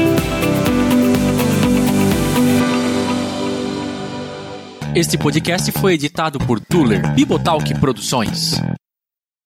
Este 4.96 5.18
podcast 5.18 5.72
foi 5.74 5.94
editado 5.94 6.40
por 6.40 6.60
Tuller 6.60 7.14
Bibotalk 7.14 7.74
Produções. 7.80 8.60